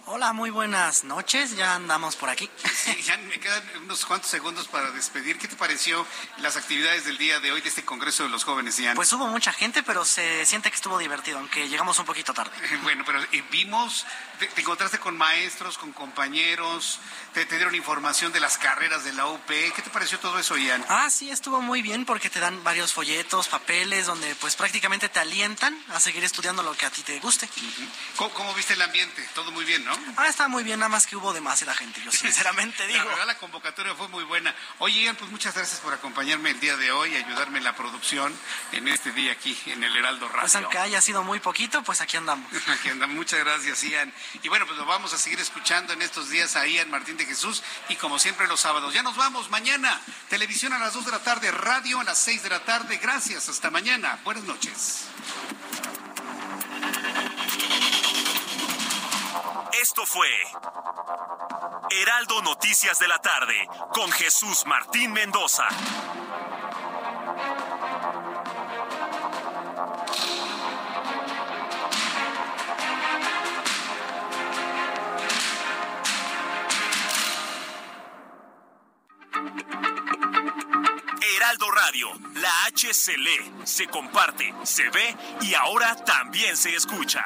[0.08, 1.56] Hola, muy buenas noches.
[1.56, 2.50] Ya andamos por aquí.
[3.06, 5.38] ya me quedan unos cuantos segundos para despedir.
[5.38, 6.06] ¿Qué te pareció
[6.40, 8.96] las actividades del día de hoy de este Congreso de los Jóvenes, Ian?
[8.96, 12.52] Pues hubo mucha gente, pero se siente que estuvo divertido, aunque llegamos un poquito tarde.
[12.82, 14.06] Bueno, pero eh, vimos,
[14.40, 17.00] te, encontraste con maestros, con compañeros,
[17.34, 19.46] te, dieron información de las carreras de la UP.
[19.46, 20.84] ¿Qué te pareció todo eso, Ian?
[20.90, 25.20] Ah, sí, estuvo muy bien porque te dan varios folletos, papeles, donde pues prácticamente te
[25.20, 27.48] alientan a seguir estudiando lo que a ti te guste.
[28.16, 29.28] ¿Cómo, viste el ambiente?
[29.36, 29.94] Todo muy bien, ¿no?
[30.18, 33.00] Ah, está muy bien, nada más que hubo demasiada gente, yo sinceramente digo.
[33.00, 34.56] La verdad, la convocatoria fue muy buena.
[34.80, 38.21] Oye, pues muchas gracias por acompañarme el día de hoy, ayudarme en la producción
[38.72, 40.42] en este día aquí en el Heraldo Radio.
[40.42, 42.52] Pues aunque haya sido muy poquito, pues aquí andamos.
[42.68, 43.16] aquí andamos.
[43.16, 44.14] Muchas gracias, Ian.
[44.44, 47.26] Y bueno, pues lo vamos a seguir escuchando en estos días a Ian Martín de
[47.26, 48.94] Jesús y como siempre los sábados.
[48.94, 50.00] Ya nos vamos mañana.
[50.30, 52.98] Televisión a las 2 de la tarde, radio a las 6 de la tarde.
[52.98, 53.50] Gracias.
[53.50, 54.20] Hasta mañana.
[54.24, 55.06] Buenas noches.
[59.82, 60.28] Esto fue
[61.90, 65.68] Heraldo Noticias de la tarde con Jesús Martín Mendoza.
[81.22, 87.26] Heraldo Radio, la H se lee, se comparte, se ve y ahora también se escucha.